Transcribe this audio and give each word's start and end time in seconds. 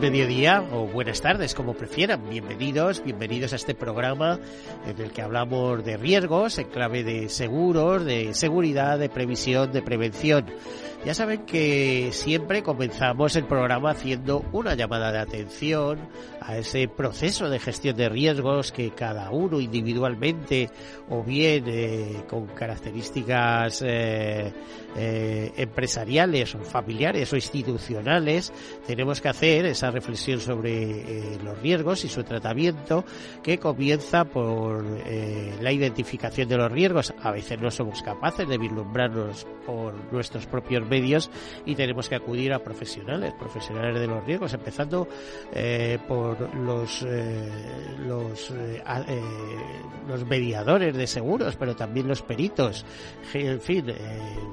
Mediodía 0.00 0.64
o 0.72 0.86
buenas 0.86 1.20
tardes, 1.20 1.54
como 1.54 1.74
prefieran. 1.74 2.30
Bienvenidos, 2.30 3.04
bienvenidos 3.04 3.52
a 3.52 3.56
este 3.56 3.74
programa 3.74 4.38
en 4.86 4.98
el 4.98 5.12
que 5.12 5.20
hablamos 5.20 5.84
de 5.84 5.98
riesgos 5.98 6.58
en 6.58 6.68
clave 6.68 7.04
de 7.04 7.28
seguros, 7.28 8.06
de 8.06 8.32
seguridad, 8.32 8.98
de 8.98 9.10
previsión, 9.10 9.70
de 9.72 9.82
prevención. 9.82 10.46
Ya 11.04 11.12
saben 11.12 11.44
que 11.44 12.10
siempre 12.12 12.62
comenzamos 12.62 13.36
el 13.36 13.44
programa 13.44 13.90
haciendo 13.90 14.42
una 14.52 14.74
llamada 14.74 15.12
de 15.12 15.18
atención 15.18 15.98
a 16.40 16.56
ese 16.56 16.88
proceso 16.88 17.48
de 17.48 17.58
gestión 17.58 17.96
de 17.96 18.08
riesgos 18.08 18.72
que 18.72 18.90
cada 18.90 19.30
uno 19.30 19.60
individualmente 19.60 20.70
o 21.08 21.22
bien 21.22 21.64
eh, 21.66 22.22
con 22.28 22.46
características 22.46 23.82
eh, 23.82 24.52
eh, 24.96 25.52
empresariales 25.56 26.54
o 26.54 26.60
familiares 26.60 27.32
o 27.32 27.36
institucionales 27.36 28.52
tenemos 28.86 29.20
que 29.20 29.28
hacer 29.28 29.66
esa 29.66 29.90
reflexión 29.90 30.40
sobre 30.40 31.38
los 31.44 31.60
riesgos 31.60 32.04
y 32.04 32.08
su 32.08 32.24
tratamiento 32.24 33.04
que 33.42 33.58
comienza 33.58 34.24
por 34.24 34.84
la 35.60 35.72
identificación 35.72 36.48
de 36.48 36.56
los 36.56 36.72
riesgos. 36.72 37.14
A 37.22 37.30
veces 37.30 37.60
no 37.60 37.70
somos 37.70 38.02
capaces 38.02 38.48
de 38.48 38.58
vislumbrarnos 38.58 39.46
por 39.66 39.94
nuestros 40.12 40.46
propios 40.46 40.86
medios 40.88 41.30
y 41.66 41.74
tenemos 41.74 42.08
que 42.08 42.16
acudir 42.16 42.52
a 42.52 42.58
profesionales, 42.58 43.32
profesionales 43.38 44.00
de 44.00 44.06
los 44.06 44.24
riesgos, 44.24 44.52
empezando 44.54 45.06
por 46.08 46.39
los 46.54 47.02
eh, 47.06 47.96
los 47.98 48.50
eh, 48.50 48.82
los 50.08 50.26
mediadores 50.26 50.96
de 50.96 51.06
seguros, 51.06 51.56
pero 51.56 51.76
también 51.76 52.08
los 52.08 52.22
peritos. 52.22 52.84
En 53.32 53.60
fin, 53.60 53.86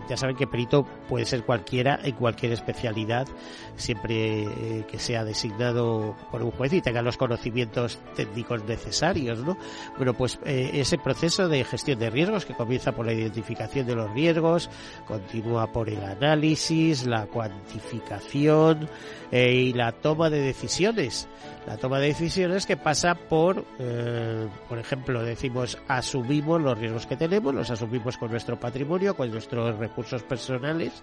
ya 0.09 0.17
saben 0.17 0.35
que 0.35 0.45
perito 0.45 0.85
puede 1.07 1.25
ser 1.25 1.43
cualquiera 1.43 1.99
en 2.03 2.15
cualquier 2.15 2.51
especialidad, 2.51 3.27
siempre 3.75 4.45
que 4.89 4.99
sea 4.99 5.23
designado 5.23 6.15
por 6.31 6.43
un 6.43 6.51
juez 6.51 6.73
y 6.73 6.81
tenga 6.81 7.01
los 7.01 7.17
conocimientos 7.17 7.99
técnicos 8.15 8.63
necesarios, 8.65 9.39
¿no? 9.39 9.57
Bueno, 9.97 10.13
pues 10.13 10.39
ese 10.45 10.97
proceso 10.97 11.47
de 11.47 11.63
gestión 11.63 11.99
de 11.99 12.09
riesgos 12.09 12.45
que 12.45 12.53
comienza 12.53 12.91
por 12.91 13.05
la 13.05 13.13
identificación 13.13 13.87
de 13.87 13.95
los 13.95 14.11
riesgos, 14.11 14.69
continúa 15.07 15.71
por 15.71 15.89
el 15.89 16.03
análisis, 16.03 17.05
la 17.05 17.25
cuantificación 17.25 18.87
eh, 19.31 19.53
y 19.53 19.73
la 19.73 19.91
toma 19.91 20.29
de 20.29 20.41
decisiones. 20.41 21.27
La 21.67 21.75
toma 21.75 21.99
de 21.99 22.07
decisiones 22.07 22.65
que 22.65 22.77
pasa 22.77 23.13
por, 23.13 23.65
eh, 23.77 24.47
por 24.69 24.79
ejemplo, 24.79 25.21
decimos 25.21 25.77
asumimos 25.89 26.61
los 26.61 26.79
riesgos 26.79 27.05
que 27.05 27.17
tenemos, 27.17 27.53
los 27.53 27.69
asumimos 27.69 28.15
con 28.17 28.31
nuestro 28.31 28.57
patrimonio, 28.57 29.17
con 29.17 29.29
nuestros 29.29 29.77
recursos 29.77 30.23
personales, 30.23 30.93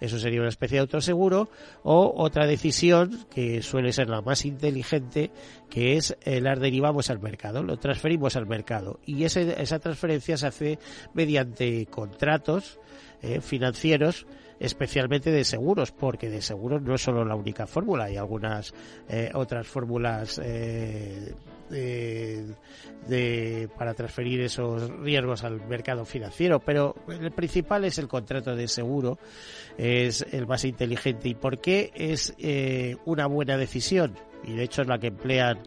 eso 0.00 0.18
sería 0.18 0.40
una 0.40 0.50
especie 0.50 0.76
de 0.76 0.80
autoseguro, 0.82 1.48
o 1.82 2.12
otra 2.14 2.46
decisión 2.46 3.24
que 3.30 3.62
suele 3.62 3.90
ser 3.90 4.10
la 4.10 4.20
más 4.20 4.44
inteligente, 4.44 5.30
que 5.70 5.96
es 5.96 6.14
eh, 6.26 6.42
las 6.42 6.60
derivamos 6.60 7.08
al 7.08 7.20
mercado, 7.20 7.62
lo 7.62 7.78
transferimos 7.78 8.36
al 8.36 8.46
mercado. 8.46 9.00
Y 9.06 9.24
esa 9.24 9.78
transferencia 9.78 10.36
se 10.36 10.46
hace 10.46 10.78
mediante 11.14 11.86
contratos 11.86 12.78
eh, 13.22 13.40
financieros 13.40 14.26
especialmente 14.62 15.32
de 15.32 15.44
seguros, 15.44 15.90
porque 15.90 16.30
de 16.30 16.40
seguros 16.40 16.80
no 16.82 16.94
es 16.94 17.02
solo 17.02 17.24
la 17.24 17.34
única 17.34 17.66
fórmula, 17.66 18.04
hay 18.04 18.16
algunas 18.16 18.72
eh, 19.08 19.30
otras 19.34 19.66
fórmulas 19.66 20.40
eh, 20.42 21.34
de, 21.68 23.68
para 23.76 23.94
transferir 23.94 24.40
esos 24.42 24.88
riesgos 25.00 25.42
al 25.42 25.66
mercado 25.66 26.04
financiero, 26.04 26.60
pero 26.60 26.94
el 27.08 27.32
principal 27.32 27.84
es 27.84 27.98
el 27.98 28.06
contrato 28.06 28.54
de 28.54 28.68
seguro, 28.68 29.18
es 29.76 30.24
el 30.30 30.46
más 30.46 30.64
inteligente. 30.64 31.28
¿Y 31.28 31.34
por 31.34 31.60
qué 31.60 31.90
es 31.94 32.34
una 33.04 33.26
buena 33.26 33.56
decisión? 33.56 34.14
Y 34.44 34.54
de 34.54 34.64
hecho 34.64 34.82
es 34.82 34.88
la 34.88 34.98
que 34.98 35.08
emplean 35.08 35.58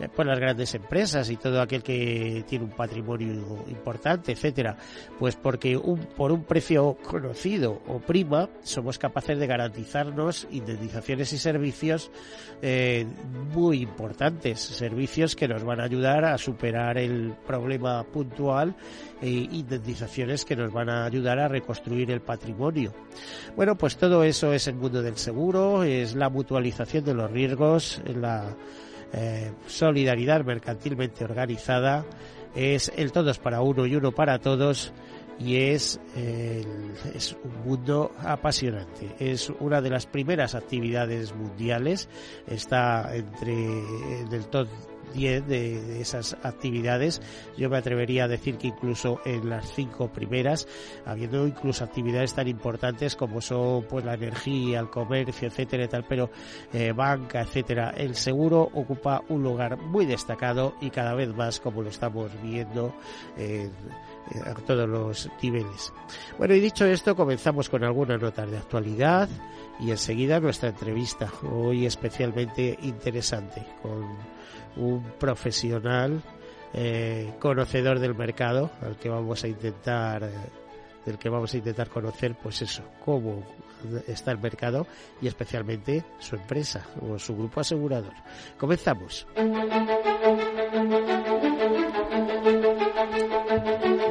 eh, 0.00 0.08
pues 0.14 0.26
las 0.26 0.38
grandes 0.38 0.74
empresas 0.74 1.30
y 1.30 1.36
todo 1.36 1.60
aquel 1.60 1.82
que 1.82 2.44
tiene 2.48 2.64
un 2.64 2.70
patrimonio 2.70 3.64
importante, 3.68 4.32
etcétera, 4.32 4.76
pues 5.18 5.36
porque 5.36 5.76
un, 5.76 5.98
por 5.98 6.32
un 6.32 6.44
precio 6.44 6.96
conocido 7.02 7.82
o 7.86 7.98
prima 7.98 8.48
somos 8.62 8.98
capaces 8.98 9.38
de 9.38 9.46
garantizarnos 9.46 10.46
indemnizaciones 10.50 11.32
y 11.32 11.38
servicios 11.38 12.10
eh, 12.62 13.06
muy 13.52 13.82
importantes, 13.82 14.60
servicios 14.60 15.36
que 15.36 15.48
nos 15.48 15.64
van 15.64 15.80
a 15.80 15.84
ayudar 15.84 16.24
a 16.24 16.38
superar 16.38 16.98
el 16.98 17.34
problema 17.46 18.02
puntual 18.04 18.74
e 19.20 19.30
indemnizaciones 19.30 20.44
que 20.44 20.56
nos 20.56 20.72
van 20.72 20.88
a 20.90 21.04
ayudar 21.04 21.38
a 21.38 21.48
reconstruir 21.48 22.10
el 22.10 22.20
patrimonio. 22.20 22.92
Bueno, 23.56 23.76
pues 23.76 23.96
todo 23.96 24.24
eso 24.24 24.52
es 24.52 24.66
el 24.66 24.74
mundo 24.74 25.02
del 25.02 25.16
seguro, 25.16 25.82
es 25.84 26.14
la 26.14 26.28
mutualización 26.28 27.04
de 27.04 27.14
los 27.14 27.30
riesgos, 27.30 28.02
la 28.24 28.56
eh, 29.12 29.52
solidaridad 29.66 30.44
mercantilmente 30.44 31.24
organizada, 31.24 32.04
es 32.54 32.92
el 32.96 33.12
todos 33.12 33.38
para 33.38 33.60
uno 33.60 33.86
y 33.86 33.96
uno 33.96 34.12
para 34.12 34.38
todos 34.38 34.92
y 35.38 35.56
es, 35.56 36.00
es 36.14 37.36
un 37.42 37.64
mundo 37.64 38.12
apasionante. 38.20 39.16
Es 39.18 39.50
una 39.58 39.80
de 39.80 39.90
las 39.90 40.06
primeras 40.06 40.54
actividades 40.54 41.34
mundiales. 41.34 42.08
Está 42.46 43.16
entre 43.16 43.52
el 44.30 44.46
top 44.46 44.68
10 45.14 45.46
de, 45.46 46.00
esas 46.00 46.36
actividades. 46.42 47.22
Yo 47.56 47.70
me 47.70 47.78
atrevería 47.78 48.24
a 48.24 48.28
decir 48.28 48.58
que 48.58 48.68
incluso 48.68 49.20
en 49.24 49.48
las 49.48 49.72
cinco 49.72 50.12
primeras, 50.12 50.68
habiendo 51.06 51.46
incluso 51.46 51.84
actividades 51.84 52.34
tan 52.34 52.48
importantes 52.48 53.16
como 53.16 53.40
son 53.40 53.84
pues 53.84 54.04
la 54.04 54.14
energía, 54.14 54.80
el 54.80 54.90
comercio, 54.90 55.48
etcétera 55.48 55.84
y 55.84 55.88
tal, 55.88 56.04
pero 56.08 56.30
eh, 56.72 56.92
banca, 56.92 57.40
etcétera, 57.40 57.94
el 57.96 58.14
seguro 58.14 58.68
ocupa 58.74 59.22
un 59.28 59.42
lugar 59.42 59.78
muy 59.78 60.04
destacado 60.04 60.74
y 60.80 60.90
cada 60.90 61.14
vez 61.14 61.34
más 61.34 61.60
como 61.60 61.82
lo 61.82 61.88
estamos 61.88 62.30
viendo 62.42 62.94
a 64.44 64.54
todos 64.54 64.88
los 64.88 65.30
niveles. 65.42 65.92
Bueno, 66.38 66.54
y 66.54 66.60
dicho 66.60 66.84
esto, 66.86 67.14
comenzamos 67.14 67.68
con 67.68 67.84
algunas 67.84 68.20
notas 68.20 68.50
de 68.50 68.58
actualidad 68.58 69.28
y 69.80 69.90
enseguida 69.90 70.40
nuestra 70.40 70.70
entrevista, 70.70 71.30
hoy 71.50 71.86
especialmente 71.86 72.78
interesante, 72.82 73.66
con 73.82 74.16
un 74.76 75.02
profesional 75.18 76.22
eh, 76.72 77.32
conocedor 77.38 77.98
del 78.00 78.14
mercado 78.14 78.70
al 78.82 78.96
que 78.96 79.08
vamos 79.08 79.44
a 79.44 79.48
intentar 79.48 80.24
eh, 80.24 80.30
del 81.06 81.18
que 81.18 81.28
vamos 81.28 81.52
a 81.54 81.58
intentar 81.58 81.88
conocer 81.88 82.34
pues 82.42 82.62
eso 82.62 82.82
cómo 83.04 83.44
está 84.08 84.30
el 84.32 84.38
mercado 84.38 84.86
y 85.20 85.26
especialmente 85.28 86.02
su 86.18 86.36
empresa 86.36 86.86
o 87.02 87.18
su 87.18 87.36
grupo 87.36 87.60
asegurador. 87.60 88.14
Comenzamos 88.58 89.26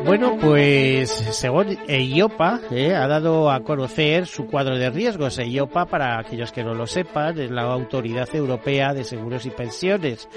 bueno, 0.05 0.37
pues 0.39 1.09
según 1.09 1.77
EIOPA 1.87 2.61
eh, 2.71 2.93
ha 2.95 3.07
dado 3.07 3.49
a 3.51 3.61
conocer 3.61 4.27
su 4.27 4.47
cuadro 4.47 4.77
de 4.77 4.89
riesgos. 4.89 5.39
EIOPA, 5.39 5.85
para 5.85 6.19
aquellos 6.19 6.51
que 6.51 6.63
no 6.63 6.73
lo 6.73 6.87
sepan, 6.87 7.39
es 7.39 7.51
la 7.51 7.63
Autoridad 7.63 8.27
Europea 8.33 8.93
de 8.93 9.03
Seguros 9.03 9.45
y 9.45 9.49
Pensiones. 9.49 10.27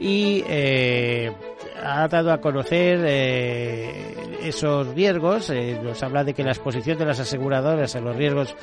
Y 0.00 0.44
eh, 0.48 1.32
ha 1.82 2.08
dado 2.08 2.32
a 2.32 2.40
conocer 2.40 3.04
eh, 3.06 4.14
esos 4.42 4.94
riesgos. 4.94 5.50
Eh, 5.50 5.78
nos 5.82 6.02
habla 6.02 6.24
de 6.24 6.34
que 6.34 6.44
la 6.44 6.52
exposición 6.52 6.98
de 6.98 7.06
las 7.06 7.20
aseguradoras 7.20 7.96
a 7.96 8.00
los 8.00 8.16
riesgos 8.16 8.54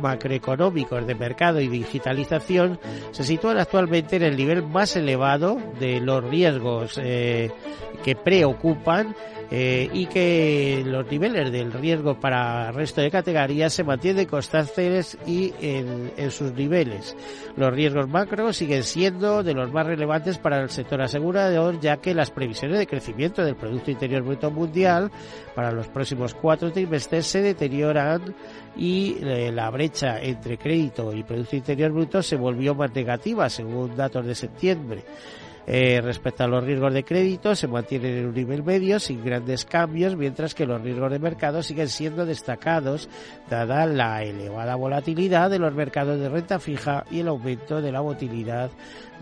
macroeconómicos 0.00 1.06
de 1.06 1.14
mercado 1.14 1.60
y 1.60 1.68
digitalización 1.68 2.78
se 3.10 3.24
sitúan 3.24 3.58
actualmente 3.58 4.16
en 4.16 4.22
el 4.22 4.36
nivel 4.36 4.62
más 4.62 4.96
elevado 4.96 5.58
de 5.78 6.00
los 6.00 6.24
riesgos 6.24 6.94
que 6.94 8.16
preocupan 8.16 9.14
eh, 9.50 9.88
y 9.94 10.06
que 10.06 10.82
los 10.84 11.10
niveles 11.10 11.50
del 11.50 11.72
riesgo 11.72 12.20
para 12.20 12.68
el 12.68 12.74
resto 12.74 13.00
de 13.00 13.10
categorías 13.10 13.72
se 13.72 13.82
mantienen 13.82 14.26
constantes 14.26 15.16
y 15.26 15.54
en, 15.60 16.30
sus 16.30 16.52
niveles. 16.52 17.16
Los 17.56 17.72
riesgos 17.72 18.08
macro 18.08 18.52
siguen 18.52 18.82
siendo 18.82 19.42
de 19.42 19.54
los 19.54 19.72
más 19.72 19.86
relevantes 19.86 20.36
para 20.36 20.60
el 20.60 20.68
sector 20.68 21.00
asegurador, 21.00 21.80
ya 21.80 21.96
que 21.96 22.14
las 22.14 22.30
previsiones 22.30 22.67
de 22.76 22.86
crecimiento 22.86 23.44
del 23.44 23.56
Producto 23.56 23.90
Interior 23.90 24.22
Bruto 24.22 24.50
Mundial 24.50 25.10
para 25.54 25.72
los 25.72 25.88
próximos 25.88 26.34
cuatro 26.34 26.70
trimestres 26.72 27.26
se 27.26 27.40
deterioran 27.40 28.34
y 28.76 29.16
eh, 29.22 29.50
la 29.52 29.70
brecha 29.70 30.20
entre 30.20 30.58
crédito 30.58 31.12
y 31.12 31.22
Producto 31.22 31.56
Interior 31.56 31.92
Bruto 31.92 32.22
se 32.22 32.36
volvió 32.36 32.74
más 32.74 32.94
negativa, 32.94 33.48
según 33.48 33.96
datos 33.96 34.26
de 34.26 34.34
septiembre. 34.34 35.04
Eh, 35.70 36.00
respecto 36.00 36.44
a 36.44 36.46
los 36.46 36.64
riesgos 36.64 36.94
de 36.94 37.04
crédito, 37.04 37.54
se 37.54 37.68
mantienen 37.68 38.16
en 38.16 38.26
un 38.28 38.34
nivel 38.34 38.62
medio 38.62 38.98
sin 38.98 39.22
grandes 39.22 39.66
cambios, 39.66 40.16
mientras 40.16 40.54
que 40.54 40.64
los 40.64 40.80
riesgos 40.80 41.12
de 41.12 41.18
mercado 41.18 41.62
siguen 41.62 41.90
siendo 41.90 42.24
destacados, 42.24 43.10
dada 43.50 43.84
la 43.84 44.24
elevada 44.24 44.76
volatilidad 44.76 45.50
de 45.50 45.58
los 45.58 45.74
mercados 45.74 46.18
de 46.18 46.30
renta 46.30 46.58
fija 46.58 47.04
y 47.10 47.20
el 47.20 47.28
aumento 47.28 47.82
de 47.82 47.92
la 47.92 48.00
volatilidad 48.00 48.70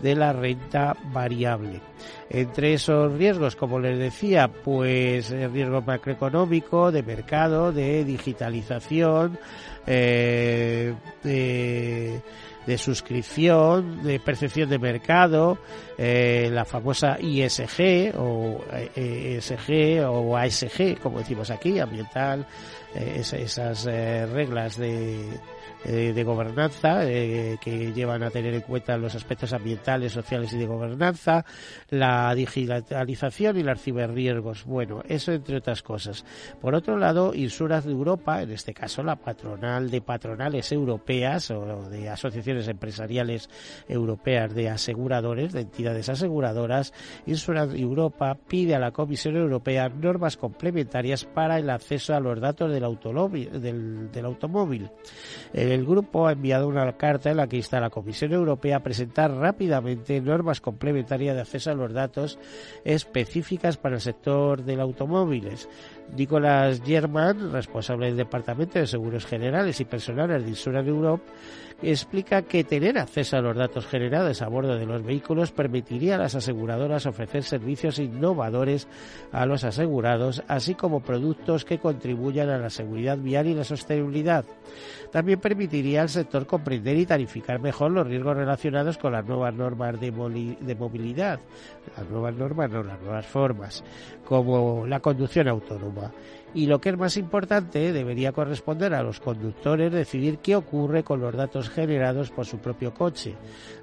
de 0.01 0.15
la 0.15 0.31
renta 0.31 0.95
variable. 1.11 1.81
Entre 2.29 2.75
esos 2.75 3.11
riesgos, 3.17 3.57
como 3.57 3.77
les 3.77 3.99
decía, 3.99 4.47
pues 4.47 5.31
el 5.31 5.51
riesgo 5.51 5.81
macroeconómico, 5.81 6.93
de 6.93 7.03
mercado, 7.03 7.73
de 7.73 8.05
digitalización, 8.05 9.37
eh, 9.85 10.93
de 11.23 12.21
de 12.67 12.77
suscripción, 12.77 14.03
de 14.03 14.19
percepción 14.19 14.69
de 14.69 14.77
mercado, 14.77 15.57
eh, 15.97 16.49
la 16.51 16.65
famosa 16.65 17.17
ISG 17.19 18.13
o 18.17 18.61
ESG 18.93 19.69
eh, 19.69 20.05
o 20.05 20.35
ASG, 20.35 20.99
como 21.01 21.19
decimos 21.19 21.49
aquí, 21.49 21.79
ambiental, 21.79 22.45
eh, 22.93 23.21
esas 23.23 23.85
reglas 23.85 24.77
de 24.77 25.29
eh, 25.85 26.11
de 26.13 26.23
gobernanza 26.23 27.05
eh, 27.05 27.57
que 27.61 27.93
llevan 27.93 28.23
a 28.23 28.29
tener 28.29 28.53
en 28.53 28.61
cuenta 28.61 28.97
los 28.97 29.15
aspectos 29.15 29.53
ambientales, 29.53 30.11
sociales 30.11 30.51
y 30.53 30.57
de 30.57 30.65
gobernanza, 30.65 31.45
la 31.89 32.33
digitalización 32.33 33.57
y 33.57 33.63
los 33.63 33.81
ciberriesgos. 33.81 34.65
Bueno, 34.65 35.03
eso 35.07 35.31
entre 35.31 35.57
otras 35.57 35.83
cosas. 35.83 36.25
Por 36.59 36.75
otro 36.75 36.97
lado, 36.97 37.33
Insuras 37.33 37.85
de 37.85 37.91
Europa, 37.91 38.41
en 38.41 38.51
este 38.51 38.73
caso 38.73 39.03
la 39.03 39.15
patronal 39.15 39.89
de 39.89 40.01
patronales 40.01 40.71
europeas 40.71 41.51
o 41.51 41.87
de 41.89 42.09
asociaciones 42.09 42.67
empresariales 42.67 43.49
europeas 43.87 44.53
de 44.53 44.69
aseguradores, 44.69 45.53
de 45.53 45.61
entidades 45.61 46.09
aseguradoras, 46.09 46.93
Insuras 47.25 47.71
de 47.71 47.79
Europa 47.79 48.37
pide 48.47 48.75
a 48.75 48.79
la 48.79 48.91
Comisión 48.91 49.35
Europea 49.35 49.89
normas 49.89 50.37
complementarias 50.37 51.25
para 51.25 51.59
el 51.59 51.69
acceso 51.69 52.15
a 52.15 52.19
los 52.19 52.39
datos 52.39 52.71
del. 52.71 52.87
Del, 52.87 54.11
del 54.11 54.25
automóvil. 54.25 54.89
El 55.73 55.85
grupo 55.85 56.27
ha 56.27 56.31
enviado 56.31 56.67
una 56.67 56.93
carta 56.93 57.29
en 57.29 57.37
la 57.37 57.47
que 57.47 57.57
insta 57.57 57.77
a 57.77 57.81
la 57.81 57.89
Comisión 57.89 58.31
Europea 58.31 58.77
a 58.77 58.83
presentar 58.83 59.31
rápidamente 59.31 60.21
normas 60.21 60.61
complementarias 60.61 61.35
de 61.35 61.41
acceso 61.41 61.71
a 61.71 61.75
los 61.75 61.91
datos 61.91 62.39
específicas 62.85 63.75
para 63.75 63.95
el 63.95 64.01
sector 64.01 64.63
del 64.63 64.79
automóviles. 64.79 65.67
Nicolás 66.15 66.81
German, 66.85 67.51
responsable 67.51 68.07
del 68.07 68.17
Departamento 68.17 68.79
de 68.79 68.87
Seguros 68.87 69.25
Generales 69.25 69.79
y 69.79 69.85
Personales 69.85 70.43
de 70.43 70.49
Insurance 70.49 70.89
Europe, 70.89 71.23
explica 71.81 72.41
que 72.41 72.63
tener 72.63 72.97
acceso 72.97 73.37
a 73.37 73.41
los 73.41 73.55
datos 73.55 73.85
generados 73.85 74.41
a 74.41 74.47
bordo 74.47 74.75
de 74.77 74.85
los 74.85 75.03
vehículos 75.03 75.51
permitiría 75.51 76.15
a 76.15 76.17
las 76.17 76.33
aseguradoras 76.33 77.05
ofrecer 77.05 77.43
servicios 77.43 77.99
innovadores 77.99 78.87
a 79.31 79.45
los 79.45 79.63
asegurados, 79.63 80.43
así 80.47 80.73
como 80.73 81.01
productos 81.01 81.65
que 81.65 81.77
contribuyan 81.77 82.49
a 82.49 82.57
la 82.57 82.69
seguridad 82.69 83.17
vial 83.17 83.47
y 83.47 83.53
la 83.53 83.63
sostenibilidad. 83.63 84.45
También 85.11 85.39
permitiría 85.39 86.01
al 86.01 86.09
sector 86.09 86.47
comprender 86.47 86.97
y 86.97 87.05
tarificar 87.05 87.59
mejor 87.59 87.91
los 87.91 88.07
riesgos 88.07 88.35
relacionados 88.35 88.97
con 88.97 89.13
las 89.13 89.25
nuevas 89.25 89.53
normas 89.53 89.99
de, 89.99 90.11
movilidad, 90.11 91.39
las 91.95 92.09
nuevas 92.09 92.33
normas, 92.33 92.71
no 92.71 92.83
las 92.83 92.99
nuevas 93.01 93.25
formas, 93.25 93.83
como 94.25 94.85
la 94.87 94.99
conducción 94.99 95.47
autónoma 95.47 95.96
y 96.53 96.65
lo 96.65 96.79
que 96.79 96.89
es 96.89 96.97
más 96.97 97.17
importante 97.17 97.91
debería 97.91 98.31
corresponder 98.31 98.93
a 98.93 99.03
los 99.03 99.19
conductores 99.19 99.91
decidir 99.91 100.39
qué 100.39 100.55
ocurre 100.55 101.03
con 101.03 101.19
los 101.19 101.35
datos 101.35 101.69
generados 101.69 102.31
por 102.31 102.45
su 102.45 102.57
propio 102.59 102.93
coche. 102.93 103.35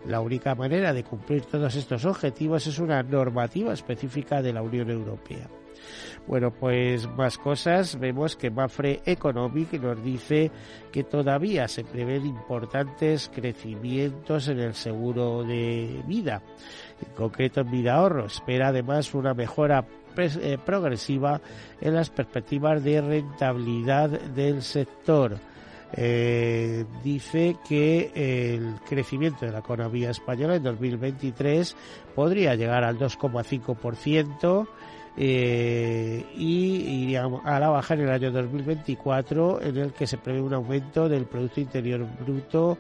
La 0.07 0.21
única 0.21 0.55
manera 0.55 0.93
de 0.93 1.05
cumplir 1.05 1.45
todos 1.45 1.75
estos 1.77 2.05
objetivos 2.05 2.67
es 2.67 2.79
una 2.79 3.03
normativa 3.03 3.73
específica 3.73 4.43
de 4.43 4.53
la 4.53 4.63
Unión 4.63 4.91
Europea. 4.91 5.49
Bueno, 6.27 6.51
pues 6.51 7.07
más 7.09 7.37
cosas. 7.37 7.99
Vemos 7.99 8.37
que 8.37 8.51
Mafre 8.51 9.03
Economic 9.05 9.75
nos 9.75 10.03
dice 10.03 10.51
que 10.91 11.05
todavía 11.05 11.69
se 11.69 11.85
prevén 11.85 12.25
importantes 12.25 13.31
crecimientos 13.35 14.49
en 14.49 14.61
el 14.61 14.75
seguro 14.75 15.45
de 15.45 16.03
vida. 16.07 16.43
En 17.07 17.15
concreto 17.15 17.61
en 17.61 17.71
vida 17.71 17.97
ahorro. 17.97 18.27
Espera 18.27 18.69
además 18.69 19.13
una 19.15 19.35
mejora 19.35 19.85
progresiva 20.65 21.41
en 21.81 21.95
las 21.95 22.11
perspectivas 22.11 22.83
de 22.83 23.01
rentabilidad 23.01 24.09
del 24.09 24.63
sector. 24.63 25.39
Eh, 25.97 26.85
dice 27.05 27.57
que 27.69 28.11
el 28.15 28.81
crecimiento 28.89 29.47
de 29.47 29.53
la 29.53 29.61
economía 29.61 30.11
española 30.11 30.57
en 30.57 30.65
2023 30.65 31.77
podría 32.17 32.57
llegar 32.57 32.83
al 32.83 32.99
2,5% 32.99 34.67
eh, 35.17 36.25
y 36.37 37.03
iría 37.03 37.25
a 37.45 37.61
la 37.61 37.69
baja 37.69 37.95
en 37.95 38.01
el 38.01 38.11
año 38.11 38.33
2024 38.33 39.63
en 39.63 39.77
el 39.77 39.93
que 39.93 40.09
se 40.09 40.19
prevé 40.19 40.41
un 40.41 40.55
aumento 40.55 41.09
del 41.09 41.27
Producto 41.27 41.61
Interior 41.61 42.05
Bruto 42.21 42.79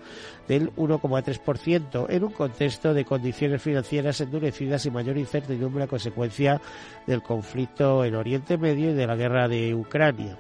del 0.48 0.74
1,3% 0.74 2.06
en 2.08 2.24
un 2.24 2.32
contexto 2.32 2.92
de 2.92 3.04
condiciones 3.04 3.62
financieras 3.62 4.20
endurecidas 4.20 4.84
y 4.84 4.90
mayor 4.90 5.16
incertidumbre 5.16 5.84
a 5.84 5.86
consecuencia 5.86 6.60
del 7.06 7.22
conflicto 7.22 8.04
en 8.04 8.16
Oriente 8.16 8.58
Medio 8.58 8.90
y 8.90 8.94
de 8.94 9.06
la 9.06 9.14
guerra 9.14 9.46
de 9.46 9.72
Ucrania. 9.72 10.36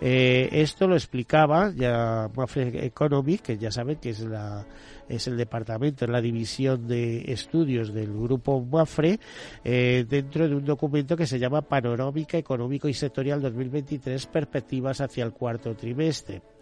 Eh, 0.00 0.48
esto 0.52 0.86
lo 0.86 0.96
explicaba 0.96 1.72
ya 1.74 2.28
Mafre 2.36 2.84
Economy, 2.84 3.38
que 3.38 3.56
ya 3.56 3.70
saben 3.70 3.96
que 3.96 4.10
es 4.10 4.20
la 4.20 4.66
es 5.08 5.26
el 5.26 5.36
departamento, 5.36 6.04
es 6.04 6.10
la 6.10 6.20
división 6.20 6.86
de 6.86 7.32
estudios 7.32 7.92
del 7.92 8.12
grupo 8.12 8.60
Mafre, 8.60 9.18
eh, 9.64 10.04
dentro 10.08 10.48
de 10.48 10.54
un 10.54 10.64
documento 10.64 11.16
que 11.16 11.26
se 11.26 11.38
llama 11.38 11.62
Panorámica 11.62 12.38
Económico 12.38 12.88
y 12.88 12.94
Sectorial 12.94 13.40
2023, 13.40 14.26
Perspectivas 14.26 15.00
hacia 15.00 15.24
el 15.24 15.32
cuarto 15.32 15.74
trimestre. 15.74 16.53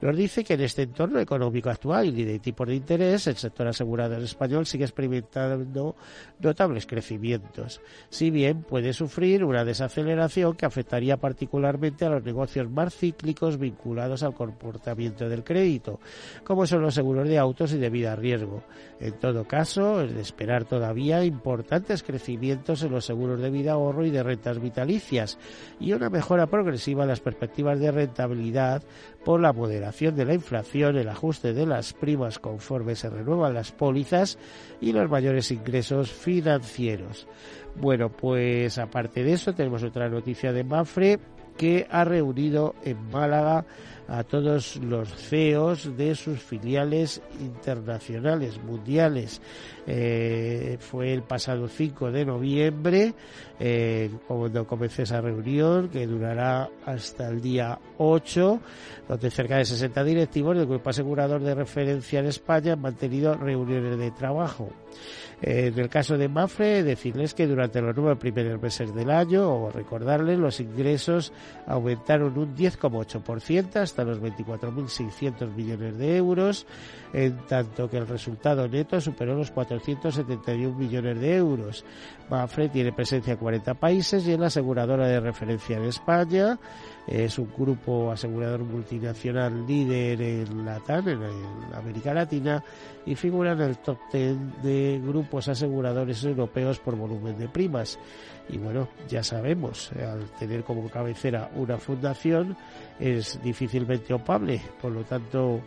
Nos 0.00 0.16
dice 0.16 0.44
que 0.44 0.54
en 0.54 0.60
este 0.62 0.82
entorno 0.82 1.18
económico 1.18 1.70
actual 1.70 2.18
y 2.18 2.24
de 2.24 2.38
tipos 2.38 2.68
de 2.68 2.76
interés, 2.76 3.26
el 3.26 3.36
sector 3.36 3.66
asegurador 3.66 4.22
español 4.22 4.66
sigue 4.66 4.84
experimentando 4.84 5.96
notables 6.40 6.86
crecimientos, 6.86 7.80
si 8.08 8.30
bien 8.30 8.62
puede 8.62 8.92
sufrir 8.92 9.44
una 9.44 9.64
desaceleración 9.64 10.54
que 10.54 10.66
afectaría 10.66 11.16
particularmente 11.16 12.04
a 12.04 12.10
los 12.10 12.24
negocios 12.24 12.70
más 12.70 12.94
cíclicos 12.94 13.58
vinculados 13.58 14.22
al 14.22 14.34
comportamiento 14.34 15.28
del 15.28 15.44
crédito, 15.44 16.00
como 16.44 16.66
son 16.66 16.82
los 16.82 16.94
seguros 16.94 17.28
de 17.28 17.38
autos 17.38 17.72
y 17.72 17.78
de 17.78 17.90
vida 17.90 18.12
a 18.12 18.16
riesgo. 18.16 18.62
En 19.00 19.14
todo 19.18 19.46
caso, 19.46 20.02
es 20.02 20.14
de 20.14 20.20
esperar 20.20 20.64
todavía 20.64 21.24
importantes 21.24 22.02
crecimientos 22.02 22.82
en 22.82 22.92
los 22.92 23.04
seguros 23.04 23.40
de 23.40 23.50
vida 23.50 23.72
ahorro 23.72 24.04
y 24.04 24.10
de 24.10 24.22
rentas 24.22 24.60
vitalicias 24.60 25.38
y 25.80 25.92
una 25.92 26.10
mejora 26.10 26.46
progresiva 26.46 27.04
en 27.04 27.08
las 27.08 27.20
perspectivas 27.20 27.78
de 27.78 27.90
rentabilidad 27.90 28.82
por 29.24 29.40
la 29.40 29.52
moderación 29.52 30.16
de 30.16 30.24
la 30.24 30.34
inflación, 30.34 30.96
el 30.96 31.08
ajuste 31.08 31.52
de 31.52 31.66
las 31.66 31.92
primas 31.92 32.38
conforme 32.38 32.94
se 32.94 33.10
renuevan 33.10 33.54
las 33.54 33.72
pólizas 33.72 34.38
y 34.80 34.92
los 34.92 35.10
mayores 35.10 35.50
ingresos 35.50 36.10
financieros. 36.10 37.26
Bueno, 37.74 38.10
pues 38.10 38.78
aparte 38.78 39.22
de 39.24 39.32
eso 39.32 39.52
tenemos 39.54 39.82
otra 39.82 40.08
noticia 40.08 40.52
de 40.52 40.64
Mafre 40.64 41.18
que 41.56 41.86
ha 41.90 42.04
reunido 42.04 42.74
en 42.84 43.10
Málaga 43.10 43.66
a 44.08 44.24
todos 44.24 44.76
los 44.76 45.14
CEOs 45.14 45.96
de 45.96 46.14
sus 46.14 46.40
filiales 46.40 47.20
internacionales, 47.40 48.58
mundiales. 48.62 49.40
Eh, 49.86 50.78
fue 50.80 51.12
el 51.12 51.22
pasado 51.22 51.68
5 51.68 52.10
de 52.10 52.24
noviembre 52.24 53.14
eh, 53.60 54.10
cuando 54.26 54.66
comenzó 54.66 55.02
esa 55.02 55.20
reunión 55.20 55.88
que 55.88 56.06
durará 56.06 56.70
hasta 56.86 57.28
el 57.28 57.40
día 57.42 57.78
8, 57.98 58.60
donde 59.08 59.30
cerca 59.30 59.58
de 59.58 59.66
60 59.66 60.02
directivos 60.04 60.56
del 60.56 60.66
grupo 60.66 60.90
asegurador 60.90 61.42
de 61.42 61.54
referencia 61.54 62.20
en 62.20 62.26
España 62.26 62.72
han 62.72 62.80
mantenido 62.80 63.34
reuniones 63.34 63.98
de 63.98 64.10
trabajo. 64.10 64.70
En 65.40 65.78
el 65.78 65.88
caso 65.88 66.18
de 66.18 66.28
Mafre, 66.28 66.82
decirles 66.82 67.32
que 67.32 67.46
durante 67.46 67.80
los 67.80 67.96
nueve 67.96 68.16
primeros 68.16 68.60
meses 68.60 68.92
del 68.92 69.08
año, 69.08 69.48
o 69.48 69.70
recordarles, 69.70 70.36
los 70.36 70.58
ingresos 70.58 71.32
aumentaron 71.66 72.36
un 72.36 72.56
10,8% 72.56 73.76
hasta 73.76 74.02
los 74.02 74.20
24.600 74.20 75.54
millones 75.54 75.96
de 75.96 76.16
euros, 76.16 76.66
en 77.12 77.36
tanto 77.46 77.88
que 77.88 77.98
el 77.98 78.08
resultado 78.08 78.66
neto 78.66 79.00
superó 79.00 79.36
los 79.36 79.52
471 79.52 80.76
millones 80.76 81.20
de 81.20 81.36
euros. 81.36 81.84
Mafre 82.30 82.68
tiene 82.68 82.92
presencia 82.92 83.32
en 83.32 83.38
40 83.38 83.74
países 83.74 84.26
y 84.26 84.32
es 84.32 84.38
la 84.38 84.46
aseguradora 84.46 85.06
de 85.06 85.20
referencia 85.20 85.76
en 85.76 85.84
España. 85.84 86.58
Es 87.06 87.38
un 87.38 87.50
grupo 87.56 88.10
asegurador 88.10 88.60
multinacional 88.60 89.66
líder 89.66 90.20
en 90.20 90.64
Latam, 90.64 91.08
en, 91.08 91.20
América 91.74 92.12
Latina, 92.12 92.62
y 93.06 93.14
figura 93.14 93.52
en 93.52 93.60
el 93.60 93.78
top 93.78 93.98
10 94.12 94.62
de 94.62 95.00
grupos 95.02 95.48
aseguradores 95.48 96.22
europeos 96.24 96.78
por 96.80 96.96
volumen 96.96 97.38
de 97.38 97.48
primas. 97.48 97.98
Y 98.50 98.58
bueno, 98.58 98.88
ya 99.08 99.22
sabemos, 99.22 99.90
al 99.92 100.24
tener 100.38 100.64
como 100.64 100.88
cabecera 100.90 101.50
una 101.54 101.78
fundación 101.78 102.56
es 103.00 103.40
difícilmente 103.42 104.12
opable, 104.12 104.60
por 104.80 104.92
lo 104.92 105.04
tanto 105.04 105.60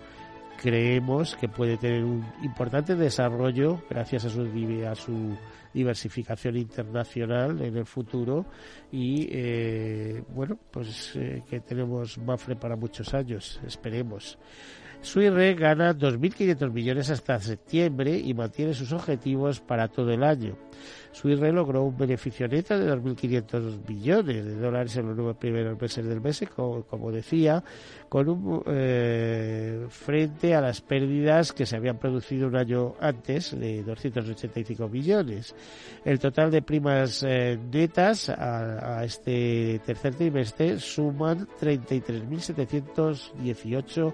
creemos 0.61 1.35
que 1.35 1.49
puede 1.49 1.77
tener 1.77 2.03
un 2.03 2.23
importante 2.43 2.95
desarrollo 2.95 3.81
gracias 3.89 4.25
a 4.25 4.29
su, 4.29 4.43
a 4.87 4.95
su 4.95 5.35
diversificación 5.73 6.57
internacional 6.57 7.61
en 7.61 7.77
el 7.77 7.85
futuro 7.85 8.45
y 8.91 9.27
eh, 9.31 10.23
bueno 10.29 10.57
pues 10.71 11.13
eh, 11.15 11.43
que 11.49 11.59
tenemos 11.61 12.17
Mafre 12.17 12.55
para 12.55 12.75
muchos 12.75 13.13
años 13.13 13.59
esperemos 13.65 14.37
Suire 15.03 15.55
gana 15.55 15.95
2.500 15.95 16.71
millones 16.71 17.09
hasta 17.09 17.39
septiembre 17.39 18.19
y 18.19 18.35
mantiene 18.35 18.75
sus 18.75 18.93
objetivos 18.93 19.59
para 19.59 19.87
todo 19.87 20.11
el 20.11 20.23
año. 20.23 20.55
Suire 21.11 21.51
logró 21.51 21.83
un 21.83 21.97
beneficio 21.97 22.47
neto 22.47 22.77
de 22.77 22.93
2.500 22.93 23.87
millones 23.87 24.45
de 24.45 24.55
dólares 24.55 24.95
en 24.97 25.07
los 25.07 25.17
nueve 25.17 25.33
primeros 25.39 25.81
meses 25.81 26.05
del 26.05 26.21
mes, 26.21 26.43
como, 26.55 27.11
decía, 27.11 27.63
con 28.09 28.29
un, 28.29 28.63
eh, 28.67 29.87
frente 29.89 30.53
a 30.53 30.61
las 30.61 30.81
pérdidas 30.81 31.51
que 31.51 31.65
se 31.65 31.75
habían 31.75 31.97
producido 31.97 32.47
un 32.47 32.55
año 32.55 32.93
antes 32.99 33.59
de 33.59 33.81
285 33.81 34.87
millones. 34.87 35.55
El 36.03 36.19
total 36.19 36.49
de 36.49 36.63
primas 36.63 37.23
eh, 37.23 37.59
netas 37.71 38.27
a, 38.29 39.03
este 39.03 39.79
tercer 39.85 40.15
trimestre 40.15 40.79
suman 40.79 41.47
33.718 41.59 44.13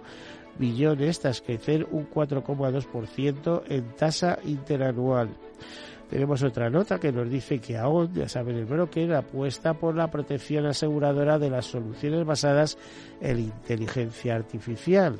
billones 0.59 1.19
tras 1.19 1.41
crecer 1.41 1.87
un 1.91 2.09
4,2% 2.09 3.63
en 3.69 3.83
tasa 3.95 4.39
interanual. 4.45 5.29
Tenemos 6.09 6.41
otra 6.43 6.69
nota 6.69 6.99
que 6.99 7.11
nos 7.11 7.29
dice 7.29 7.59
que 7.59 7.77
aún, 7.77 8.13
ya 8.13 8.29
saben, 8.29 8.57
el 8.57 8.65
broker 8.65 9.13
apuesta 9.13 9.73
por 9.73 9.95
la 9.95 10.09
protección 10.09 10.65
aseguradora 10.65 11.37
de 11.37 11.49
las 11.49 11.65
soluciones 11.65 12.25
basadas 12.25 12.77
en 13.21 13.39
inteligencia 13.39 14.35
artificial. 14.35 15.17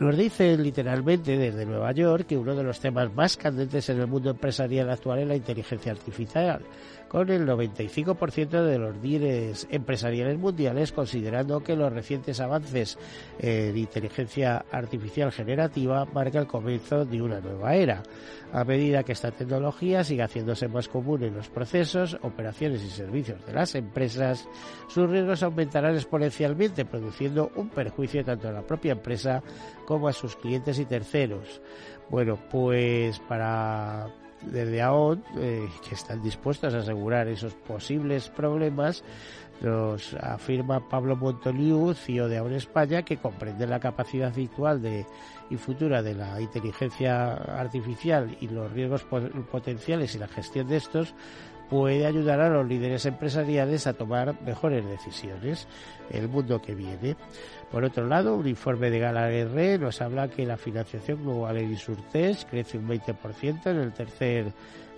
Nos 0.00 0.16
dice 0.16 0.56
literalmente 0.56 1.36
desde 1.36 1.66
Nueva 1.66 1.90
York 1.90 2.26
que 2.28 2.38
uno 2.38 2.54
de 2.54 2.62
los 2.62 2.78
temas 2.78 3.12
más 3.14 3.36
candentes 3.36 3.88
en 3.88 4.00
el 4.00 4.06
mundo 4.06 4.30
empresarial 4.30 4.90
actual 4.90 5.18
es 5.18 5.26
la 5.26 5.34
inteligencia 5.34 5.90
artificial 5.90 6.62
con 7.08 7.30
el 7.30 7.46
95% 7.46 8.62
de 8.62 8.78
los 8.78 8.96
líderes 8.98 9.66
empresariales 9.70 10.38
mundiales 10.38 10.92
considerando 10.92 11.62
que 11.62 11.76
los 11.76 11.92
recientes 11.92 12.40
avances 12.40 12.98
en 13.38 13.76
inteligencia 13.76 14.64
artificial 14.70 15.32
generativa 15.32 16.04
marcan 16.06 16.42
el 16.42 16.48
comienzo 16.48 17.04
de 17.04 17.22
una 17.22 17.40
nueva 17.40 17.74
era. 17.74 18.02
A 18.52 18.64
medida 18.64 19.02
que 19.02 19.12
esta 19.12 19.30
tecnología 19.30 20.04
siga 20.04 20.24
haciéndose 20.24 20.68
más 20.68 20.88
común 20.88 21.22
en 21.22 21.34
los 21.34 21.48
procesos, 21.48 22.18
operaciones 22.22 22.82
y 22.82 22.90
servicios 22.90 23.44
de 23.44 23.52
las 23.52 23.74
empresas, 23.74 24.48
sus 24.88 25.08
riesgos 25.08 25.42
aumentarán 25.42 25.94
exponencialmente, 25.94 26.84
produciendo 26.84 27.50
un 27.56 27.68
perjuicio 27.68 28.24
tanto 28.24 28.48
a 28.48 28.52
la 28.52 28.62
propia 28.62 28.92
empresa 28.92 29.42
como 29.86 30.08
a 30.08 30.12
sus 30.12 30.36
clientes 30.36 30.78
y 30.78 30.86
terceros. 30.86 31.60
Bueno, 32.10 32.38
pues 32.50 33.18
para 33.20 34.08
desde 34.42 34.82
AON, 34.82 35.22
eh, 35.36 35.68
que 35.86 35.94
están 35.94 36.22
dispuestos 36.22 36.74
a 36.74 36.78
asegurar 36.78 37.28
esos 37.28 37.54
posibles 37.54 38.28
problemas, 38.28 39.04
nos 39.60 40.14
afirma 40.14 40.88
Pablo 40.88 41.16
Montoliu, 41.16 41.92
CEO 41.94 42.28
de 42.28 42.38
AON 42.38 42.52
España, 42.52 43.02
que 43.02 43.16
comprende 43.16 43.66
la 43.66 43.80
capacidad 43.80 44.32
actual 44.36 44.80
y 45.50 45.56
futura 45.56 46.02
de 46.02 46.14
la 46.14 46.40
inteligencia 46.40 47.32
artificial 47.32 48.36
y 48.40 48.48
los 48.48 48.70
riesgos 48.72 49.04
potenciales 49.50 50.14
y 50.14 50.18
la 50.18 50.28
gestión 50.28 50.68
de 50.68 50.76
estos, 50.76 51.14
puede 51.68 52.06
ayudar 52.06 52.40
a 52.40 52.48
los 52.48 52.66
líderes 52.66 53.04
empresariales 53.06 53.86
a 53.86 53.92
tomar 53.92 54.40
mejores 54.42 54.84
decisiones 54.86 55.66
el 56.10 56.28
mundo 56.28 56.62
que 56.62 56.74
viene. 56.74 57.16
Por 57.70 57.84
otro 57.84 58.06
lado, 58.06 58.36
un 58.36 58.48
informe 58.48 58.90
de 58.90 58.98
Galaguerre 58.98 59.78
nos 59.78 60.00
habla 60.00 60.28
que 60.28 60.46
la 60.46 60.56
financiación 60.56 61.22
global 61.22 61.58
en 61.58 61.70
Insurtech 61.70 62.48
crece 62.48 62.78
un 62.78 62.88
20% 62.88 63.66
en 63.66 63.76
el 63.76 63.92
tercer 63.92 64.52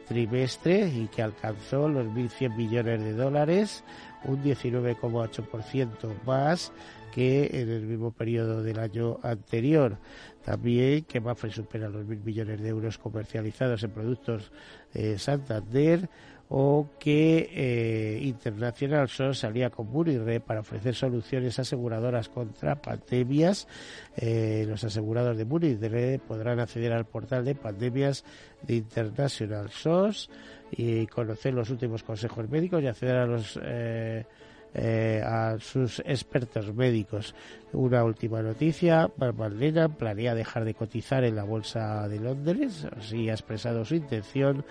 trimestre 0.06 0.88
y 0.88 1.08
que 1.08 1.22
alcanzó 1.22 1.88
los 1.88 2.06
1.100 2.06 2.56
millones 2.56 3.00
de 3.00 3.12
dólares, 3.12 3.84
un 4.24 4.42
19,8% 4.42 6.22
más 6.24 6.72
que 7.12 7.50
en 7.52 7.70
el 7.70 7.82
mismo 7.82 8.12
periodo 8.12 8.62
del 8.62 8.78
año 8.78 9.18
anterior. 9.22 9.98
También 10.44 11.04
que 11.04 11.20
Mafre 11.20 11.50
supera 11.50 11.88
los 11.88 12.06
1.000 12.06 12.24
millones 12.24 12.60
de 12.60 12.68
euros 12.68 12.98
comercializados 12.98 13.82
en 13.82 13.90
productos 13.90 14.52
de 14.94 15.18
Santander, 15.18 16.08
o 16.52 16.88
que 16.98 17.48
eh, 17.54 18.20
International 18.22 19.08
SOS 19.08 19.38
salía 19.38 19.70
con 19.70 19.86
Munirre 19.86 20.40
para 20.40 20.60
ofrecer 20.60 20.96
soluciones 20.96 21.60
aseguradoras 21.60 22.28
contra 22.28 22.82
pandemias. 22.82 23.68
Eh, 24.16 24.64
los 24.68 24.82
asegurados 24.82 25.36
de 25.36 25.44
Munirre 25.44 26.18
podrán 26.18 26.58
acceder 26.58 26.92
al 26.92 27.06
portal 27.06 27.44
de 27.44 27.54
pandemias 27.54 28.24
de 28.62 28.74
International 28.74 29.70
SOS 29.70 30.28
y 30.72 31.06
conocer 31.06 31.54
los 31.54 31.70
últimos 31.70 32.02
consejos 32.02 32.48
médicos 32.50 32.82
y 32.82 32.88
acceder 32.88 33.16
a 33.16 33.26
los 33.26 33.58
eh, 33.62 34.24
eh, 34.72 35.20
a 35.24 35.58
sus 35.58 35.98
expertos 36.06 36.72
médicos. 36.72 37.34
Una 37.72 38.04
última 38.04 38.40
noticia, 38.40 39.10
Marlena 39.16 39.88
planea 39.88 40.32
dejar 40.36 40.64
de 40.64 40.74
cotizar 40.74 41.24
en 41.24 41.34
la 41.34 41.42
Bolsa 41.42 42.06
de 42.08 42.20
Londres, 42.20 42.86
así 42.96 43.28
ha 43.28 43.32
expresado 43.32 43.84
su 43.84 43.96
intención 43.96 44.64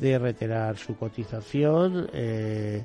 de 0.00 0.18
retirar 0.18 0.76
su 0.76 0.96
cotización. 0.96 2.08
Eh, 2.12 2.84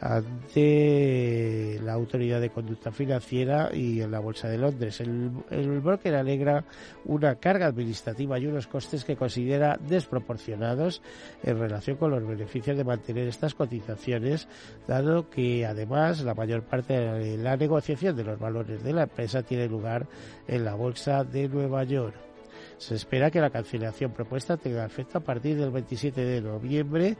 ante 0.00 1.78
la 1.82 1.92
Autoridad 1.92 2.40
de 2.40 2.50
Conducta 2.50 2.90
Financiera 2.90 3.70
y 3.72 4.00
en 4.00 4.10
la 4.10 4.20
Bolsa 4.20 4.48
de 4.48 4.58
Londres. 4.58 5.00
El, 5.00 5.30
el, 5.50 5.80
broker 5.80 6.14
alegra 6.14 6.64
una 7.04 7.36
carga 7.36 7.66
administrativa 7.66 8.38
y 8.38 8.46
unos 8.46 8.66
costes 8.66 9.04
que 9.04 9.16
considera 9.16 9.78
desproporcionados 9.88 11.02
en 11.42 11.58
relación 11.58 11.96
con 11.96 12.10
los 12.10 12.26
beneficios 12.26 12.76
de 12.76 12.84
mantener 12.84 13.28
estas 13.28 13.54
cotizaciones, 13.54 14.48
dado 14.86 15.30
que 15.30 15.66
además 15.66 16.22
la 16.22 16.34
mayor 16.34 16.62
parte 16.62 16.94
de 16.94 17.38
la 17.38 17.56
negociación 17.56 18.16
de 18.16 18.24
los 18.24 18.38
valores 18.38 18.82
de 18.82 18.92
la 18.92 19.04
empresa 19.04 19.42
tiene 19.42 19.68
lugar 19.68 20.06
en 20.48 20.64
la 20.64 20.74
Bolsa 20.74 21.24
de 21.24 21.48
Nueva 21.48 21.84
York. 21.84 22.33
Se 22.78 22.94
espera 22.94 23.30
que 23.30 23.40
la 23.40 23.50
cancelación 23.50 24.12
propuesta 24.12 24.56
tenga 24.56 24.84
efecto 24.84 25.18
a 25.18 25.20
partir 25.20 25.56
del 25.56 25.70
27 25.70 26.24
de 26.24 26.40
noviembre 26.40 27.16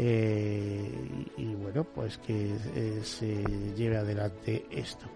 eh, 0.00 0.90
y, 1.36 1.54
bueno, 1.54 1.82
pues 1.82 2.18
que 2.18 2.54
eh, 2.74 3.00
se 3.02 3.42
lleve 3.74 3.96
adelante 3.96 4.66
esto. 4.70 5.06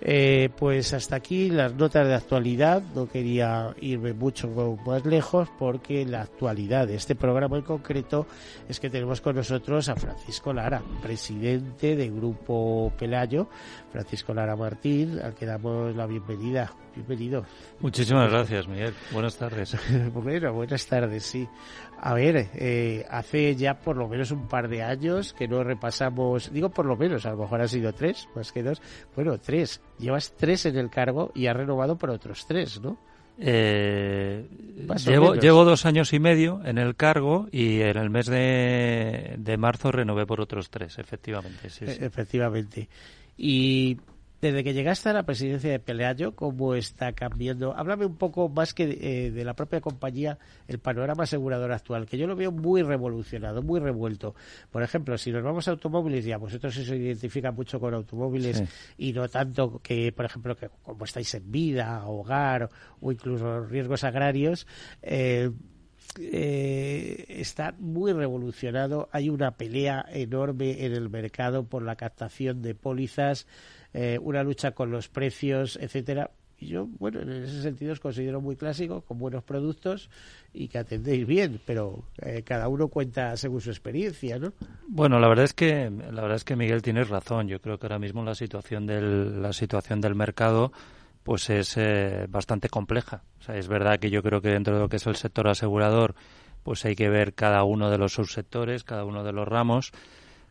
Eh, 0.00 0.48
pues 0.56 0.92
hasta 0.92 1.16
aquí 1.16 1.50
las 1.50 1.74
notas 1.74 2.06
de 2.06 2.14
actualidad. 2.14 2.82
No 2.94 3.08
quería 3.08 3.74
irme 3.80 4.12
mucho 4.12 4.48
más 4.86 5.04
lejos 5.04 5.48
porque 5.58 6.04
la 6.04 6.22
actualidad 6.22 6.86
de 6.86 6.96
este 6.96 7.14
programa 7.14 7.56
en 7.56 7.64
concreto 7.64 8.26
es 8.68 8.78
que 8.78 8.90
tenemos 8.90 9.20
con 9.20 9.36
nosotros 9.36 9.88
a 9.88 9.96
Francisco 9.96 10.52
Lara, 10.52 10.82
presidente 11.02 11.96
del 11.96 12.14
Grupo 12.14 12.92
Pelayo, 12.98 13.48
Francisco 13.90 14.34
Lara 14.34 14.56
Martín, 14.56 15.18
al 15.20 15.34
que 15.34 15.46
damos 15.46 15.96
la 15.96 16.06
bienvenida. 16.06 16.72
Bienvenido. 16.94 17.44
Muchísimas 17.80 18.30
gracias, 18.30 18.68
Miguel. 18.68 18.92
Buenas 19.12 19.36
tardes. 19.36 19.76
bueno, 20.14 20.52
buenas 20.52 20.86
tardes, 20.86 21.24
sí. 21.24 21.48
A 22.00 22.14
ver, 22.14 22.50
eh, 22.54 23.06
hace 23.10 23.56
ya 23.56 23.78
por 23.78 23.96
lo 23.96 24.08
menos 24.08 24.30
un 24.30 24.46
par 24.48 24.68
de 24.68 24.82
años 24.82 25.32
que 25.32 25.48
no 25.48 25.64
repasamos, 25.64 26.52
digo 26.52 26.68
por 26.68 26.84
lo 26.84 26.96
menos, 26.96 27.24
a 27.26 27.30
lo 27.30 27.38
mejor 27.38 27.62
ha 27.62 27.68
sido 27.68 27.92
tres, 27.92 28.28
más 28.34 28.52
que 28.52 28.62
dos, 28.62 28.82
bueno, 29.14 29.38
tres. 29.38 29.80
Llevas 29.98 30.34
tres 30.36 30.66
en 30.66 30.76
el 30.76 30.90
cargo 30.90 31.32
y 31.34 31.46
has 31.46 31.56
renovado 31.56 31.96
por 31.96 32.10
otros 32.10 32.46
tres, 32.46 32.80
¿no? 32.80 32.98
Eh, 33.38 34.46
llevo, 35.06 35.34
llevo, 35.34 35.64
dos 35.64 35.86
años 35.86 36.12
y 36.12 36.20
medio 36.20 36.60
en 36.64 36.76
el 36.76 36.94
cargo 36.96 37.48
y 37.50 37.80
en 37.80 37.96
el 37.96 38.10
mes 38.10 38.26
de, 38.26 39.56
marzo 39.58 39.90
renové 39.90 40.26
por 40.26 40.40
otros 40.40 40.70
tres, 40.70 40.98
efectivamente. 40.98 41.70
Sí, 41.70 41.86
e, 41.86 42.04
Efectivamente. 42.04 42.88
Y 43.36 43.96
desde 44.42 44.64
que 44.64 44.74
llegaste 44.74 45.08
a 45.08 45.12
la 45.12 45.22
presidencia 45.22 45.70
de 45.70 45.78
Peleaño, 45.78 46.34
¿cómo 46.34 46.74
está 46.74 47.12
cambiando? 47.12 47.76
Háblame 47.76 48.06
un 48.06 48.16
poco 48.16 48.48
más 48.48 48.74
que 48.74 48.82
eh, 49.00 49.30
de 49.30 49.44
la 49.44 49.54
propia 49.54 49.80
compañía, 49.80 50.36
el 50.66 50.80
panorama 50.80 51.22
asegurador 51.22 51.70
actual, 51.70 52.06
que 52.06 52.18
yo 52.18 52.26
lo 52.26 52.34
veo 52.34 52.50
muy 52.50 52.82
revolucionado, 52.82 53.62
muy 53.62 53.78
revuelto. 53.78 54.34
Por 54.72 54.82
ejemplo, 54.82 55.16
si 55.16 55.30
nos 55.30 55.44
vamos 55.44 55.68
a 55.68 55.70
automóviles, 55.70 56.24
ya 56.24 56.38
vosotros 56.38 56.74
se 56.74 56.96
identifica 56.96 57.52
mucho 57.52 57.78
con 57.78 57.94
automóviles 57.94 58.64
y 58.98 59.12
no 59.12 59.28
tanto 59.28 59.80
que, 59.80 60.10
por 60.10 60.24
ejemplo, 60.24 60.56
que 60.56 60.68
como 60.82 61.04
estáis 61.04 61.32
en 61.34 61.52
vida, 61.52 62.04
hogar 62.08 62.68
o 63.00 63.12
incluso 63.12 63.60
riesgos 63.60 64.02
agrarios, 64.02 64.66
eh, 65.02 65.52
eh, 66.18 67.24
está 67.28 67.74
muy 67.78 68.12
revolucionado. 68.12 69.08
Hay 69.12 69.30
una 69.30 69.52
pelea 69.52 70.04
enorme 70.10 70.84
en 70.84 70.92
el 70.92 71.08
mercado 71.08 71.64
por 71.64 71.82
la 71.82 71.96
captación 71.96 72.60
de 72.60 72.74
pólizas. 72.74 73.46
Eh, 73.94 74.18
una 74.20 74.42
lucha 74.42 74.72
con 74.72 74.90
los 74.90 75.08
precios, 75.08 75.78
etcétera. 75.80 76.30
Y 76.58 76.68
yo, 76.68 76.86
bueno, 76.98 77.20
en 77.20 77.30
ese 77.30 77.60
sentido 77.60 77.92
os 77.92 77.98
considero 77.98 78.40
muy 78.40 78.54
clásico, 78.54 79.00
con 79.02 79.18
buenos 79.18 79.42
productos 79.42 80.08
y 80.52 80.68
que 80.68 80.78
atendéis 80.78 81.26
bien, 81.26 81.60
pero 81.66 82.04
eh, 82.18 82.42
cada 82.44 82.68
uno 82.68 82.86
cuenta 82.86 83.36
según 83.36 83.60
su 83.60 83.70
experiencia, 83.70 84.38
¿no? 84.38 84.52
Bueno, 84.86 85.18
la 85.18 85.28
verdad 85.28 85.44
es 85.44 85.54
que 85.54 85.90
la 85.90 86.22
verdad 86.22 86.36
es 86.36 86.44
que 86.44 86.54
Miguel 86.54 86.80
tienes 86.80 87.08
razón. 87.08 87.48
Yo 87.48 87.60
creo 87.60 87.78
que 87.78 87.86
ahora 87.86 87.98
mismo 87.98 88.22
la 88.24 88.36
situación 88.36 88.86
del 88.86 89.42
la 89.42 89.52
situación 89.52 90.00
del 90.00 90.14
mercado 90.14 90.72
pues 91.24 91.50
es 91.50 91.76
eh, 91.76 92.26
bastante 92.28 92.68
compleja. 92.68 93.22
O 93.40 93.42
sea, 93.42 93.56
es 93.56 93.68
verdad 93.68 93.98
que 93.98 94.10
yo 94.10 94.22
creo 94.22 94.40
que 94.40 94.48
dentro 94.48 94.74
de 94.74 94.80
lo 94.80 94.88
que 94.88 94.96
es 94.96 95.06
el 95.06 95.16
sector 95.16 95.48
asegurador, 95.48 96.14
pues 96.62 96.84
hay 96.84 96.94
que 96.94 97.08
ver 97.08 97.34
cada 97.34 97.64
uno 97.64 97.90
de 97.90 97.98
los 97.98 98.12
subsectores, 98.12 98.84
cada 98.84 99.04
uno 99.04 99.24
de 99.24 99.32
los 99.32 99.46
ramos 99.46 99.92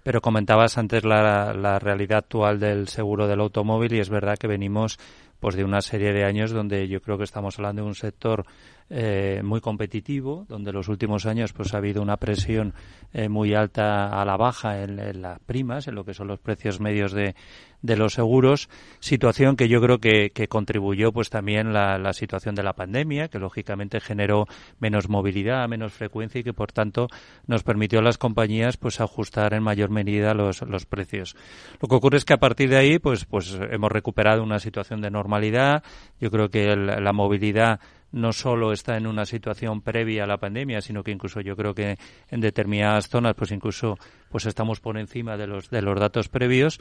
pero 0.03 0.22
comentabas 0.22 0.77
antes 0.77 1.03
la, 1.03 1.79
realidad 1.79 2.20
actual 2.20 2.60
del 2.60 2.88
seguro 2.88 3.27
del 3.27 3.41
automóvil 3.41 3.93
y 3.93 4.00
es 4.00 4.10
verdad 4.10 4.38
que 4.38 4.48
venimos 4.48 4.98
pues 5.39 5.55
de 5.55 5.63
una 5.63 5.81
serie 5.81 6.13
de 6.13 6.24
años 6.24 6.51
donde 6.51 6.88
yo 6.88 7.01
creo 7.01 7.17
que 7.17 7.24
estamos 7.24 7.58
hablando 7.58 7.81
de 7.81 7.88
un 7.88 7.96
sector 7.96 8.46
eh, 8.93 9.41
muy 9.41 9.62
competitivo, 9.62 10.45
donde 10.50 10.74
los 10.74 10.89
últimos 10.89 11.25
años 11.25 11.53
pues 11.53 11.74
ha 11.74 11.77
habido 11.77 12.01
una 12.01 12.17
presión 12.17 12.74
eh, 13.13 13.29
muy 13.29 13.53
alta 13.53 14.21
a 14.21 14.25
la 14.25 14.36
baja 14.36 14.83
en, 14.83 15.21
las 15.21 15.39
primas, 15.39 15.88
en 15.88 15.95
lo 15.95 16.03
que 16.03 16.13
son 16.13 16.27
los 16.27 16.39
precios 16.39 16.81
medios 16.81 17.13
de, 17.13 17.33
de 17.81 17.95
los 17.95 18.15
seguros, 18.15 18.69
situación 19.00 19.55
que 19.55 19.69
yo 19.69 19.79
creo 19.79 20.00
que, 20.00 20.31
que 20.31 20.50
contribuyó 20.50 21.13
pues 21.13 21.29
también 21.29 21.71
la, 21.71 21.98
la, 21.98 22.12
situación 22.12 22.53
de 22.53 22.63
la 22.63 22.74
pandemia, 22.74 23.29
que 23.29 23.39
lógicamente 23.39 24.01
generó 24.01 24.45
menos 24.81 25.07
movilidad, 25.07 25.69
menos 25.69 25.93
frecuencia 25.93 26.39
y 26.39 26.43
que 26.43 26.53
por 26.53 26.74
tanto 26.74 27.07
nos 27.48 27.63
permitió 27.63 28.00
a 28.00 28.03
las 28.03 28.17
compañías 28.17 28.75
pues 28.75 29.00
ajustar 29.00 29.53
en 29.53 29.63
mayor 29.63 29.89
medida 29.89 30.33
los, 30.33 30.63
los 30.63 30.86
precios. 30.86 31.38
Lo 31.81 31.88
que 31.88 31.95
ocurre 31.95 32.17
es 32.17 32.25
que 32.25 32.33
a 32.33 32.39
partir 32.39 32.69
de 32.69 32.77
ahí 32.77 33.00
pues 33.00 33.24
pues 33.24 33.57
hemos 33.71 33.89
recuperado 33.89 34.43
una 34.43 34.60
situación 34.60 35.00
de 35.00 35.10
normalidad. 35.10 35.81
Yo 36.19 36.29
creo 36.29 36.50
que 36.50 36.75
la 36.75 37.13
movilidad 37.13 37.79
no 38.11 38.33
solo 38.33 38.71
está 38.73 38.97
en 38.97 39.07
una 39.07 39.25
situación 39.25 39.81
previa 39.81 40.23
a 40.23 40.27
la 40.27 40.37
pandemia, 40.37 40.81
sino 40.81 41.03
que 41.03 41.11
incluso 41.11 41.41
yo 41.41 41.55
creo 41.55 41.73
que 41.73 41.97
en 42.29 42.41
determinadas 42.41 43.07
zonas, 43.07 43.33
pues 43.35 43.51
incluso 43.51 43.97
pues 44.31 44.45
estamos 44.45 44.79
por 44.79 44.97
encima 44.97 45.38
de 45.38 45.47
los 45.47 45.69
de 45.69 45.81
los 45.81 46.00
datos 46.00 46.29
previos. 46.29 46.79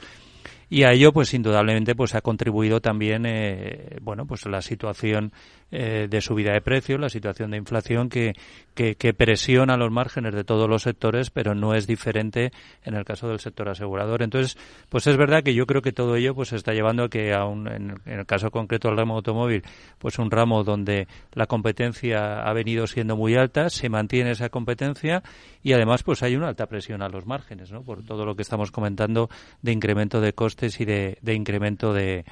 Y 0.69 0.83
a 0.83 0.93
ello 0.93 1.11
pues 1.11 1.33
indudablemente 1.33 1.95
pues 1.95 2.15
ha 2.15 2.21
contribuido 2.21 2.79
también 2.79 3.25
eh, 3.25 3.97
bueno 4.01 4.25
pues 4.25 4.45
la 4.45 4.61
situación 4.61 5.33
eh, 5.69 6.07
de 6.09 6.21
subida 6.21 6.53
de 6.53 6.61
precios 6.61 6.97
la 6.97 7.09
situación 7.09 7.51
de 7.51 7.57
inflación 7.57 8.07
que, 8.07 8.33
que, 8.73 8.95
que, 8.95 9.13
presiona 9.13 9.75
los 9.75 9.91
márgenes 9.91 10.33
de 10.33 10.45
todos 10.45 10.69
los 10.69 10.83
sectores 10.83 11.29
pero 11.29 11.55
no 11.55 11.75
es 11.75 11.87
diferente 11.87 12.51
en 12.85 12.93
el 12.93 13.03
caso 13.03 13.27
del 13.27 13.39
sector 13.39 13.67
asegurador. 13.67 14.23
Entonces 14.23 14.57
pues 14.87 15.07
es 15.07 15.17
verdad 15.17 15.43
que 15.43 15.53
yo 15.53 15.65
creo 15.67 15.81
que 15.81 15.91
todo 15.91 16.15
ello 16.15 16.33
pues 16.33 16.53
está 16.53 16.71
llevando 16.71 17.03
a 17.03 17.09
que 17.09 17.33
aún 17.33 17.67
en, 17.67 17.99
el 18.05 18.25
caso 18.25 18.49
concreto 18.49 18.87
del 18.87 18.97
ramo 18.97 19.15
automóvil 19.15 19.63
pues 19.99 20.19
un 20.19 20.31
ramo 20.31 20.63
donde 20.63 21.09
la 21.33 21.47
competencia 21.47 22.43
ha 22.43 22.53
venido 22.53 22.87
siendo 22.87 23.17
muy 23.17 23.35
alta 23.35 23.69
se 23.69 23.89
mantiene 23.89 24.31
esa 24.31 24.47
competencia 24.47 25.21
y 25.63 25.73
además 25.73 26.03
pues 26.03 26.23
hay 26.23 26.37
una 26.37 26.47
alta 26.47 26.67
presión 26.67 27.01
a 27.01 27.09
los 27.09 27.25
márgenes 27.25 27.40
¿no? 27.71 27.83
por 27.83 28.03
todo 28.03 28.25
lo 28.25 28.35
que 28.35 28.41
estamos 28.41 28.71
comentando 28.71 29.29
de 29.61 29.71
incremento 29.71 30.21
de 30.21 30.33
costes 30.33 30.79
y 30.79 30.85
de, 30.85 31.17
incremento 31.25 31.93
de, 31.93 32.25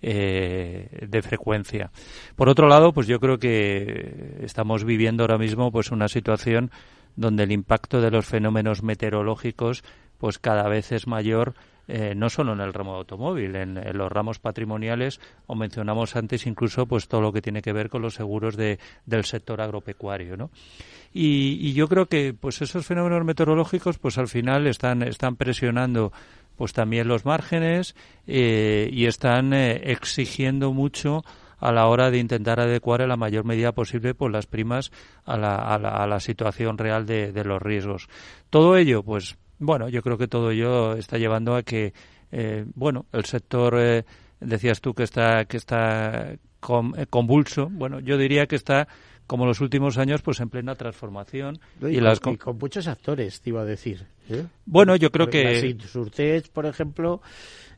eh, 0.00 1.06
de 1.08 1.22
frecuencia. 1.22 1.90
Por 2.36 2.48
otro 2.48 2.68
lado, 2.68 2.92
pues 2.92 3.06
yo 3.06 3.20
creo 3.20 3.38
que 3.38 4.38
estamos 4.42 4.84
viviendo 4.84 5.24
ahora 5.24 5.38
mismo 5.38 5.70
pues 5.70 5.90
una 5.90 6.08
situación 6.08 6.70
donde 7.16 7.42
el 7.44 7.52
impacto 7.52 8.00
de 8.00 8.10
los 8.10 8.26
fenómenos 8.26 8.82
meteorológicos 8.82 9.84
pues 10.18 10.38
cada 10.38 10.68
vez 10.68 10.92
es 10.92 11.06
mayor 11.06 11.54
eh, 11.88 12.14
no 12.14 12.30
solo 12.30 12.52
en 12.52 12.60
el 12.60 12.72
ramo 12.72 12.94
automóvil, 12.94 13.56
en, 13.56 13.74
los 13.96 14.10
ramos 14.10 14.38
patrimoniales 14.38 15.20
o 15.46 15.54
mencionamos 15.54 16.16
antes 16.16 16.46
incluso 16.46 16.86
pues 16.86 17.08
todo 17.08 17.20
lo 17.20 17.32
que 17.32 17.42
tiene 17.42 17.62
que 17.62 17.72
ver 17.72 17.88
con 17.88 18.02
los 18.02 18.14
seguros 18.14 18.56
de, 18.56 18.78
del 19.06 19.24
sector 19.24 19.60
agropecuario, 19.60 20.36
¿no? 20.36 20.50
Y, 21.12 21.72
yo 21.72 21.88
creo 21.88 22.06
que 22.06 22.34
pues 22.34 22.62
esos 22.62 22.86
fenómenos 22.86 23.24
meteorológicos 23.24 23.98
pues 23.98 24.16
al 24.18 24.28
final 24.28 24.66
están, 24.66 25.02
están 25.02 25.36
presionando 25.36 26.12
pues 26.56 26.72
también 26.72 27.08
los 27.08 27.24
márgenes 27.24 27.94
eh, 28.26 28.88
y 28.92 29.06
están 29.06 29.52
eh, 29.52 29.90
exigiendo 29.90 30.72
mucho 30.72 31.24
a 31.58 31.72
la 31.72 31.86
hora 31.86 32.10
de 32.10 32.18
intentar 32.18 32.60
adecuar 32.60 33.02
en 33.02 33.08
la 33.08 33.16
mayor 33.16 33.44
medida 33.44 33.72
posible 33.72 34.14
pues 34.14 34.32
las 34.32 34.46
primas 34.46 34.90
a 35.24 35.36
la, 35.36 35.54
a 35.54 36.06
la, 36.06 36.20
situación 36.20 36.76
real 36.76 37.06
de, 37.06 37.32
de, 37.32 37.44
los 37.44 37.62
riesgos. 37.62 38.08
Todo 38.50 38.76
ello, 38.76 39.02
pues 39.04 39.36
bueno, 39.62 39.88
yo 39.88 40.02
creo 40.02 40.18
que 40.18 40.28
todo 40.28 40.50
ello 40.50 40.94
está 40.94 41.18
llevando 41.18 41.54
a 41.54 41.62
que 41.62 41.92
eh, 42.30 42.64
bueno 42.74 43.06
el 43.12 43.24
sector 43.24 44.04
decías 44.40 44.80
tú 44.80 44.94
que 44.94 45.04
está 45.04 45.44
que 45.46 45.56
está 45.56 46.36
convulso. 46.60 47.68
Bueno, 47.70 48.00
yo 48.00 48.16
diría 48.16 48.46
que 48.46 48.56
está 48.56 48.88
como 49.26 49.46
los 49.46 49.60
últimos 49.60 49.98
años, 49.98 50.20
pues 50.22 50.40
en 50.40 50.50
plena 50.50 50.74
transformación. 50.74 51.58
y, 51.80 52.00
las 52.00 52.20
con, 52.20 52.38
muchos 52.58 52.86
actores, 52.86 53.40
te 53.40 53.50
iba 53.50 53.62
a 53.62 53.64
decir. 53.64 54.06
¿eh? 54.28 54.44
Bueno, 54.66 54.96
yo 54.96 55.10
creo 55.10 55.28
que... 55.28 55.74
Surtech, 55.86 56.50
por 56.50 56.66
ejemplo, 56.66 57.22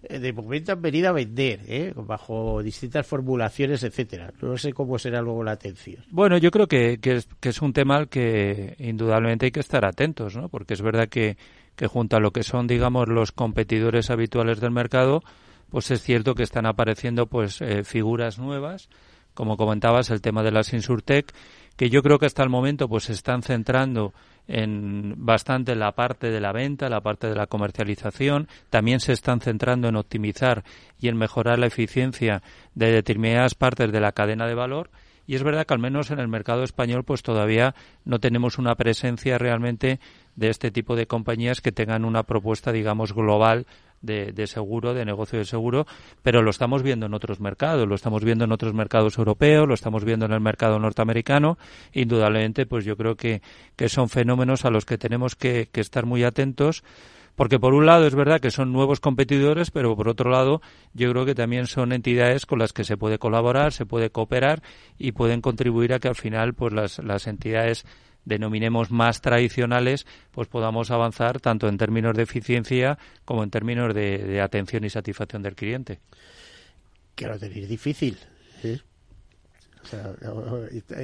eh, 0.03 0.19
de 0.19 0.33
momento 0.33 0.73
han 0.73 0.83
venido 0.83 1.11
a 1.11 1.13
vender, 1.13 1.61
¿eh? 1.69 1.93
bajo 1.95 2.63
distintas 2.63 3.07
formulaciones, 3.07 3.85
etcétera. 3.85 4.33
No 4.43 4.57
sé 4.57 4.73
cómo 4.73 4.99
será 4.99 5.23
luego 5.23 5.45
la 5.45 5.53
atención. 5.53 6.03
Bueno, 6.11 6.39
yo 6.39 6.51
creo 6.51 6.67
que, 6.67 6.99
que, 6.99 7.17
es, 7.17 7.29
que 7.41 7.51
es 7.51 7.63
un 7.63 7.73
tema 7.73 7.99
al 7.99 8.09
que 8.09 8.75
indudablemente 8.79 9.47
hay 9.47 9.53
que 9.53 9.61
estar 9.61 9.85
atentos, 9.85 10.37
¿no? 10.37 10.49
Porque 10.49 10.75
es 10.75 10.83
verdad 10.83 11.09
que, 11.09 11.37
que 11.77 11.87
junto 11.87 12.17
a 12.17 12.21
lo 12.21 12.31
que 12.31 12.43
son, 12.43 12.67
digamos, 12.67 13.09
los 13.09 13.33
competidores 13.33 14.11
habituales 14.11 14.61
del 14.61 14.71
mercado, 14.71 15.23
pues 15.71 15.91
es 15.91 16.03
cierto 16.03 16.35
que 16.35 16.43
están 16.43 16.67
apareciendo 16.67 17.27
pues 17.27 17.61
figuras 17.85 18.39
nuevas. 18.39 18.89
Como 19.35 19.57
comentabas, 19.57 20.11
el 20.11 20.21
tema 20.21 20.45
de 20.45 20.53
las 20.53 20.73
Insurtech, 20.73 21.35
que 21.77 21.91
yo 21.91 22.03
creo 22.03 22.21
que 22.21 22.27
hasta 22.27 22.45
el 22.45 22.51
momento 22.51 22.89
pues 22.89 23.05
se 23.05 23.13
están 23.13 23.43
centrando 23.43 24.15
en 24.47 25.15
bastante 25.17 25.75
la 25.75 25.93
parte 25.93 26.31
de 26.31 26.41
la 26.41 26.53
venta, 26.53 26.89
la 26.89 27.01
parte 27.01 27.27
de 27.27 27.35
la 27.35 27.49
comercialización, 27.49 28.47
también 28.71 29.01
se 29.01 29.13
están 29.13 29.41
centrando 29.41 29.89
en 29.89 29.97
optimizar 29.97 30.63
y 31.01 31.09
en 31.09 31.17
mejorar 31.17 31.59
la 31.59 31.67
eficiencia 31.67 32.43
de 32.75 32.93
determinadas 32.93 33.55
partes 33.55 33.91
de 33.91 34.01
la 34.01 34.13
cadena 34.13 34.47
de 34.47 34.55
valor. 34.55 34.91
Y 35.27 35.35
es 35.35 35.43
verdad 35.43 35.67
que 35.67 35.75
al 35.75 35.81
menos 35.81 36.11
en 36.11 36.21
el 36.21 36.29
mercado 36.29 36.63
español 36.63 37.03
pues 37.03 37.23
todavía 37.23 37.75
no 38.05 38.21
tenemos 38.21 38.59
una 38.59 38.75
presencia 38.75 39.39
realmente 39.39 39.99
de 40.37 40.49
este 40.49 40.71
tipo 40.71 40.97
de 40.97 41.07
compañías 41.07 41.61
que 41.61 41.73
tengan 41.73 42.05
una 42.05 42.23
propuesta 42.23 42.73
digamos 42.73 43.13
global 43.13 43.67
de, 44.05 44.47
seguro, 44.47 44.95
de 44.95 45.05
negocio 45.05 45.39
de 45.39 45.45
seguro, 45.45 45.87
pero 46.23 46.43
lo 46.43 46.51
estamos 46.51 46.83
viendo 46.83 47.07
en 47.07 47.15
otros 47.15 47.41
mercados, 47.41 47.89
lo 47.89 47.95
estamos 47.95 48.23
viendo 48.23 48.45
en 48.45 48.53
otros 48.53 48.75
mercados 48.75 49.19
europeos, 49.19 49.67
lo 49.67 49.75
estamos 49.75 50.05
viendo 50.05 50.27
en 50.27 50.33
el 50.33 50.41
mercado 50.41 50.79
norteamericano. 50.79 51.59
Indudablemente, 51.93 52.67
pues 52.67 52.85
yo 52.85 52.97
creo 52.97 53.17
que, 53.17 53.41
que 53.77 53.89
son 53.89 54.09
fenómenos 54.09 54.65
a 54.65 54.71
los 54.71 54.85
que 54.85 54.99
tenemos 54.99 55.37
que, 55.37 55.69
que 55.73 55.81
estar 55.81 56.05
muy 56.07 56.25
atentos 56.25 56.85
porque 57.37 57.59
por 57.59 57.75
un 57.75 57.87
lado 57.87 58.07
es 58.07 58.15
verdad 58.15 58.41
que 58.41 58.51
son 58.51 58.73
nuevos 58.73 59.01
competidores, 59.01 59.71
pero 59.71 59.97
por 59.97 60.09
otro 60.09 60.31
lado 60.31 60.61
yo 60.93 61.11
creo 61.11 61.25
que 61.25 61.35
también 61.35 61.67
son 61.67 61.93
entidades 61.93 62.47
con 62.47 62.59
las 62.59 62.73
que 62.73 62.85
se 62.85 62.97
puede 62.97 63.19
colaborar, 63.19 63.73
se 63.73 63.87
puede 63.87 64.11
cooperar 64.11 64.63
y 64.99 65.13
pueden 65.13 65.41
contribuir 65.41 65.93
a 65.93 65.99
que 65.99 66.09
al 66.09 66.15
final 66.15 66.55
pues 66.55 66.73
las, 66.73 66.99
las 66.99 67.27
entidades 67.27 67.85
denominemos 68.25 68.91
más 68.91 69.21
tradicionales, 69.21 70.07
pues 70.31 70.49
podamos 70.49 70.91
avanzar 70.91 71.41
tanto 71.41 71.69
en 71.69 71.77
términos 71.77 72.17
de 72.17 72.23
eficiencia 72.23 72.99
como 73.25 73.43
en 73.43 73.51
términos 73.51 73.95
de, 73.95 74.41
atención 74.41 74.85
y 74.85 74.91
satisfacción 74.91 75.43
del 75.43 75.55
cliente. 75.55 76.01
Que 77.15 77.27
lo 77.27 77.39
tenéis 77.39 77.69
difícil. 77.69 78.19
¿eh? 78.63 78.81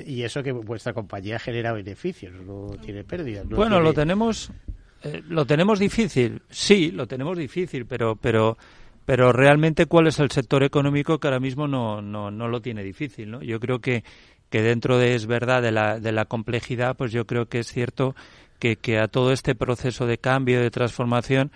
y 0.07 0.23
eso 0.23 0.43
que 0.43 0.53
vuestra 0.53 0.95
compañía 0.95 1.38
genera 1.38 1.73
beneficios, 1.73 2.33
no 2.33 2.71
tiene 2.83 3.05
pérdidas. 3.05 3.47
bueno, 3.47 3.79
lo 3.79 3.93
tenemos 3.93 4.51
eh, 5.02 5.22
lo 5.28 5.46
tenemos 5.46 5.78
difícil. 5.78 6.42
Sí, 6.48 6.90
lo 6.90 7.06
tenemos 7.06 7.36
difícil, 7.36 7.86
pero 7.86 8.16
pero 8.16 8.56
pero 9.04 9.32
realmente 9.32 9.86
cuál 9.86 10.06
es 10.06 10.18
el 10.20 10.30
sector 10.30 10.62
económico 10.62 11.18
que 11.18 11.26
ahora 11.26 11.40
mismo 11.40 11.66
no, 11.66 12.00
no, 12.00 12.30
no 12.30 12.48
lo 12.48 12.60
tiene 12.60 12.84
difícil, 12.84 13.30
¿no? 13.30 13.42
Yo 13.42 13.58
creo 13.58 13.80
que 13.80 14.04
que 14.50 14.62
dentro 14.62 14.98
de, 14.98 15.14
es 15.14 15.26
verdad, 15.26 15.62
de 15.62 15.70
la, 15.70 16.00
de 16.00 16.12
la 16.12 16.24
complejidad, 16.26 16.96
pues 16.96 17.12
yo 17.12 17.24
creo 17.24 17.46
que 17.46 17.60
es 17.60 17.68
cierto 17.68 18.14
que, 18.58 18.76
que 18.76 18.98
a 18.98 19.08
todo 19.08 19.32
este 19.32 19.54
proceso 19.54 20.06
de 20.06 20.18
cambio, 20.18 20.60
de 20.60 20.70
transformación, 20.70 21.52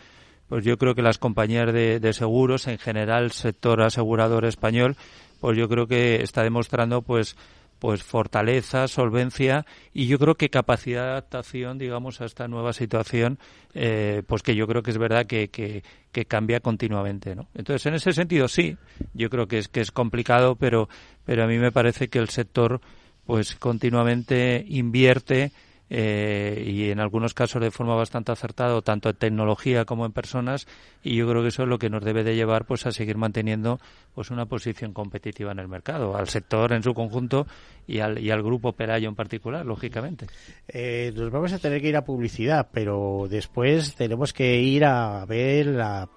pues 0.48 0.64
yo 0.64 0.78
creo 0.78 0.94
que 0.94 1.02
las 1.02 1.18
compañías 1.18 1.72
de, 1.72 1.98
de 1.98 2.12
seguros, 2.12 2.68
en 2.68 2.78
general, 2.78 3.24
el 3.24 3.32
sector 3.32 3.82
asegurador 3.82 4.44
español, 4.44 4.96
pues 5.40 5.58
yo 5.58 5.68
creo 5.68 5.88
que 5.88 6.22
está 6.22 6.42
demostrando, 6.44 7.02
pues, 7.02 7.36
pues 7.84 8.02
fortaleza, 8.02 8.88
solvencia 8.88 9.66
y 9.92 10.06
yo 10.06 10.18
creo 10.18 10.36
que 10.36 10.48
capacidad 10.48 11.02
de 11.02 11.10
adaptación, 11.10 11.76
digamos, 11.76 12.22
a 12.22 12.24
esta 12.24 12.48
nueva 12.48 12.72
situación, 12.72 13.38
eh, 13.74 14.22
pues 14.26 14.42
que 14.42 14.54
yo 14.54 14.66
creo 14.66 14.82
que 14.82 14.90
es 14.90 14.96
verdad 14.96 15.26
que, 15.26 15.48
que, 15.48 15.82
que, 16.10 16.24
cambia 16.24 16.60
continuamente, 16.60 17.36
¿no? 17.36 17.46
Entonces, 17.54 17.84
en 17.84 17.92
ese 17.92 18.14
sentido, 18.14 18.48
sí, 18.48 18.78
yo 19.12 19.28
creo 19.28 19.46
que 19.48 19.58
es 19.58 19.68
que 19.68 19.82
es 19.82 19.90
complicado, 19.90 20.56
pero, 20.56 20.88
pero 21.26 21.44
a 21.44 21.46
mí 21.46 21.58
me 21.58 21.72
parece 21.72 22.08
que 22.08 22.18
el 22.18 22.30
sector, 22.30 22.80
pues 23.26 23.54
continuamente 23.54 24.64
invierte 24.66 25.52
eh, 25.90 26.64
y 26.66 26.90
en 26.90 27.00
algunos 27.00 27.34
casos 27.34 27.60
de 27.60 27.70
forma 27.70 27.94
bastante 27.94 28.32
acertada, 28.32 28.80
tanto 28.82 29.10
en 29.10 29.16
tecnología 29.16 29.84
como 29.84 30.06
en 30.06 30.12
personas, 30.12 30.66
y 31.02 31.16
yo 31.16 31.28
creo 31.28 31.42
que 31.42 31.48
eso 31.48 31.62
es 31.62 31.68
lo 31.68 31.78
que 31.78 31.90
nos 31.90 32.04
debe 32.04 32.24
de 32.24 32.34
llevar 32.34 32.64
pues 32.64 32.86
a 32.86 32.92
seguir 32.92 33.16
manteniendo 33.16 33.78
pues 34.14 34.30
una 34.30 34.46
posición 34.46 34.92
competitiva 34.92 35.52
en 35.52 35.58
el 35.58 35.68
mercado, 35.68 36.16
al 36.16 36.28
sector 36.28 36.72
en 36.72 36.82
su 36.82 36.94
conjunto 36.94 37.46
y 37.86 38.00
al, 38.00 38.18
y 38.18 38.30
al 38.30 38.42
grupo 38.42 38.72
Pelayo 38.72 39.08
en 39.08 39.14
particular, 39.14 39.66
lógicamente. 39.66 40.26
Eh, 40.68 41.12
nos 41.14 41.30
vamos 41.30 41.52
a 41.52 41.58
tener 41.58 41.80
que 41.80 41.88
ir 41.88 41.96
a 41.96 42.04
publicidad, 42.04 42.68
pero 42.72 43.26
después 43.28 43.94
tenemos 43.94 44.32
que 44.32 44.60
ir 44.60 44.84
a 44.84 45.24
ver 45.26 45.66
la 45.66 46.08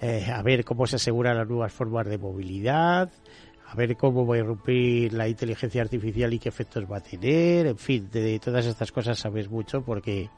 eh, 0.00 0.26
a 0.32 0.42
ver 0.42 0.64
cómo 0.64 0.84
se 0.88 0.96
aseguran 0.96 1.36
las 1.36 1.48
nuevas 1.48 1.72
formas 1.72 2.06
de 2.08 2.18
movilidad, 2.18 3.08
a 3.72 3.74
ver 3.74 3.96
cómo 3.96 4.26
va 4.26 4.34
a 4.34 4.38
irrumpir 4.38 5.14
la 5.14 5.26
inteligencia 5.28 5.80
artificial 5.80 6.34
y 6.34 6.38
qué 6.38 6.50
efectos 6.50 6.84
va 6.90 6.98
a 6.98 7.00
tener, 7.00 7.66
en 7.66 7.78
fin, 7.78 8.10
de, 8.12 8.38
todas 8.38 8.66
estas 8.66 8.92
cosas 8.92 9.18
sabes 9.18 9.48
mucho 9.48 9.80
porque 9.82 10.28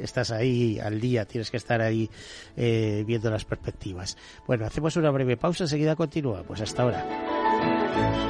estás 0.00 0.30
ahí 0.30 0.78
al 0.78 1.00
día, 1.00 1.24
tienes 1.24 1.50
que 1.50 1.56
estar 1.56 1.80
ahí 1.80 2.08
eh, 2.56 3.02
viendo 3.04 3.28
las 3.28 3.44
perspectivas. 3.44 4.16
Bueno, 4.46 4.66
hacemos 4.66 4.94
una 4.96 5.10
breve 5.10 5.36
pausa, 5.36 5.64
enseguida 5.64 5.96
continuamos. 5.96 6.60
Hasta 6.60 6.82
ahora. 6.82 8.25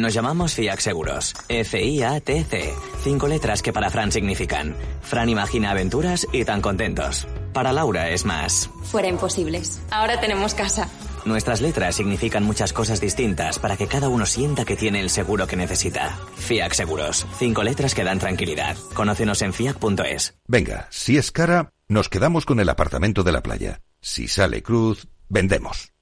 Nos 0.00 0.14
llamamos 0.14 0.54
FIAC 0.54 0.80
Seguros. 0.80 1.34
F-I-A-T-C. 1.46 2.72
Cinco 3.04 3.28
letras 3.28 3.60
que 3.60 3.70
para 3.70 3.90
Fran 3.90 4.10
significan. 4.10 4.74
Fran 5.02 5.28
imagina 5.28 5.72
aventuras 5.72 6.26
y 6.32 6.46
tan 6.46 6.62
contentos. 6.62 7.28
Para 7.52 7.70
Laura 7.70 8.08
es 8.08 8.24
más. 8.24 8.70
Fuera 8.84 9.08
imposibles. 9.08 9.82
Ahora 9.90 10.18
tenemos 10.18 10.54
casa. 10.54 10.88
Nuestras 11.26 11.60
letras 11.60 11.96
significan 11.96 12.44
muchas 12.44 12.72
cosas 12.72 12.98
distintas 12.98 13.58
para 13.58 13.76
que 13.76 13.88
cada 13.88 14.08
uno 14.08 14.24
sienta 14.24 14.64
que 14.64 14.74
tiene 14.74 15.00
el 15.00 15.10
seguro 15.10 15.46
que 15.46 15.56
necesita. 15.56 16.16
FIAC 16.36 16.72
Seguros. 16.72 17.26
Cinco 17.38 17.62
letras 17.62 17.94
que 17.94 18.02
dan 18.02 18.18
tranquilidad. 18.18 18.78
Conócenos 18.94 19.42
en 19.42 19.52
fiac.es. 19.52 20.34
Venga, 20.48 20.88
si 20.88 21.18
es 21.18 21.30
cara, 21.30 21.74
nos 21.88 22.08
quedamos 22.08 22.46
con 22.46 22.58
el 22.58 22.70
apartamento 22.70 23.22
de 23.22 23.32
la 23.32 23.42
playa. 23.42 23.82
Si 24.00 24.28
sale 24.28 24.62
cruz, 24.62 25.08
vendemos. 25.28 25.92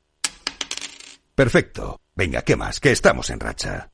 Perfecto. 1.34 2.00
Venga, 2.18 2.42
¿qué 2.42 2.56
más? 2.56 2.80
Que 2.80 2.90
estamos 2.90 3.30
en 3.30 3.38
racha. 3.38 3.90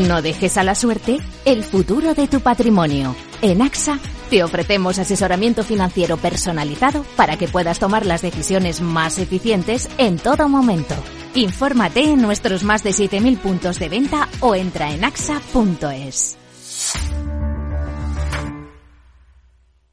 No 0.00 0.22
dejes 0.22 0.56
a 0.56 0.64
la 0.64 0.74
suerte 0.74 1.18
el 1.44 1.62
futuro 1.62 2.14
de 2.14 2.26
tu 2.26 2.40
patrimonio. 2.40 3.14
En 3.42 3.60
AXA 3.60 3.98
te 4.30 4.42
ofrecemos 4.42 4.98
asesoramiento 4.98 5.62
financiero 5.62 6.16
personalizado 6.16 7.04
para 7.14 7.36
que 7.36 7.46
puedas 7.46 7.78
tomar 7.78 8.06
las 8.06 8.22
decisiones 8.22 8.80
más 8.80 9.18
eficientes 9.18 9.86
en 9.98 10.16
todo 10.16 10.48
momento. 10.48 10.94
Infórmate 11.34 12.04
en 12.04 12.22
nuestros 12.22 12.64
más 12.64 12.82
de 12.84 12.90
7.000 12.90 13.36
puntos 13.36 13.78
de 13.78 13.90
venta 13.90 14.28
o 14.40 14.54
entra 14.54 14.90
en 14.90 15.04
axa.es. 15.04 16.38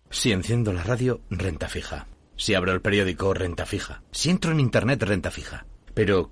Si 0.10 0.32
enciendo 0.32 0.72
la 0.72 0.84
radio, 0.84 1.20
renta 1.30 1.68
fija. 1.68 2.08
Si 2.38 2.54
abro 2.54 2.72
el 2.72 2.80
periódico, 2.80 3.34
renta 3.34 3.66
fija. 3.66 4.02
Si 4.12 4.30
entro 4.30 4.54
en 4.54 4.62
Internet, 4.62 5.04
renta 5.04 5.30
fija. 5.30 5.66
Pero, 5.94 6.32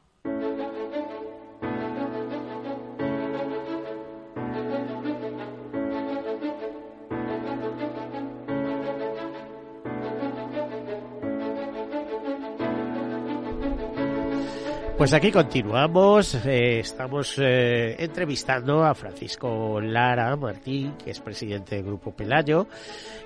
Pues 15.01 15.13
aquí 15.13 15.31
continuamos, 15.31 16.35
eh, 16.45 16.77
estamos 16.79 17.33
eh, 17.39 17.95
entrevistando 17.97 18.83
a 18.83 18.93
Francisco 18.93 19.81
Lara 19.81 20.35
Martín, 20.35 20.93
que 21.03 21.09
es 21.09 21.19
presidente 21.19 21.75
del 21.77 21.85
Grupo 21.85 22.11
Pelayo, 22.11 22.67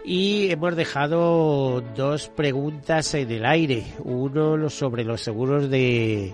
y 0.05 0.49
hemos 0.51 0.77
dejado 0.77 1.81
dos 1.81 2.29
preguntas 2.29 3.13
en 3.15 3.29
el 3.29 3.45
aire. 3.45 3.83
Uno 4.05 4.69
sobre 4.69 5.03
los 5.03 5.19
seguros 5.19 5.69
de 5.69 6.33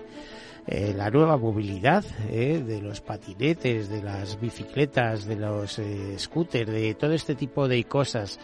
eh, 0.67 0.93
la 0.95 1.10
nueva 1.10 1.38
movilidad, 1.38 2.04
de 2.04 2.80
los 2.80 3.01
patinetes, 3.01 3.89
de 3.89 4.04
las 4.04 4.39
bicicletas, 4.39 5.25
de 5.25 5.38
los 5.38 5.82
scooters, 6.19 6.71
de 6.71 6.93
todo 6.93 7.13
este 7.13 7.34
tipo 7.34 7.67
de 7.67 7.84
cosas. 7.86 8.39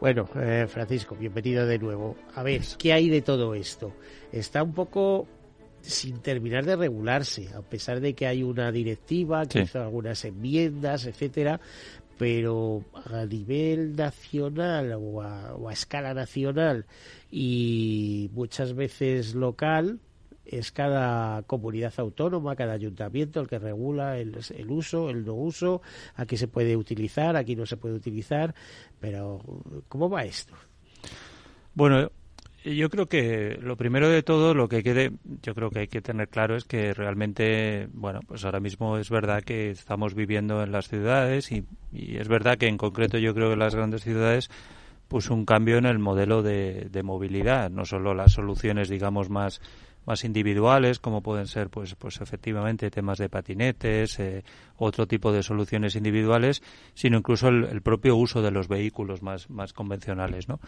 Bueno, 0.00 0.26
Francisco, 0.68 1.16
bienvenido 1.16 1.66
de 1.66 1.80
nuevo. 1.80 2.14
A 2.36 2.44
ver, 2.44 2.62
¿qué 2.78 2.92
hay 2.92 3.08
de 3.08 3.22
todo 3.22 3.52
esto? 3.56 3.94
Está 4.30 4.62
un 4.62 4.74
poco 4.74 5.26
sin 5.86 6.18
terminar 6.18 6.64
de 6.64 6.76
regularse, 6.76 7.48
a 7.54 7.62
pesar 7.62 8.00
de 8.00 8.14
que 8.14 8.26
hay 8.26 8.42
una 8.42 8.72
directiva 8.72 9.46
que 9.46 9.62
hizo 9.62 9.80
algunas 9.80 10.24
enmiendas, 10.24 11.06
etcétera, 11.06 11.60
pero 12.18 12.84
a 13.04 13.24
nivel 13.24 13.94
nacional 13.94 14.94
o 14.98 15.22
a, 15.22 15.72
escala 15.72 16.12
nacional 16.14 16.86
y 17.30 18.30
muchas 18.32 18.74
veces 18.74 19.34
local, 19.34 20.00
es 20.44 20.70
cada 20.70 21.42
comunidad 21.42 21.92
autónoma, 21.96 22.54
cada 22.54 22.72
ayuntamiento 22.72 23.40
el 23.40 23.48
que 23.48 23.58
regula 23.58 24.18
el, 24.18 24.38
el, 24.56 24.70
uso, 24.70 25.10
el 25.10 25.24
no 25.24 25.34
uso, 25.34 25.82
aquí 26.14 26.36
se 26.36 26.46
puede 26.46 26.76
utilizar, 26.76 27.36
aquí 27.36 27.56
no 27.56 27.66
se 27.66 27.76
puede 27.76 27.96
utilizar, 27.96 28.54
pero 29.00 29.40
¿cómo 29.88 30.08
va 30.08 30.24
esto? 30.24 30.54
Bueno, 31.74 32.10
yo 32.74 32.90
creo 32.90 33.06
que 33.06 33.58
lo 33.62 33.76
primero 33.76 34.08
de 34.08 34.22
todo, 34.22 34.54
lo 34.54 34.68
que 34.68 34.82
quede, 34.82 35.12
yo 35.42 35.54
creo 35.54 35.70
que 35.70 35.80
hay 35.80 35.88
que 35.88 36.00
tener 36.00 36.28
claro 36.28 36.56
es 36.56 36.64
que 36.64 36.92
realmente, 36.94 37.88
bueno, 37.92 38.20
pues 38.26 38.44
ahora 38.44 38.60
mismo 38.60 38.98
es 38.98 39.10
verdad 39.10 39.42
que 39.42 39.70
estamos 39.70 40.14
viviendo 40.14 40.62
en 40.62 40.72
las 40.72 40.88
ciudades 40.88 41.52
y, 41.52 41.64
y 41.92 42.16
es 42.16 42.28
verdad 42.28 42.58
que 42.58 42.66
en 42.66 42.78
concreto 42.78 43.18
yo 43.18 43.34
creo 43.34 43.50
que 43.50 43.56
las 43.56 43.74
grandes 43.74 44.02
ciudades 44.02 44.50
pues 45.08 45.30
un 45.30 45.44
cambio 45.44 45.78
en 45.78 45.86
el 45.86 45.98
modelo 45.98 46.42
de, 46.42 46.88
de 46.90 47.02
movilidad, 47.02 47.70
no 47.70 47.84
solo 47.84 48.14
las 48.14 48.32
soluciones, 48.32 48.88
digamos, 48.88 49.30
más 49.30 49.60
más 50.06 50.24
individuales, 50.24 51.00
como 51.00 51.20
pueden 51.20 51.46
ser, 51.46 51.68
pues, 51.68 51.94
pues 51.96 52.20
efectivamente 52.20 52.90
temas 52.90 53.18
de 53.18 53.28
patinetes, 53.28 54.18
eh, 54.18 54.44
otro 54.76 55.06
tipo 55.06 55.32
de 55.32 55.42
soluciones 55.42 55.96
individuales, 55.96 56.62
sino 56.94 57.18
incluso 57.18 57.48
el, 57.48 57.82
propio 57.82 58.16
uso 58.16 58.40
de 58.40 58.50
los 58.50 58.68
vehículos 58.68 59.22
más, 59.22 59.50
más 59.50 59.72
convencionales, 59.72 60.48
¿no? 60.48 60.60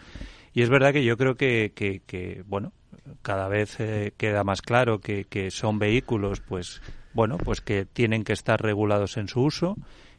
Y 0.53 0.61
es 0.61 0.69
verdad 0.69 0.93
que 0.93 1.03
yo 1.03 1.15
creo 1.17 1.35
que, 1.35 1.71
que, 1.73 2.43
bueno, 2.47 2.73
cada 3.21 3.47
vez 3.47 3.79
eh, 3.79 4.13
queda 4.17 4.43
más 4.43 4.61
claro 4.61 4.99
que, 4.99 5.25
que 5.25 5.51
son 5.51 5.79
vehículos, 5.79 6.41
pues, 6.41 6.81
bueno, 7.13 7.37
pues 7.37 7.61
que 7.61 7.85
tienen 7.85 8.23
que 8.23 8.33
estar 8.33 8.61
regulados 8.61 9.17
en 9.17 9.27
su 9.27 9.41
uso, 9.41 9.77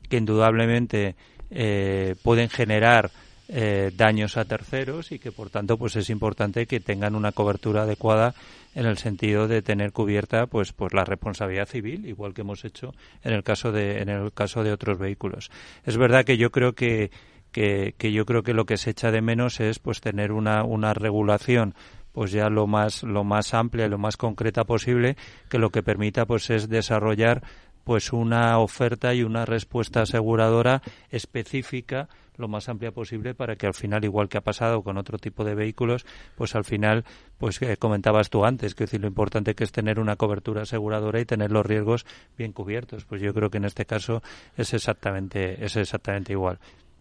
que 0.08 0.16
indudablemente 0.16 1.16
eh, 1.50 2.14
pueden 2.22 2.48
generar 2.48 3.10
eh, 3.52 3.90
daños 3.96 4.36
a 4.36 4.44
terceros 4.44 5.10
y 5.10 5.18
que 5.18 5.32
por 5.32 5.50
tanto 5.50 5.76
pues 5.76 5.96
es 5.96 6.08
importante 6.08 6.66
que 6.66 6.78
tengan 6.78 7.16
una 7.16 7.32
cobertura 7.32 7.82
adecuada 7.82 8.32
en 8.76 8.86
el 8.86 8.96
sentido 8.96 9.48
de 9.48 9.60
tener 9.60 9.90
cubierta 9.90 10.46
pues 10.46 10.72
pues 10.72 10.92
la 10.94 11.04
responsabilidad 11.04 11.66
civil 11.66 12.06
igual 12.06 12.32
que 12.32 12.42
hemos 12.42 12.64
hecho 12.64 12.94
en 13.24 13.32
el 13.32 13.42
caso 13.42 13.72
de 13.72 14.02
en 14.02 14.08
el 14.08 14.32
caso 14.32 14.62
de 14.62 14.72
otros 14.72 14.98
vehículos. 14.98 15.50
Es 15.84 15.96
verdad 15.96 16.24
que 16.24 16.36
yo 16.36 16.50
creo 16.50 16.74
que 16.74 17.10
que, 17.50 17.96
que 17.98 18.12
yo 18.12 18.24
creo 18.24 18.44
que 18.44 18.54
lo 18.54 18.66
que 18.66 18.76
se 18.76 18.90
echa 18.90 19.10
de 19.10 19.20
menos 19.20 19.58
es 19.58 19.80
pues 19.80 20.00
tener 20.00 20.30
una 20.30 20.62
una 20.62 20.94
regulación 20.94 21.74
pues 22.12 22.30
ya 22.30 22.48
lo 22.50 22.68
más 22.68 23.02
lo 23.02 23.24
más 23.24 23.52
amplia 23.52 23.86
y 23.86 23.88
lo 23.88 23.98
más 23.98 24.16
concreta 24.16 24.62
posible 24.62 25.16
que 25.48 25.58
lo 25.58 25.70
que 25.70 25.82
permita 25.82 26.24
pues 26.24 26.50
es 26.50 26.68
desarrollar 26.68 27.42
pues 27.84 28.12
una 28.12 28.58
oferta 28.58 29.14
y 29.14 29.22
una 29.22 29.44
respuesta 29.44 30.02
aseguradora 30.02 30.82
específica 31.10 32.08
lo 32.40 32.48
más 32.48 32.68
amplia 32.68 32.90
posible 32.90 33.34
para 33.34 33.54
que 33.54 33.66
al 33.66 33.74
final, 33.74 34.04
igual 34.04 34.28
que 34.28 34.38
ha 34.38 34.40
pasado 34.40 34.82
con 34.82 34.96
otro 34.96 35.18
tipo 35.18 35.44
de 35.44 35.54
vehículos, 35.54 36.06
pues 36.34 36.56
al 36.56 36.64
final, 36.64 37.04
pues 37.38 37.60
eh, 37.62 37.76
comentabas 37.76 38.30
tú 38.30 38.44
antes, 38.44 38.74
que 38.74 38.84
decir, 38.84 39.00
lo 39.00 39.06
importante 39.06 39.54
que 39.54 39.64
es 39.64 39.72
tener 39.72 40.00
una 40.00 40.16
cobertura 40.16 40.62
aseguradora 40.62 41.20
y 41.20 41.26
tener 41.26 41.52
los 41.52 41.64
riesgos 41.64 42.06
bien 42.36 42.52
cubiertos. 42.52 43.04
Pues 43.04 43.20
yo 43.20 43.32
creo 43.34 43.50
que 43.50 43.58
en 43.58 43.66
este 43.66 43.84
caso 43.84 44.22
es 44.56 44.74
exactamente, 44.74 45.64
es 45.64 45.76
exactamente 45.76 46.32
igual 46.32 46.58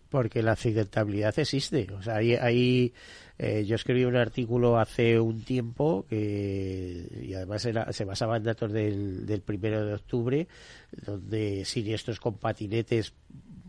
porque 0.09 0.43
la 0.43 0.53
accidentabilidad 0.53 1.37
existe. 1.37 1.87
O 1.93 2.01
sea, 2.01 2.15
hay, 2.15 2.93
eh, 3.37 3.63
yo 3.65 3.75
escribí 3.75 4.05
un 4.05 4.15
artículo 4.15 4.79
hace 4.79 5.19
un 5.19 5.43
tiempo 5.43 6.05
que, 6.09 7.07
y 7.23 7.33
además 7.33 7.67
se 7.91 8.05
basaba 8.05 8.37
en 8.37 8.43
datos 8.43 8.71
del, 8.71 9.25
del 9.25 9.41
primero 9.41 9.85
de 9.85 9.93
octubre, 9.93 10.47
donde 11.05 11.63
siniestros 11.65 12.19
con 12.19 12.37
patinetes 12.37 13.13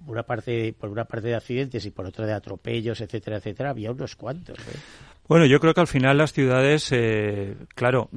una 0.06 0.22
parte 0.22 0.72
por 0.72 0.90
una 0.90 1.04
parte 1.04 1.28
de 1.28 1.34
accidentes 1.34 1.84
y 1.84 1.90
por 1.90 2.06
otra 2.06 2.26
de 2.26 2.32
atropellos, 2.32 3.00
etcétera, 3.00 3.36
etcétera, 3.36 3.70
había 3.70 3.92
unos 3.92 4.16
cuantos. 4.16 4.58
¿eh? 4.58 4.78
Bueno, 5.28 5.46
yo 5.46 5.60
creo 5.60 5.74
que 5.74 5.80
al 5.80 5.86
final 5.86 6.18
las 6.18 6.32
ciudades, 6.32 6.90
eh, 6.90 7.54
claro, 7.74 8.10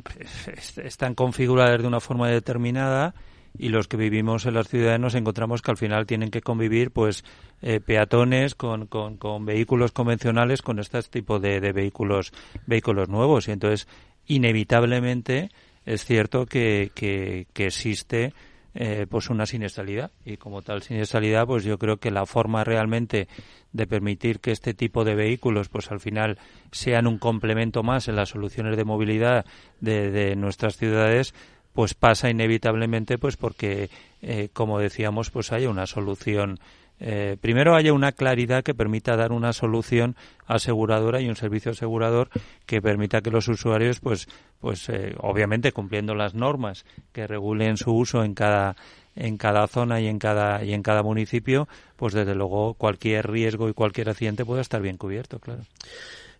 están 0.83 1.13
configuradas 1.13 1.81
de 1.81 1.88
una 1.88 1.99
forma 1.99 2.29
determinada 2.29 3.13
y 3.57 3.69
los 3.69 3.87
que 3.87 3.97
vivimos 3.97 4.45
en 4.45 4.55
las 4.55 4.67
ciudades 4.67 4.99
nos 4.99 5.15
encontramos 5.15 5.61
que 5.61 5.71
al 5.71 5.77
final 5.77 6.05
tienen 6.05 6.31
que 6.31 6.41
convivir 6.41 6.91
pues 6.91 7.23
eh, 7.61 7.79
peatones 7.79 8.55
con, 8.55 8.87
con, 8.87 9.45
vehículos 9.45 9.91
convencionales 9.91 10.61
con 10.61 10.79
este 10.79 11.01
tipo 11.03 11.39
de, 11.39 11.59
de, 11.59 11.71
vehículos 11.71 12.33
vehículos 12.65 13.09
nuevos. 13.09 13.47
Y 13.47 13.51
entonces 13.51 13.87
inevitablemente 14.25 15.49
es 15.85 16.05
cierto 16.05 16.45
que, 16.45 16.91
que, 16.95 17.47
que 17.53 17.67
existe 17.67 18.33
eh, 18.75 19.05
pues 19.07 19.29
una 19.29 19.45
siniestralidad. 19.45 20.11
Y 20.25 20.37
como 20.37 20.63
tal 20.63 20.81
siniestralidad 20.81 21.45
pues 21.45 21.63
yo 21.63 21.77
creo 21.77 21.97
que 21.97 22.09
la 22.09 22.25
forma 22.25 22.63
realmente 22.63 23.27
de 23.71 23.85
permitir 23.85 24.39
que 24.39 24.51
este 24.51 24.73
tipo 24.73 25.03
de 25.03 25.13
vehículos 25.13 25.69
pues 25.69 25.91
al 25.91 25.99
final 25.99 26.39
sean 26.71 27.05
un 27.05 27.19
complemento 27.19 27.83
más 27.83 28.07
en 28.07 28.15
las 28.15 28.29
soluciones 28.29 28.75
de 28.75 28.83
movilidad 28.83 29.45
de, 29.79 30.35
nuestras 30.35 30.77
ciudades 30.77 31.35
pues 31.73 31.93
pasa 31.93 32.29
inevitablemente 32.29 33.17
pues 33.17 33.38
porque 33.38 33.89
eh, 34.21 34.49
como 34.53 34.79
decíamos 34.79 35.31
pues 35.31 35.51
haya 35.51 35.69
una 35.69 35.88
solución 35.88 36.59
eh, 36.99 37.38
primero 37.41 37.75
haya 37.75 37.91
una 37.91 38.12
claridad 38.12 38.63
que 38.63 38.73
permita 38.73 39.17
dar 39.17 39.31
una 39.31 39.51
solución 39.51 40.15
aseguradora 40.45 41.19
y 41.19 41.27
un 41.27 41.36
servicio 41.36 41.71
asegurador 41.71 42.29
que 42.65 42.81
permita 42.81 43.21
que 43.21 43.31
los 43.31 43.47
usuarios, 43.49 43.99
pues, 43.99 44.27
pues 44.62 44.88
eh, 44.89 45.15
obviamente 45.19 45.73
cumpliendo 45.73 46.15
las 46.15 46.33
normas 46.33 46.86
que 47.12 47.27
regulen 47.27 47.77
su 47.77 47.91
uso 47.91 48.23
en 48.23 48.33
cada 48.33 48.75
en 49.15 49.38
cada 49.38 49.67
zona 49.67 50.01
y 50.01 50.07
en 50.07 50.17
cada 50.17 50.63
y 50.63 50.73
en 50.73 50.81
cada 50.81 51.03
municipio, 51.03 51.67
pues 51.97 52.13
desde 52.13 52.36
luego 52.36 52.73
cualquier 52.73 53.29
riesgo 53.29 53.69
y 53.69 53.73
cualquier 53.73 54.09
accidente 54.09 54.45
pueda 54.45 54.62
estar 54.62 54.81
bien 54.81 54.97
cubierto, 54.97 55.39
claro. 55.39 55.63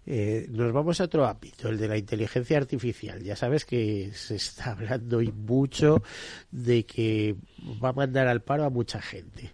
Eh, 0.06 0.48
nos 0.50 0.74
vamos 0.74 1.00
a 1.00 1.06
otro 1.06 1.26
ámbito, 1.26 1.70
el 1.70 1.78
de 1.78 1.88
la 1.88 1.98
inteligencia 1.98 2.58
artificial. 2.58 3.24
Ya 3.24 3.36
sabes 3.36 3.66
que 3.66 4.12
se 4.14 4.36
está 4.36 4.72
hablando 4.72 5.22
y 5.22 5.32
mucho 5.32 6.04
de 6.52 6.86
que 6.86 7.36
va 7.84 7.90
a 7.90 7.94
mandar 7.94 8.28
al 8.28 8.42
paro 8.42 8.66
a 8.66 8.70
mucha 8.70 9.02
gente. 9.02 9.54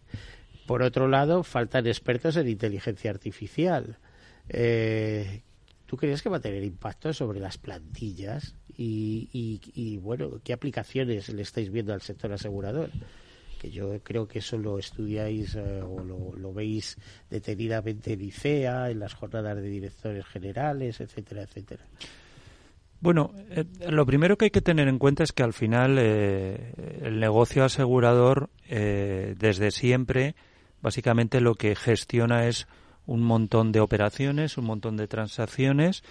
Por 0.65 0.81
otro 0.81 1.07
lado, 1.07 1.43
faltan 1.43 1.87
expertos 1.87 2.37
en 2.37 2.47
inteligencia 2.47 3.11
artificial. 3.11 3.97
Eh, 4.49 5.41
¿Tú 5.85 5.97
crees 5.97 6.21
que 6.21 6.29
va 6.29 6.37
a 6.37 6.41
tener 6.41 6.63
impacto 6.63 7.13
sobre 7.13 7.39
las 7.39 7.57
plantillas? 7.57 8.55
Y, 8.77 9.59
y, 9.73 9.97
bueno, 9.97 10.39
¿qué 10.43 10.53
aplicaciones 10.53 11.27
le 11.29 11.41
estáis 11.41 11.69
viendo 11.69 11.93
al 11.93 12.01
sector 12.01 12.31
asegurador? 12.31 12.91
Que 13.59 13.69
yo 13.69 13.99
creo 14.01 14.27
que 14.27 14.39
eso 14.39 14.57
lo 14.57 14.79
estudiáis 14.79 15.55
eh, 15.55 15.81
o 15.81 16.03
lo, 16.03 16.53
veis 16.53 16.97
detenidamente 17.29 18.13
en 18.13 18.21
ICEA, 18.21 18.89
en 18.89 18.99
las 18.99 19.13
jornadas 19.13 19.57
de 19.57 19.69
directores 19.69 20.25
generales, 20.25 20.99
etcétera, 20.99 21.43
etcétera. 21.43 21.83
Bueno, 23.01 23.31
eh, 23.51 23.65
lo 23.89 24.05
primero 24.05 24.37
que 24.37 24.45
hay 24.45 24.51
que 24.51 24.61
tener 24.61 24.87
en 24.87 24.97
cuenta 24.97 25.23
es 25.23 25.31
que 25.31 25.43
al 25.43 25.53
final 25.53 25.97
eh, 25.99 26.73
el 27.03 27.19
negocio 27.19 27.63
asegurador 27.63 28.49
desde 28.67 29.71
siempre 29.71 30.35
básicamente 30.81 31.41
lo 31.41 31.55
que 31.55 31.75
gestiona 31.75 32.47
es 32.47 32.67
un 33.05 33.23
montón 33.23 33.71
de 33.71 33.79
operaciones, 33.79 34.57
un 34.57 34.65
montón 34.65 34.97
de 34.97 35.07
transacciones 35.07 36.03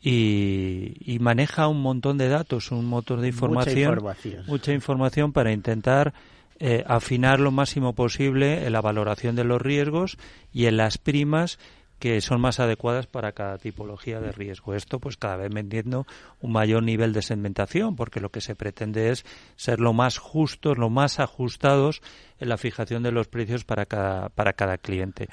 y, 0.00 1.16
maneja 1.20 1.66
un 1.68 1.80
montón 1.80 2.18
de 2.18 2.28
datos, 2.28 2.70
un 2.70 2.84
motor 2.84 3.20
de 3.20 3.28
información, 3.28 3.98
mucha 4.46 4.72
información, 4.72 5.32
para 5.32 5.52
intentar 5.52 6.12
eh, 6.60 6.84
afinar 6.86 7.40
lo 7.40 7.50
máximo 7.50 7.94
posible 7.94 8.66
en 8.66 8.72
la 8.72 8.80
valoración 8.80 9.36
de 9.36 9.44
los 9.44 9.60
riesgos 9.60 10.18
y 10.52 10.66
en 10.66 10.76
las 10.76 10.98
primas 10.98 11.58
que 11.98 12.20
son 12.20 12.40
más 12.40 12.60
adecuadas 12.60 13.06
para 13.06 13.32
cada 13.32 13.56
tipología 13.56 14.20
de 14.20 14.30
riesgo. 14.30 14.74
Esto, 14.74 14.98
pues, 14.98 15.16
cada 15.16 15.36
vez 15.36 15.50
vendiendo 15.52 16.06
un 16.40 16.52
mayor 16.52 16.82
nivel 16.82 17.12
de 17.12 17.22
segmentación, 17.22 17.96
porque 17.96 18.20
lo 18.20 18.28
que 18.28 18.40
se 18.42 18.54
pretende 18.54 19.10
es 19.10 19.24
ser 19.56 19.80
lo 19.80 19.92
más 19.92 20.18
justos, 20.18 20.76
lo 20.76 20.90
más 20.90 21.18
ajustados 21.18 22.02
en 22.38 22.50
la 22.50 22.58
fijación 22.58 23.02
de 23.02 23.12
los 23.12 23.28
precios 23.28 23.64
para 23.64 23.86
cada, 23.86 24.28
para 24.28 24.52
cada 24.52 24.76
cliente. 24.76 25.28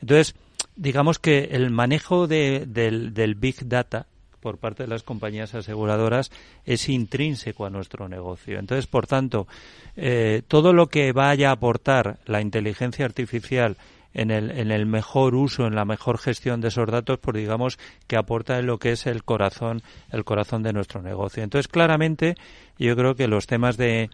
Entonces, 0.00 0.34
digamos 0.76 1.18
que 1.18 1.50
el 1.52 1.70
manejo 1.70 2.26
del, 2.26 2.72
del 2.72 3.34
Big 3.34 3.68
Data 3.68 4.06
por 4.44 4.58
parte 4.58 4.82
de 4.82 4.90
las 4.90 5.02
compañías 5.02 5.54
aseguradoras 5.54 6.30
es 6.66 6.90
intrínseco 6.90 7.64
a 7.64 7.70
nuestro 7.70 8.10
negocio. 8.10 8.58
Entonces, 8.58 8.86
por 8.86 9.06
tanto, 9.06 9.48
eh, 9.96 10.42
todo 10.46 10.74
lo 10.74 10.88
que 10.88 11.12
vaya 11.12 11.48
a 11.48 11.52
aportar 11.52 12.18
la 12.26 12.42
inteligencia 12.42 13.06
artificial 13.06 13.78
en 14.12 14.30
el, 14.30 14.50
en 14.50 14.70
el 14.70 14.84
mejor 14.84 15.34
uso, 15.34 15.66
en 15.66 15.74
la 15.74 15.86
mejor 15.86 16.18
gestión 16.18 16.60
de 16.60 16.68
esos 16.68 16.86
datos, 16.90 17.18
pues 17.20 17.38
digamos 17.38 17.78
que 18.06 18.18
aporta 18.18 18.58
en 18.58 18.66
lo 18.66 18.78
que 18.78 18.92
es 18.92 19.06
el 19.06 19.24
corazón, 19.24 19.80
el 20.12 20.24
corazón 20.24 20.62
de 20.62 20.74
nuestro 20.74 21.00
negocio. 21.00 21.42
Entonces, 21.42 21.66
claramente, 21.66 22.34
yo 22.78 22.94
creo 22.96 23.14
que 23.14 23.28
los 23.28 23.46
temas 23.46 23.78
de, 23.78 24.10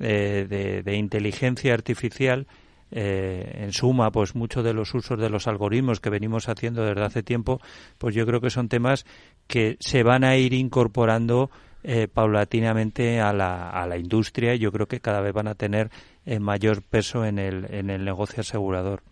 de 0.00 0.96
inteligencia 0.96 1.72
artificial 1.72 2.48
eh, 2.90 3.60
en 3.62 3.72
suma, 3.72 4.10
pues 4.10 4.34
muchos 4.34 4.64
de 4.64 4.72
los 4.72 4.94
usos 4.94 5.18
de 5.18 5.30
los 5.30 5.46
algoritmos 5.46 6.00
que 6.00 6.10
venimos 6.10 6.48
haciendo 6.48 6.84
desde 6.84 7.04
hace 7.04 7.22
tiempo, 7.22 7.60
pues 7.98 8.14
yo 8.14 8.26
creo 8.26 8.40
que 8.40 8.50
son 8.50 8.68
temas 8.68 9.04
que 9.46 9.76
se 9.80 10.02
van 10.02 10.24
a 10.24 10.36
ir 10.36 10.54
incorporando 10.54 11.50
eh, 11.84 12.08
paulatinamente 12.12 13.20
a 13.20 13.32
la, 13.32 13.70
a 13.70 13.86
la 13.86 13.96
industria 13.96 14.54
y 14.54 14.58
yo 14.58 14.72
creo 14.72 14.86
que 14.86 15.00
cada 15.00 15.20
vez 15.20 15.32
van 15.32 15.48
a 15.48 15.54
tener 15.54 15.90
eh, 16.26 16.40
mayor 16.40 16.82
peso 16.82 17.24
en 17.24 17.38
el, 17.38 17.66
en 17.72 17.90
el 17.90 18.04
negocio 18.04 18.40
asegurador. 18.40 19.02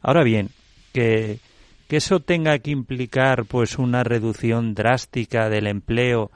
Ahora 0.00 0.22
bien, 0.22 0.48
que, 0.92 1.38
que 1.88 1.96
eso 1.96 2.20
tenga 2.20 2.58
que 2.58 2.70
implicar 2.70 3.44
pues 3.44 3.78
una 3.78 4.02
reducción 4.02 4.74
drástica 4.74 5.48
del 5.48 5.66
empleo 5.66 6.30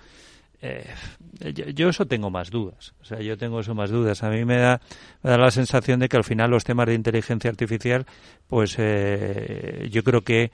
eh, 0.65 1.75
yo, 1.75 1.91
eso 1.91 2.07
tengo 2.07 2.31
más 2.31 2.51
dudas. 2.51 2.95
O 3.03 3.05
sea, 3.05 3.21
yo 3.21 3.37
tengo 3.37 3.61
eso 3.61 3.75
más 3.75 3.91
dudas. 3.91 4.23
A 4.23 4.31
mí 4.31 4.45
me 4.47 4.57
da, 4.57 4.81
me 5.23 5.31
da 5.31 5.37
la 5.37 5.51
sensación 5.51 6.01
de 6.01 6.09
que 6.09 6.17
al 6.17 6.25
final 6.25 6.51
los 6.51 6.65
temas 6.65 6.87
de 6.87 6.95
inteligencia 6.95 7.51
artificial, 7.51 8.07
pues 8.47 8.77
eh, 8.79 9.89
yo 9.91 10.03
creo 10.03 10.23
que 10.23 10.53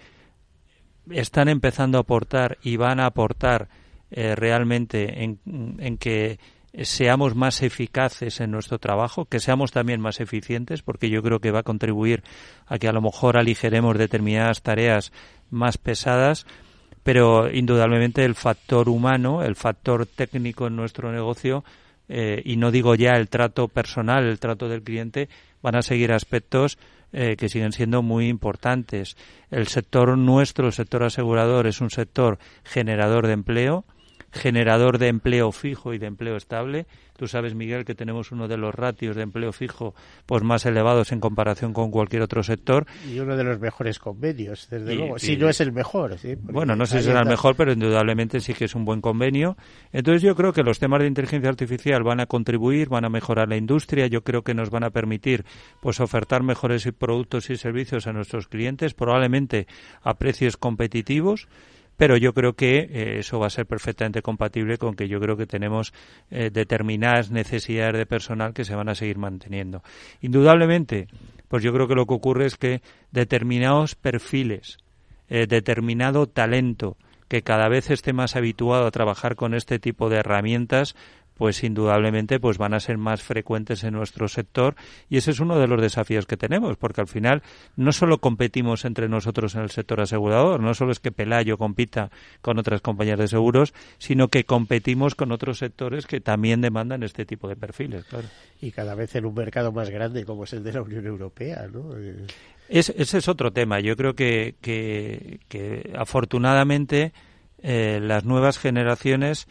están 1.11 1.49
empezando 1.49 1.99
a 1.99 2.01
aportar 2.01 2.59
y 2.63 2.77
van 2.77 2.99
a 2.99 3.07
aportar 3.07 3.69
eh, 4.11 4.35
realmente 4.35 5.23
en, 5.23 5.39
en 5.79 5.97
que 5.97 6.41
seamos 6.83 7.37
más 7.37 7.63
eficaces 7.63 8.41
en 8.41 8.51
nuestro 8.51 8.79
trabajo, 8.79 9.27
que 9.27 9.39
seamos 9.39 9.71
también 9.71 10.01
más 10.01 10.21
eficientes, 10.21 10.83
porque 10.83 11.09
yo 11.09 11.23
creo 11.23 11.41
que 11.41 11.53
va 11.53 11.61
a 11.61 11.65
contribuir 11.65 12.25
a 12.67 12.79
que 12.79 12.89
a 12.89 12.93
lo 12.93 13.01
mejor 13.01 13.37
aligeremos 13.37 13.97
determinadas 13.97 14.63
tareas 14.63 15.13
más 15.51 15.79
pesadas 15.79 16.47
pero 17.11 17.51
indudablemente 17.53 18.25
el 18.25 18.37
factor 18.37 18.89
humano, 18.89 19.43
el 19.43 19.57
factor 19.57 20.07
técnico 20.07 20.69
en 20.69 20.77
nuestro 20.77 21.11
negocio, 21.11 21.65
eh, 22.09 22.41
y 22.45 22.57
no 22.57 22.71
digo 22.71 22.95
ya 22.95 23.17
el 23.17 23.29
trato 23.29 23.67
personal, 23.67 24.27
el 24.27 24.39
trato 24.39 24.69
del 24.69 24.85
cliente, 24.85 25.29
van 25.61 25.75
a 25.75 25.83
seguir 25.83 26.13
aspectos 26.13 26.79
eh, 27.13 27.35
que 27.37 27.49
siguen 27.49 27.73
siendo 27.73 28.03
muy 28.03 28.29
importantes. 28.29 29.17
El 29.51 29.67
sector 29.67 30.17
nuestro, 30.17 30.69
el 30.69 30.73
sector 30.73 31.03
asegurador, 31.03 31.67
es 31.67 31.81
un 31.81 31.91
sector 31.91 32.39
generador 32.63 33.27
de 33.27 33.33
empleo, 33.33 33.85
generador 34.33 34.99
de 34.99 35.09
empleo 35.09 35.53
fijo 35.53 35.95
y 35.95 35.99
de 35.99 36.07
empleo 36.07 36.37
estable. 36.37 36.87
Tú 37.17 37.27
sabes, 37.27 37.55
Miguel, 37.55 37.85
que 37.85 37.95
tenemos 37.95 38.33
uno 38.33 38.49
de 38.49 38.57
los 38.57 38.75
ratios 38.75 39.15
de 39.15 39.23
empleo 39.23 39.53
fijo 39.53 39.95
pues 40.25 40.43
más 40.43 40.65
elevados 40.65 41.13
en 41.13 41.21
comparación 41.21 41.75
con 41.75 41.91
cualquier 41.91 42.23
otro 42.23 42.43
sector. 42.43 42.87
Y 43.07 43.19
uno 43.19 43.37
de 43.37 43.45
los 43.45 43.61
mejores 43.61 43.99
convenios, 43.99 44.69
desde 44.71 44.95
luego. 44.95 45.19
Si 45.19 45.37
no 45.37 45.49
es 45.49 45.61
el 45.61 45.73
mejor. 45.73 46.17
Bueno, 46.41 46.77
no 46.77 46.87
sé 46.87 46.99
si 46.99 47.05
será 47.05 47.21
el 47.21 47.29
mejor, 47.29 47.57
pero 47.57 47.73
indudablemente 47.73 48.41
sí 48.41 48.55
que 48.55 48.65
es 48.65 48.75
un 48.75 48.85
buen 48.85 49.01
convenio. 49.01 49.57
Entonces 49.93 50.23
yo 50.23 50.35
creo 50.35 50.53
que 50.53 50.63
los 50.63 50.79
temas 50.79 51.01
de 51.01 51.09
inteligencia 51.09 51.51
artificial 51.51 52.03
van 52.03 52.21
a 52.21 52.27
contribuir, 52.27 52.89
van 52.89 53.05
a 53.05 53.11
mejorar 53.11 53.49
la 53.49 53.57
industria. 53.57 54.07
Yo 54.07 54.23
creo 54.23 54.43
que 54.43 54.55
nos 54.55 54.71
van 54.71 54.85
a 54.85 54.91
permitir 54.91 55.45
pues 55.81 56.01
ofertar 56.01 56.43
mejores 56.43 56.89
productos 56.97 57.51
y 57.51 57.57
servicios 57.57 58.07
a 58.07 58.13
nuestros 58.13 58.49
clientes, 58.49 58.95
probablemente 58.95 59.67
a 60.03 60.15
precios 60.15 60.57
competitivos 60.57 61.49
pero 62.01 62.17
yo 62.17 62.33
creo 62.33 62.55
que 62.55 62.79
eh, 62.79 63.19
eso 63.19 63.39
va 63.39 63.49
a 63.49 63.51
ser 63.51 63.67
perfectamente 63.67 64.23
compatible 64.23 64.79
con 64.79 64.95
que 64.97 65.07
yo 65.07 65.21
creo 65.21 65.37
que 65.37 65.45
tenemos 65.47 65.93
eh, 66.31 66.49
determinadas 66.51 67.31
necesidades 67.31 67.99
de 67.99 68.07
personal 68.07 68.55
que 68.55 68.65
se 68.65 68.75
van 68.75 68.89
a 68.89 68.95
seguir 68.95 69.19
manteniendo. 69.19 69.83
Indudablemente, 70.23 71.09
pues 71.49 71.63
yo 71.63 71.75
creo 71.75 71.89
que 71.89 71.95
lo 71.95 72.07
que 72.07 72.15
ocurre 72.15 72.47
es 72.47 72.57
que 72.57 72.81
determinados 73.11 73.97
perfiles, 73.97 74.79
eh, 75.29 75.47
determinado 75.47 76.27
talento, 76.27 76.97
que 77.29 77.43
cada 77.43 77.69
vez 77.69 77.91
esté 77.91 78.15
más 78.15 78.35
habituado 78.35 78.87
a 78.87 78.91
trabajar 78.91 79.37
con 79.37 79.53
este 79.53 79.79
tipo 79.79 80.09
de 80.09 80.21
herramientas, 80.21 80.97
pues 81.41 81.65
indudablemente 81.65 82.39
pues 82.39 82.59
van 82.59 82.75
a 82.75 82.81
ser 82.81 82.99
más 82.99 83.23
frecuentes 83.23 83.83
en 83.83 83.95
nuestro 83.95 84.29
sector 84.29 84.77
y 85.09 85.17
ese 85.17 85.31
es 85.31 85.41
uno 85.41 85.59
de 85.59 85.67
los 85.69 85.81
desafíos 85.81 86.27
que 86.27 86.37
tenemos 86.37 86.77
porque 86.77 87.01
al 87.01 87.07
final 87.07 87.43
no 87.77 87.93
solo 87.93 88.19
competimos 88.19 88.85
entre 88.85 89.09
nosotros 89.09 89.55
en 89.55 89.63
el 89.63 89.71
sector 89.71 90.03
asegurador, 90.03 90.61
no 90.61 90.75
solo 90.75 90.93
es 90.93 91.01
que 91.01 91.13
Pelayo 91.13 91.57
compita 91.57 92.11
con 92.43 92.59
otras 92.59 92.83
compañías 92.83 93.19
de 93.19 93.27
seguros, 93.27 93.73
sino 93.97 94.29
que 94.29 94.45
competimos 94.45 95.15
con 95.15 95.33
otros 95.33 95.57
sectores 95.57 96.07
que 96.07 96.21
también 96.21 96.61
demandan 96.61 97.03
este 97.05 97.25
tipo 97.25 97.49
de 97.49 97.57
perfiles, 97.57 98.05
claro. 98.05 98.29
Y 98.61 98.71
cada 98.71 98.95
vez 98.95 99.15
en 99.15 99.25
un 99.25 99.33
mercado 99.33 99.73
más 99.73 99.89
grande 99.89 100.27
como 100.27 100.45
es 100.45 100.53
el 100.53 100.63
de 100.63 100.75
la 100.75 100.83
Unión 100.83 101.07
Europea, 101.07 101.67
¿no? 101.73 101.97
Eh, 101.97 102.27
ese 102.69 103.17
es 103.17 103.29
otro 103.29 103.51
tema. 103.51 103.81
Yo 103.81 103.97
creo 103.97 104.15
que, 104.15 104.57
que, 104.61 105.91
afortunadamente 105.97 107.15
eh, 107.63 107.99
las 108.03 108.27
nuevas 108.27 108.59
generaciones 108.59 109.49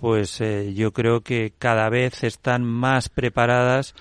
pues 0.00 0.40
eh, 0.40 0.72
yo 0.74 0.92
creo 0.92 1.20
que 1.20 1.52
cada 1.58 1.88
vez 1.90 2.24
están 2.24 2.64
más 2.64 3.08
preparadas 3.08 3.94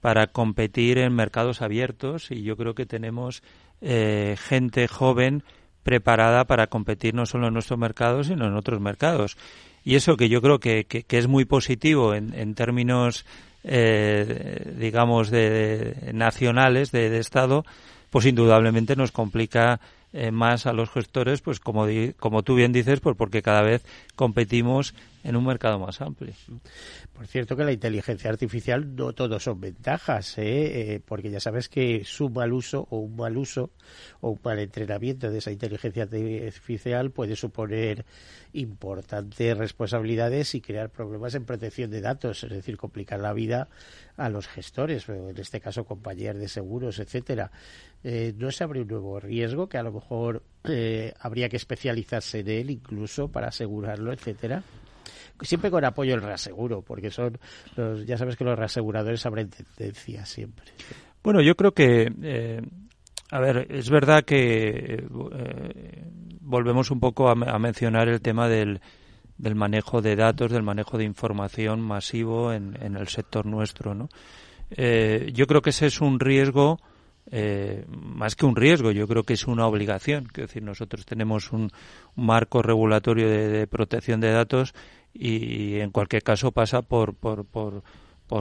para 0.00 0.26
competir 0.26 0.98
en 0.98 1.14
mercados 1.14 1.62
abiertos 1.62 2.30
y 2.30 2.42
yo 2.42 2.56
creo 2.56 2.74
que 2.74 2.86
tenemos 2.86 3.42
eh, 3.80 4.36
gente 4.38 4.88
joven 4.88 5.44
preparada 5.82 6.44
para 6.44 6.66
competir 6.66 7.14
no 7.14 7.24
solo 7.24 7.48
en 7.48 7.54
nuestro 7.54 7.76
mercado 7.76 8.24
sino 8.24 8.46
en 8.46 8.54
otros 8.54 8.80
mercados. 8.80 9.36
Y 9.84 9.94
eso 9.96 10.16
que 10.16 10.28
yo 10.28 10.42
creo 10.42 10.58
que, 10.58 10.84
que, 10.86 11.18
es 11.18 11.28
muy 11.28 11.44
positivo 11.44 12.14
en, 12.14 12.34
en 12.34 12.54
términos 12.54 13.24
eh, 13.62 14.74
digamos 14.78 15.30
de, 15.30 16.10
nacionales 16.12 16.90
de, 16.90 17.10
de, 17.10 17.18
estado 17.18 17.64
pues 18.10 18.26
indudablemente 18.26 18.96
nos 18.96 19.12
complica 19.12 19.80
eh, 20.16 20.30
más 20.30 20.66
a 20.66 20.72
los 20.72 20.90
gestores, 20.90 21.40
pues 21.40 21.58
como, 21.58 21.86
como 22.20 22.44
tú 22.44 22.54
bien 22.54 22.70
dices, 22.70 23.00
pues 23.00 23.16
porque 23.16 23.42
cada 23.42 23.62
vez 23.62 23.84
competimos 24.14 24.94
en 25.24 25.36
un 25.36 25.44
mercado 25.46 25.78
más 25.78 26.00
amplio. 26.00 26.34
Por 27.12 27.26
cierto 27.26 27.56
que 27.56 27.64
la 27.64 27.72
inteligencia 27.72 28.30
artificial 28.30 28.94
no 28.94 29.14
todo 29.14 29.40
son 29.40 29.60
ventajas, 29.60 30.36
¿eh? 30.38 30.94
Eh, 30.94 31.00
porque 31.04 31.30
ya 31.30 31.40
sabes 31.40 31.68
que 31.68 32.02
su 32.04 32.28
mal 32.28 32.52
uso 32.52 32.86
o 32.90 32.98
un 32.98 33.16
mal 33.16 33.36
uso 33.36 33.70
o 34.20 34.30
un 34.30 34.40
mal 34.44 34.58
entrenamiento 34.58 35.30
de 35.30 35.38
esa 35.38 35.50
inteligencia 35.50 36.02
artificial 36.02 37.10
puede 37.10 37.36
suponer 37.36 38.04
importantes 38.52 39.56
responsabilidades 39.56 40.54
y 40.54 40.60
crear 40.60 40.90
problemas 40.90 41.34
en 41.34 41.46
protección 41.46 41.90
de 41.90 42.02
datos, 42.02 42.44
es 42.44 42.50
decir, 42.50 42.76
complicar 42.76 43.20
la 43.20 43.32
vida 43.32 43.68
a 44.16 44.28
los 44.28 44.46
gestores, 44.46 45.08
en 45.08 45.36
este 45.38 45.60
caso 45.60 45.84
compañías 45.84 46.36
de 46.36 46.48
seguros, 46.48 46.98
etcétera. 46.98 47.50
Eh, 48.04 48.34
¿No 48.36 48.50
se 48.50 48.62
abre 48.62 48.82
un 48.82 48.88
nuevo 48.88 49.18
riesgo 49.18 49.68
que 49.68 49.78
a 49.78 49.82
lo 49.82 49.92
mejor 49.92 50.42
eh, 50.64 51.12
habría 51.20 51.48
que 51.48 51.56
especializarse 51.56 52.40
en 52.40 52.48
él 52.48 52.70
incluso 52.70 53.28
para 53.28 53.48
asegurarlo, 53.48 54.12
etcétera? 54.12 54.62
Siempre 55.40 55.70
con 55.70 55.84
apoyo 55.84 56.12
del 56.12 56.22
reaseguro, 56.22 56.82
porque 56.82 57.10
son, 57.10 57.38
los, 57.76 58.06
ya 58.06 58.16
sabes 58.16 58.36
que 58.36 58.44
los 58.44 58.58
reaseguradores 58.58 59.26
abren 59.26 59.50
tendencia 59.50 60.24
siempre. 60.24 60.66
Bueno, 61.22 61.42
yo 61.42 61.56
creo 61.56 61.72
que, 61.72 62.12
eh, 62.22 62.62
a 63.30 63.40
ver, 63.40 63.66
es 63.70 63.90
verdad 63.90 64.24
que 64.24 65.04
volvemos 66.40 66.90
un 66.90 67.00
poco 67.00 67.28
a, 67.28 67.58
mencionar 67.58 68.08
el 68.08 68.20
tema 68.20 68.48
del, 68.48 68.80
del 69.36 69.54
manejo 69.54 70.00
de 70.02 70.16
datos, 70.16 70.52
del 70.52 70.62
manejo 70.62 70.98
de 70.98 71.04
información 71.04 71.80
masivo 71.80 72.52
en, 72.52 72.78
en 72.80 72.96
el 72.96 73.08
sector 73.08 73.44
nuestro, 73.44 73.94
¿no? 73.94 74.08
eh, 74.70 75.30
yo 75.32 75.46
creo 75.46 75.62
que 75.62 75.70
ese 75.70 75.86
es 75.86 76.00
un 76.00 76.20
riesgo 76.20 76.80
eh, 77.30 77.86
más 77.88 78.36
que 78.36 78.44
un 78.44 78.54
riesgo, 78.54 78.90
yo 78.90 79.08
creo 79.08 79.22
que 79.22 79.34
es 79.34 79.46
una 79.46 79.66
obligación. 79.66 80.26
Es 80.26 80.34
decir, 80.34 80.62
nosotros 80.62 81.06
tenemos 81.06 81.52
un, 81.52 81.70
marco 82.16 82.62
regulatorio 82.62 83.28
de, 83.28 83.66
protección 83.66 84.20
de 84.20 84.30
datos 84.30 84.74
y, 85.12 85.76
en 85.80 85.90
cualquier 85.90 86.22
caso 86.22 86.52
pasa 86.52 86.82
por, 86.82 87.14
por, 87.14 87.44
por, 87.44 87.82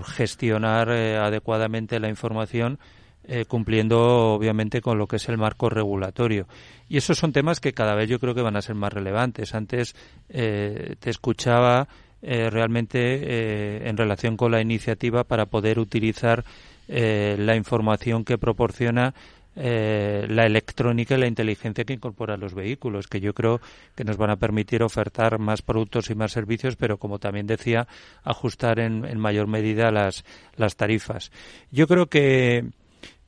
gestionar 0.05 0.89
eh, 0.91 1.17
adecuadamente 1.17 1.99
la 1.99 2.09
información 2.09 2.79
eh, 3.25 3.45
cumpliendo 3.45 4.34
obviamente 4.34 4.81
con 4.81 4.97
lo 4.97 5.07
que 5.07 5.15
es 5.15 5.29
el 5.29 5.38
marco 5.38 5.69
regulatorio. 5.69 6.47
Y 6.89 6.97
esos 6.97 7.17
son 7.17 7.31
temas 7.31 7.59
que 7.59 7.73
cada 7.73 7.95
vez 7.95 8.09
yo 8.09 8.19
creo 8.19 8.36
que 8.36 8.41
van 8.41 8.57
a 8.57 8.61
ser 8.61 8.75
más 8.75 8.91
relevantes. 8.91 9.55
Antes 9.55 9.95
te 10.27 11.09
escuchaba 11.09 11.88
realmente 12.21 13.88
en 13.88 13.97
relación 13.97 14.36
con 14.36 14.51
la 14.51 14.61
iniciativa 14.61 15.23
para 15.23 15.45
poder 15.45 15.79
utilizar 15.79 16.43
eh, 16.88 17.36
la 17.39 17.55
información 17.55 18.23
que 18.23 18.38
proporciona 18.38 19.13
eh, 19.55 20.25
la 20.29 20.45
electrónica 20.45 21.15
y 21.15 21.19
la 21.19 21.27
inteligencia 21.27 21.84
que 21.84 21.93
incorpora 21.93 22.38
los 22.38 22.55
vehículos, 22.55 23.07
que 23.07 23.19
yo 23.19 23.34
creo 23.34 23.61
que 23.95 24.03
nos 24.03 24.17
van 24.17 24.31
a 24.31 24.38
permitir 24.38 24.81
ofertar 24.81 25.38
más 25.38 25.61
productos 25.61 26.09
y 26.09 26.15
más 26.15 26.31
servicios, 26.31 26.75
pero 26.75 26.97
como 26.97 27.19
también 27.19 27.45
decía, 27.45 27.88
ajustar 28.23 28.79
en, 28.79 29.19
mayor 29.19 29.47
medida 29.47 29.91
las, 29.91 30.25
las 30.55 30.75
tarifas. 30.75 31.31
Yo 31.71 31.88
creo 31.88 32.07
que 32.07 32.65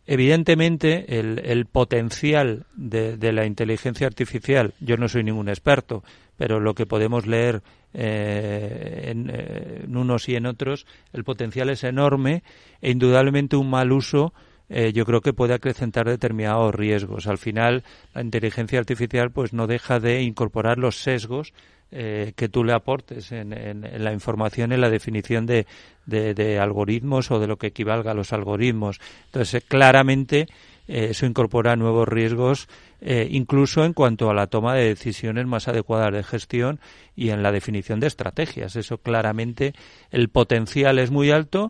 Evidentemente, 0.08 1.20
el, 1.20 1.66
potencial 1.66 2.68
de, 2.76 3.18
de, 3.18 3.34
la 3.34 3.48
inteligencia 3.48 4.06
artificial, 4.06 4.76
yo 4.80 4.98
no 4.98 5.08
soy 5.08 5.24
ningún 5.24 5.50
experto, 5.50 6.04
pero 6.38 6.60
lo 6.60 6.74
que 6.74 6.86
podemos 6.86 7.26
leer 7.26 7.62
eh, 7.98 9.14
eh, 9.16 9.84
en, 9.86 9.96
unos 9.96 10.28
y 10.28 10.36
en 10.36 10.46
otros, 10.46 10.86
el 11.14 11.24
potencial 11.24 11.70
es 11.70 11.84
enorme 11.84 12.44
e 12.82 12.92
indudablemente 12.92 13.56
un 13.56 13.70
mal 13.70 13.92
uso 13.94 14.34
eh, 14.68 14.92
yo 14.94 15.06
creo 15.06 15.22
que 15.22 15.32
puede 15.32 15.54
acrecentar 15.54 16.08
determinados 16.08 16.74
riesgos. 16.74 17.28
Al 17.28 17.38
final, 17.38 17.84
la 18.16 18.22
inteligencia 18.22 18.80
artificial 18.80 19.30
pues 19.30 19.54
no 19.54 19.68
deja 19.68 20.00
de 20.00 20.24
incorporar 20.24 20.80
los 20.80 20.98
sesgos 20.98 21.54
que 21.92 22.50
tú 22.52 22.66
le 22.66 22.74
aportes 22.74 23.32
en, 23.32 24.04
la 24.04 24.12
información, 24.12 24.74
en 24.74 24.82
la 24.82 24.90
definición 24.90 25.46
de, 25.46 25.66
de, 26.06 26.60
algoritmos 26.60 27.32
o 27.32 27.40
de 27.40 27.48
lo 27.48 27.56
que 27.58 27.68
equivalga 27.68 28.12
a 28.12 28.16
los 28.16 28.34
algoritmos. 28.34 29.00
Entonces, 29.28 29.64
claramente, 29.66 30.48
eso 30.88 31.26
incorpora 31.26 31.78
nuevos 31.78 32.06
riesgos 32.10 32.68
eh, 33.02 33.28
incluso 33.32 33.84
en 33.84 33.94
cuanto 33.94 34.30
a 34.30 34.34
la 34.34 34.48
toma 34.48 34.76
de 34.76 34.88
decisiones 34.88 35.46
más 35.46 35.68
adecuadas 35.68 36.14
de 36.14 36.24
gestión 36.24 36.80
y 37.16 37.30
en 37.30 37.44
la 37.44 37.52
definición 37.52 38.00
de 38.00 38.08
estrategias. 38.08 38.76
Eso 38.76 38.98
claramente 38.98 39.74
el 40.12 40.30
potencial 40.30 41.00
es 41.00 41.12
muy 41.12 41.32
alto, 41.32 41.70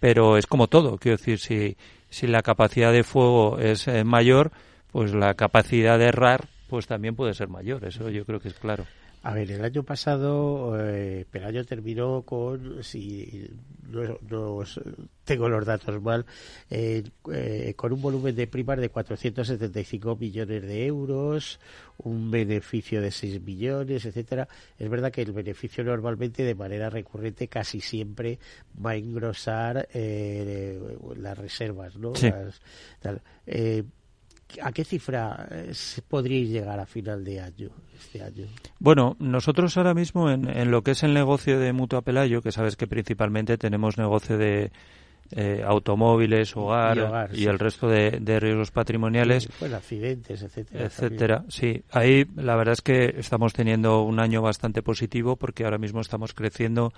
pero 0.00 0.36
es 0.36 0.46
como 0.46 0.68
todo. 0.68 0.98
Quiero 0.98 1.16
decir, 1.16 1.38
si, 1.38 1.76
si 2.10 2.26
la 2.26 2.42
capacidad 2.42 2.92
de 2.92 3.04
fuego 3.04 3.58
es 3.58 3.88
eh, 3.88 4.04
mayor, 4.04 4.52
pues 4.92 5.14
la 5.14 5.34
capacidad 5.34 5.98
de 5.98 6.06
errar 6.06 6.46
pues 6.68 6.86
también 6.86 7.14
puede 7.14 7.34
ser 7.34 7.48
mayor. 7.48 7.84
Eso 7.84 8.10
yo 8.10 8.24
creo 8.24 8.40
que 8.40 8.48
es 8.48 8.54
claro. 8.54 8.84
A 9.24 9.32
ver, 9.32 9.50
el 9.50 9.64
año 9.64 9.82
pasado 9.84 10.78
eh, 10.78 11.24
Pelayo 11.30 11.64
terminó 11.64 12.22
con, 12.22 12.84
si 12.84 13.48
no, 13.88 14.62
tengo 15.24 15.48
los 15.48 15.64
datos 15.64 16.02
mal, 16.02 16.26
eh, 16.68 17.02
eh, 17.32 17.72
con 17.74 17.94
un 17.94 18.02
volumen 18.02 18.36
de 18.36 18.46
primas 18.46 18.78
de 18.78 18.90
475 18.90 20.16
millones 20.16 20.62
de 20.62 20.84
euros, 20.84 21.58
un 21.96 22.30
beneficio 22.30 23.00
de 23.00 23.10
6 23.10 23.40
millones, 23.40 24.04
etcétera. 24.04 24.46
Es 24.78 24.90
verdad 24.90 25.10
que 25.10 25.22
el 25.22 25.32
beneficio 25.32 25.84
normalmente, 25.84 26.42
de 26.42 26.54
manera 26.54 26.90
recurrente, 26.90 27.48
casi 27.48 27.80
siempre 27.80 28.38
va 28.84 28.90
a 28.90 28.96
engrosar 28.96 29.88
eh, 29.94 30.98
las 31.16 31.38
reservas, 31.38 31.96
¿no? 31.96 32.14
Sí. 32.14 32.30
¿A 34.62 34.72
qué 34.72 34.84
cifra 34.84 35.48
eh, 35.50 35.72
podríais 36.08 36.48
llegar 36.48 36.78
a 36.78 36.86
final 36.86 37.24
de 37.24 37.40
año, 37.40 37.70
este 37.96 38.22
año? 38.22 38.46
Bueno, 38.78 39.16
nosotros 39.18 39.76
ahora 39.76 39.94
mismo 39.94 40.30
en, 40.30 40.70
lo 40.70 40.82
que 40.82 40.92
es 40.92 41.02
el 41.02 41.14
negocio 41.14 41.58
de 41.58 41.72
Mutua 41.72 42.02
Pelayo, 42.02 42.42
que 42.42 42.52
sabes 42.52 42.76
que 42.76 42.86
principalmente 42.86 43.58
tenemos 43.58 43.98
negocio 43.98 44.38
de 44.38 44.72
eh, 45.30 45.62
automóviles, 45.66 46.56
hogar 46.56 47.30
y, 47.32 47.46
el 47.46 47.58
resto 47.58 47.88
de, 47.88 48.18
riesgos 48.40 48.70
patrimoniales. 48.70 49.48
pues 49.58 49.72
accidentes, 49.72 50.42
etcétera. 50.42 50.84
Etcétera, 50.84 51.44
sí. 51.48 51.82
Ahí 51.90 52.24
la 52.36 52.56
verdad 52.56 52.74
es 52.74 52.82
que 52.82 53.14
estamos 53.18 53.52
teniendo 53.52 54.02
un 54.02 54.20
año 54.20 54.42
bastante 54.42 54.82
positivo 54.82 55.36
porque 55.36 55.64
ahora 55.64 55.78
mismo 55.78 56.00
estamos 56.00 56.34
creciendo 56.34 56.92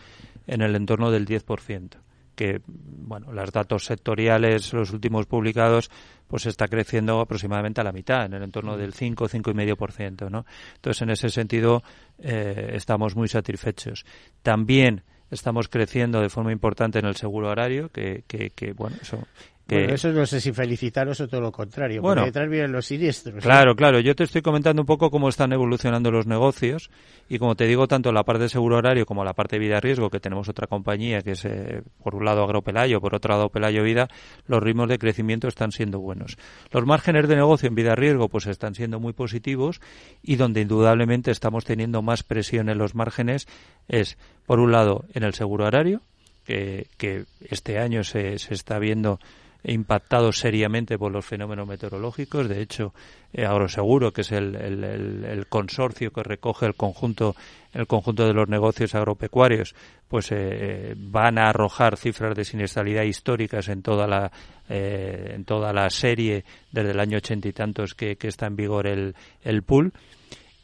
en 0.47 0.63
el 0.63 0.75
entorno 0.75 1.11
del 1.11 1.27
10% 1.27 1.99
que 2.37 2.61
bueno, 2.67 3.33
los 3.33 3.51
datos 3.51 3.87
sectoriales, 3.87 4.73
los 4.73 4.93
últimos 4.93 5.27
publicados, 5.27 5.91
pues 6.29 6.47
está 6.47 6.69
creciendo 6.69 7.21
aproximadamente 7.21 7.81
a 7.81 7.85
la 7.85 7.93
mitad, 7.93 8.27
en 8.27 8.35
el 8.35 8.43
entorno 8.43 8.77
del 8.77 8.93
5, 8.93 9.29
5,5%, 9.29 10.31
¿no? 10.31 10.45
Entonces, 10.75 11.03
en 11.03 11.11
ese 11.11 11.29
sentido, 11.31 11.83
eh, 12.19 12.71
estamos 12.75 13.17
muy 13.17 13.29
satisfechos. 13.29 14.05
También 14.43 15.03
estamos 15.31 15.69
creciendo 15.69 16.21
de 16.21 16.29
forma 16.29 16.53
importante 16.53 16.99
en 16.99 17.07
el 17.07 17.17
seguro 17.17 17.51
horario, 17.51 17.91
que, 17.91 18.25
que, 18.27 18.51
que 18.51 18.73
bueno, 18.73 18.97
eso 19.01 19.19
eso 19.69 20.13
no 20.13 20.27
sé 20.27 20.41
si 20.41 20.53
felicitaros 20.53 21.21
o 21.21 21.29
todo 21.29 21.41
lo 21.41 21.51
contrario, 21.51 22.01
bueno, 22.01 22.23
porque 22.23 22.31
detrás 22.31 22.49
vienen 22.49 22.73
los 22.73 22.87
siniestros. 22.87 23.43
Claro, 23.43 23.75
claro. 23.75 23.99
Yo 23.99 24.15
te 24.15 24.25
estoy 24.25 24.41
comentando 24.43 24.83
un 24.83 24.87
poco 24.87 25.11
cómo 25.11 25.29
están 25.29 25.53
evolucionando 25.53 26.13
los 26.13 26.27
negocios 26.27 26.91
y 27.29 27.39
como 27.39 27.57
te 27.57 27.67
digo, 27.67 27.89
tanto 27.89 28.13
la 28.13 28.23
parte 28.23 28.45
de 28.45 28.49
seguro 28.49 28.77
horario 28.77 29.07
como 29.07 29.25
la 29.25 29.33
parte 29.33 29.57
de 29.57 29.61
vida 29.61 29.81
riesgo, 29.81 30.09
que 30.09 30.21
tenemos 30.21 30.49
otra 30.49 30.69
compañía 30.69 31.23
que 31.23 31.33
es, 31.33 31.45
eh, 31.45 31.83
por 32.03 32.15
un 32.15 32.25
lado, 32.25 32.45
Agropelayo, 32.45 33.01
por 33.01 33.17
otro 33.17 33.35
lado, 33.35 33.49
Pelayo 33.49 33.83
Vida, 33.83 34.09
los 34.47 34.63
ritmos 34.63 34.89
de 34.89 34.99
crecimiento 34.99 35.49
están 35.49 35.73
siendo 35.73 35.99
buenos. 35.99 36.39
Los 36.71 36.87
márgenes 36.87 37.27
de 37.27 37.35
negocio 37.35 37.69
en 37.69 37.75
vida 37.75 37.97
riesgo 37.97 38.29
pues 38.29 38.47
están 38.47 38.77
siendo 38.77 39.01
muy 39.01 39.15
positivos 39.15 39.81
y 40.23 40.37
donde 40.37 40.61
indudablemente 40.61 41.33
estamos 41.33 41.65
teniendo 41.65 42.03
más 42.03 42.23
presión 42.23 42.69
en 42.69 42.79
los 42.79 42.95
márgenes 42.95 43.49
es, 43.89 44.17
por 44.47 44.61
un 44.61 44.71
lado, 44.71 45.05
en 45.13 45.25
el 45.25 45.35
seguro 45.35 45.67
horario, 45.67 46.03
que, 46.45 46.87
que 46.97 47.25
este 47.41 47.81
año 47.81 48.05
se, 48.05 48.39
se 48.39 48.55
está 48.55 48.79
viendo 48.79 49.19
impactado 49.65 50.33
seriamente 50.33 50.99
por 50.99 51.13
los 51.13 51.25
fenómenos 51.25 51.67
meteorológicos. 51.67 52.49
De 52.49 52.61
hecho, 52.61 52.95
eh, 53.33 53.45
Agroseguro, 53.45 54.13
que 54.13 54.21
es 54.21 54.33
el, 54.33 54.55
el, 54.55 55.47
consorcio 55.49 56.13
que 56.13 56.23
recoge 56.23 56.67
el 56.67 56.75
conjunto, 56.75 57.35
el 57.73 57.87
conjunto 57.87 58.27
de 58.27 58.33
los 58.33 58.49
negocios 58.49 58.95
agropecuarios, 58.95 59.75
pues 60.09 60.29
eh, 60.31 60.95
van 60.97 61.39
a 61.39 61.49
arrojar 61.49 61.97
cifras 61.97 62.35
de 62.37 62.45
siniestralidad 62.45 63.03
históricas 63.03 63.69
en 63.69 63.83
toda 63.83 64.07
la 64.07 64.31
eh, 64.69 65.33
en 65.35 65.45
toda 65.45 65.73
la 65.73 65.91
serie 65.91 66.45
desde 66.73 66.91
el 66.91 67.01
año 67.01 67.19
ochenta 67.19 67.49
y 67.49 67.53
tantos 67.53 67.95
que, 67.95 68.17
que 68.17 68.29
está 68.29 68.47
en 68.47 68.57
vigor 68.57 68.87
el, 68.87 69.15
el 69.43 69.63
pool 69.63 69.93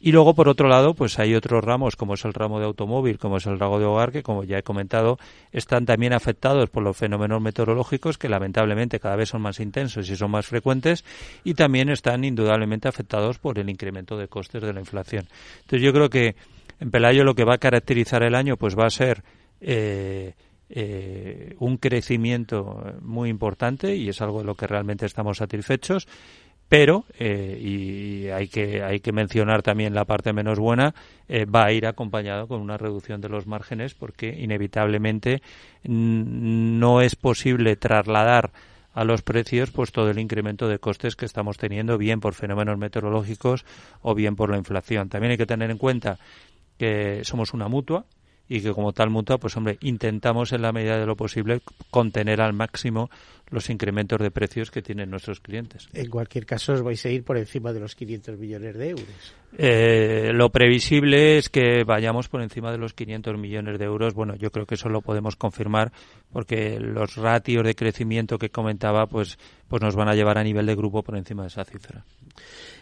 y 0.05 0.11
luego, 0.11 0.33
por 0.33 0.49
otro 0.49 0.67
lado, 0.67 0.95
pues 0.95 1.17
hay 1.17 1.33
otros 1.33 1.63
ramos, 1.63 1.95
como 1.95 2.15
es 2.15 2.25
el 2.25 2.33
ramo 2.33 2.59
de 2.59 2.65
automóvil, 2.65 3.17
como 3.17 3.37
es 3.37 3.45
el 3.45 3.57
ramo 3.57 3.79
de 3.79 3.85
hogar, 3.85 4.11
que, 4.11 4.21
como 4.21 4.43
ya 4.43 4.57
he 4.57 4.61
comentado, 4.61 5.17
están 5.53 5.85
también 5.85 6.11
afectados 6.11 6.69
por 6.69 6.83
los 6.83 6.97
fenómenos 6.97 7.41
meteorológicos, 7.41 8.17
que 8.17 8.27
lamentablemente 8.27 8.99
cada 8.99 9.15
vez 9.15 9.29
son 9.29 9.41
más 9.41 9.61
intensos 9.61 10.09
y 10.09 10.17
son 10.17 10.29
más 10.29 10.45
frecuentes, 10.45 11.05
y 11.45 11.53
también 11.53 11.87
están 11.87 12.25
indudablemente 12.25 12.89
afectados 12.89 13.39
por 13.39 13.57
el 13.57 13.69
incremento 13.69 14.17
de 14.17 14.27
costes 14.27 14.61
de 14.61 14.73
la 14.73 14.81
inflación. 14.81 15.25
Entonces, 15.61 15.81
yo 15.81 15.93
creo 15.93 16.09
que 16.09 16.35
en 16.81 16.91
Pelayo 16.91 17.23
lo 17.23 17.33
que 17.33 17.45
va 17.45 17.53
a 17.53 17.59
caracterizar 17.59 18.23
el 18.23 18.35
año, 18.35 18.57
pues 18.57 18.77
va 18.77 18.87
a 18.87 18.89
ser 18.89 19.23
eh, 19.61 20.33
eh, 20.67 21.55
un 21.59 21.77
crecimiento 21.77 22.83
muy 23.01 23.29
importante 23.29 23.95
y 23.95 24.09
es 24.09 24.21
algo 24.21 24.39
de 24.39 24.45
lo 24.45 24.55
que 24.55 24.67
realmente 24.67 25.05
estamos 25.05 25.37
satisfechos 25.37 26.09
pero 26.73 27.05
eh, 27.19 27.59
y 27.61 28.29
hay 28.29 28.47
que 28.47 28.81
hay 28.81 28.99
que 28.99 29.11
mencionar 29.11 29.61
también 29.61 29.93
la 29.93 30.05
parte 30.05 30.33
menos 30.33 30.57
buena 30.57 30.95
eh, 31.29 31.45
va 31.45 31.65
a 31.65 31.71
ir 31.71 31.85
acompañado 31.85 32.47
con 32.47 32.61
una 32.61 32.79
reducción 32.79 33.21
de 33.21 33.29
los 33.29 33.45
márgenes 33.45 33.93
porque 33.93 34.35
inevitablemente 34.35 35.43
no 35.83 37.01
es 37.01 37.15
posible 37.15 37.75
trasladar 37.75 38.53
a 38.95 39.03
los 39.03 39.21
precios 39.21 39.69
pues 39.69 39.91
todo 39.91 40.09
el 40.09 40.17
incremento 40.17 40.67
de 40.67 40.79
costes 40.79 41.15
que 41.15 41.25
estamos 41.25 41.59
teniendo 41.59 41.99
bien 41.99 42.19
por 42.19 42.33
fenómenos 42.33 42.79
meteorológicos 42.79 43.65
o 44.01 44.15
bien 44.15 44.35
por 44.35 44.49
la 44.49 44.57
inflación. 44.57 45.09
También 45.09 45.29
hay 45.29 45.37
que 45.37 45.45
tener 45.45 45.69
en 45.69 45.77
cuenta 45.77 46.17
que 46.79 47.19
somos 47.23 47.53
una 47.53 47.67
mutua 47.67 48.05
y 48.53 48.61
que 48.61 48.71
como 48.71 48.93
tal 48.93 49.09
mutua, 49.09 49.39
pues 49.39 49.57
hombre, 49.57 49.79
intentamos 49.81 50.51
en 50.53 50.61
la 50.61 50.71
medida 50.71 50.99
de 50.99 51.07
lo 51.07 51.15
posible 51.15 51.61
contener 51.89 52.39
al 52.39 52.53
máximo 52.53 53.09
los 53.49 53.71
incrementos 53.71 54.19
de 54.19 54.29
precios 54.29 54.69
que 54.69 54.83
tienen 54.83 55.09
nuestros 55.09 55.39
clientes. 55.39 55.89
En 55.91 56.07
cualquier 56.07 56.45
caso, 56.45 56.73
os 56.73 56.83
vais 56.83 57.03
a 57.03 57.09
ir 57.09 57.23
por 57.23 57.35
encima 57.35 57.73
de 57.73 57.79
los 57.79 57.95
500 57.95 58.37
millones 58.37 58.75
de 58.77 58.89
euros. 58.89 59.33
Eh, 59.57 60.29
lo 60.33 60.51
previsible 60.51 61.39
es 61.39 61.49
que 61.49 61.83
vayamos 61.83 62.29
por 62.29 62.43
encima 62.43 62.71
de 62.71 62.77
los 62.77 62.93
500 62.93 63.39
millones 63.39 63.79
de 63.79 63.85
euros. 63.85 64.13
Bueno, 64.13 64.35
yo 64.35 64.51
creo 64.51 64.67
que 64.67 64.75
eso 64.75 64.87
lo 64.87 65.01
podemos 65.01 65.35
confirmar 65.35 65.91
porque 66.31 66.79
los 66.79 67.15
ratios 67.15 67.63
de 67.65 67.73
crecimiento 67.73 68.37
que 68.37 68.51
comentaba, 68.51 69.07
pues, 69.07 69.39
pues 69.67 69.81
nos 69.81 69.95
van 69.95 70.09
a 70.09 70.15
llevar 70.15 70.37
a 70.37 70.43
nivel 70.43 70.67
de 70.67 70.75
grupo 70.75 71.01
por 71.01 71.17
encima 71.17 71.41
de 71.41 71.47
esa 71.47 71.65
cifra. 71.65 72.05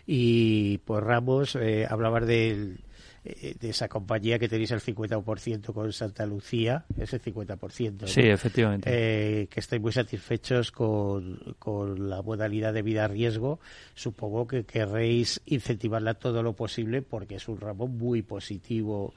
Y 0.05 0.79
por 0.79 1.05
ramos, 1.05 1.55
eh, 1.55 1.87
hablabas 1.89 2.27
del 2.27 2.81
eh, 3.23 3.55
de 3.59 3.69
esa 3.69 3.87
compañía 3.87 4.39
que 4.39 4.49
tenéis 4.49 4.71
el 4.71 4.81
50% 4.81 5.73
con 5.73 5.93
Santa 5.93 6.25
Lucía, 6.25 6.85
ese 6.97 7.21
50%. 7.21 8.07
Sí, 8.07 8.21
efectivamente. 8.21 8.89
Eh, 8.91 9.47
que 9.47 9.59
estáis 9.59 9.81
muy 9.81 9.91
satisfechos 9.91 10.71
con, 10.71 11.55
con 11.59 12.09
la 12.09 12.21
modalidad 12.21 12.73
de 12.73 12.81
vida 12.81 13.05
a 13.05 13.07
riesgo. 13.07 13.59
Supongo 13.93 14.47
que 14.47 14.63
querréis 14.63 15.41
incentivarla 15.45 16.15
todo 16.15 16.41
lo 16.41 16.53
posible 16.53 17.01
porque 17.01 17.35
es 17.35 17.47
un 17.47 17.59
ramo 17.59 17.87
muy 17.87 18.23
positivo 18.23 19.13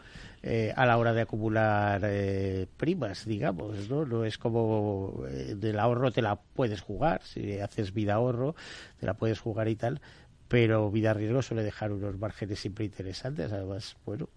eh, 0.46 0.74
a 0.76 0.84
la 0.84 0.98
hora 0.98 1.14
de 1.14 1.22
acumular 1.22 2.02
eh, 2.05 2.66
primas, 2.76 3.24
digamos, 3.24 3.88
¿no? 3.88 4.05
No 4.05 4.26
es 4.26 4.36
como 4.36 5.24
eh, 5.26 5.55
del 5.57 5.78
ahorro 5.78 6.12
te 6.12 6.20
la 6.20 6.36
puedes 6.36 6.82
jugar, 6.82 7.22
si 7.24 7.59
haces 7.61 7.94
vida 7.94 8.12
ahorro, 8.12 8.55
te 9.00 9.07
la 9.07 9.14
puedes 9.14 9.40
jugar 9.40 9.68
y 9.68 9.76
tal, 9.76 10.02
pero 10.49 10.90
vida 10.90 11.14
riesgo 11.14 11.42
suele 11.42 11.62
dejar 11.62 11.92
unos 11.92 12.18
márgenes 12.18 12.59
siempre 12.59 12.84
interesantes, 12.84 13.53
además, 13.53 13.97
bueno, 14.05 14.28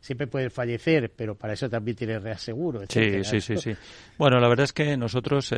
siempre 0.00 0.26
puede 0.26 0.50
fallecer, 0.50 1.12
pero 1.14 1.34
para 1.34 1.52
eso 1.52 1.68
también 1.68 1.96
tiene 1.96 2.18
reaseguro. 2.18 2.80
Sí, 2.88 3.24
sí, 3.24 3.40
sí, 3.40 3.56
sí. 3.56 3.72
Bueno, 4.18 4.38
la 4.38 4.48
verdad 4.48 4.64
es 4.64 4.72
que 4.72 4.96
nosotros, 4.96 5.54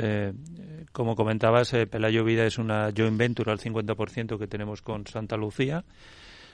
como 0.92 1.14
comentabas, 1.14 1.72
Pelayo 1.90 2.24
Vida 2.24 2.46
es 2.46 2.58
una 2.58 2.90
joint 2.96 3.18
venture 3.18 3.50
al 3.50 3.58
50% 3.58 4.38
que 4.38 4.46
tenemos 4.46 4.82
con 4.82 5.06
Santa 5.06 5.36
Lucía. 5.36 5.84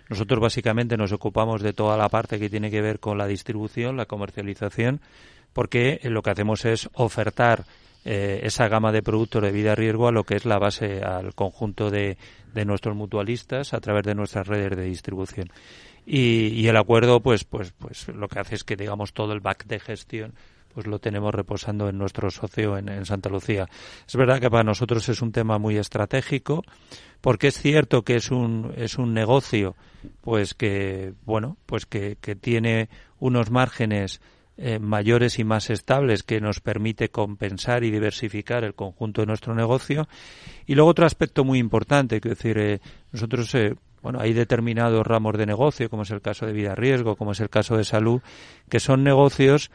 Nosotros 0.09 0.41
básicamente 0.41 0.97
nos 0.97 1.13
ocupamos 1.13 1.63
de 1.63 1.73
toda 1.73 1.97
la 1.97 2.09
parte 2.09 2.39
que 2.39 2.51
tiene 2.51 2.71
que 2.71 2.83
ver 2.83 3.01
con 3.01 3.17
la 3.17 3.27
distribución, 3.27 3.97
la 3.97 4.07
comercialización, 4.07 5.01
porque 5.53 6.01
lo 6.03 6.21
que 6.21 6.31
hacemos 6.31 6.65
es 6.65 6.91
ofertar 6.93 7.65
eh, 8.05 8.41
esa 8.43 8.69
gama 8.69 8.93
de 8.93 9.03
productos 9.03 9.43
de 9.43 9.53
vida 9.53 9.75
riesgo 9.75 10.09
a 10.09 10.13
lo 10.13 10.25
que 10.25 10.37
es 10.37 10.45
la 10.45 10.59
base, 10.59 11.03
al 11.03 11.35
conjunto 11.35 11.91
de, 11.91 12.19
de 12.53 12.65
nuestros 12.65 12.95
mutualistas 12.97 13.75
a 13.75 13.81
través 13.81 14.05
de 14.05 14.15
nuestras 14.15 14.47
redes 14.47 14.77
de 14.77 14.85
distribución. 14.85 15.51
Y, 16.07 16.49
y, 16.49 16.69
el 16.69 16.77
acuerdo, 16.77 17.21
pues, 17.21 17.45
pues, 17.45 17.73
pues 17.73 18.09
lo 18.09 18.29
que 18.29 18.39
hace 18.39 18.57
es 18.57 18.65
que, 18.65 18.77
digamos, 18.77 19.15
todo 19.15 19.33
el 19.33 19.41
back 19.41 19.65
de 19.67 19.81
gestión 19.81 20.35
pues 20.75 20.89
lo 20.89 20.99
tenemos 20.99 21.33
reposando 21.33 21.89
en 21.89 21.97
nuestro 21.97 22.31
socio 22.31 22.77
en, 22.77 22.89
en, 22.89 23.07
Santa 23.07 23.29
Lucía. 23.29 23.69
Es 24.07 24.17
verdad 24.17 24.41
que 24.41 24.51
para 24.51 24.65
nosotros 24.65 25.09
es 25.09 25.23
un 25.23 25.31
tema 25.31 25.57
muy 25.59 25.77
estratégico, 25.77 26.65
porque 27.21 27.47
es 27.47 27.59
cierto 27.59 28.03
que 28.03 28.17
es 28.17 28.33
un, 28.33 28.75
es 28.77 28.99
un 28.99 29.15
negocio, 29.15 29.77
pues 30.21 30.53
que, 30.53 31.15
bueno, 31.25 31.57
pues 31.65 31.87
que, 31.87 32.19
que 32.21 32.35
tiene 32.35 32.89
unos 33.21 33.51
márgenes 33.51 34.21
eh, 34.57 34.79
mayores 34.79 35.39
y 35.39 35.45
más 35.45 35.71
estables 35.71 36.23
que 36.23 36.41
nos 36.41 36.61
permite 36.61 37.09
compensar 37.09 37.85
y 37.85 37.91
diversificar 37.91 38.65
el 38.65 38.75
conjunto 38.75 39.21
de 39.21 39.27
nuestro 39.27 39.55
negocio. 39.55 40.09
Y 40.67 40.75
luego 40.75 40.91
otro 40.91 41.07
aspecto 41.07 41.45
muy 41.45 41.59
importante, 41.59 42.21
que 42.21 42.31
decir, 42.31 42.59
eh, 42.59 42.81
nosotros, 43.13 43.55
eh, 43.55 43.75
bueno, 44.03 44.21
hay 44.21 44.33
determinados 44.33 45.07
ramos 45.07 45.37
de 45.37 45.47
negocio, 45.47 45.91
como 45.91 46.03
es 46.03 46.11
el 46.11 46.21
caso 46.21 46.47
de 46.47 46.53
vida 46.53 46.75
riesgo, 46.75 47.17
como 47.17 47.33
es 47.33 47.41
el 47.41 47.51
caso 47.51 47.77
de 47.77 47.85
salud, 47.85 48.21
que 48.69 48.81
son 48.81 49.03
negocios 49.03 49.71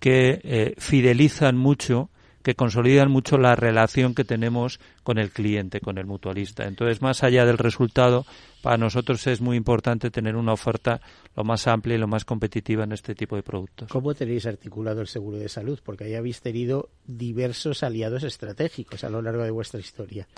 que 0.00 0.40
eh, 0.42 0.74
fidelizan 0.78 1.56
mucho 1.56 2.10
que 2.46 2.54
consolidan 2.54 3.10
mucho 3.10 3.38
la 3.38 3.56
relación 3.56 4.14
que 4.14 4.22
tenemos 4.22 4.78
con 5.02 5.18
el 5.18 5.32
cliente, 5.32 5.80
con 5.80 5.98
el 5.98 6.06
mutualista. 6.06 6.64
Entonces, 6.64 7.02
más 7.02 7.24
allá 7.24 7.44
del 7.44 7.58
resultado, 7.58 8.24
para 8.62 8.76
nosotros 8.76 9.26
es 9.26 9.40
muy 9.40 9.56
importante 9.56 10.12
tener 10.12 10.36
una 10.36 10.52
oferta 10.52 11.00
lo 11.34 11.42
más 11.42 11.66
amplia 11.66 11.96
y 11.96 11.98
lo 11.98 12.06
más 12.06 12.24
competitiva 12.24 12.84
en 12.84 12.92
este 12.92 13.16
tipo 13.16 13.34
de 13.34 13.42
productos. 13.42 13.88
¿Cómo 13.88 14.14
tenéis 14.14 14.46
articulado 14.46 15.00
el 15.00 15.08
seguro 15.08 15.38
de 15.38 15.48
salud? 15.48 15.80
Porque 15.82 16.04
ahí 16.04 16.14
habéis 16.14 16.40
tenido 16.40 16.88
diversos 17.04 17.82
aliados 17.82 18.22
estratégicos 18.22 19.02
a 19.02 19.10
lo 19.10 19.20
largo 19.22 19.42
de 19.42 19.50
vuestra 19.50 19.80
historia. 19.80 20.28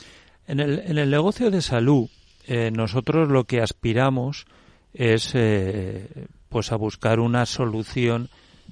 En 0.46 0.60
el, 0.60 0.78
en 0.78 0.96
el 0.96 1.10
negocio 1.10 1.50
de 1.50 1.60
salud, 1.60 2.08
eh, 2.46 2.70
nosotros 2.70 3.28
lo 3.28 3.44
que 3.44 3.60
aspiramos 3.60 4.46
es 4.94 5.34
eh, 5.34 6.08
pues 6.48 6.72
a 6.72 6.76
buscar 6.76 7.20
una 7.20 7.44
solución 7.44 8.30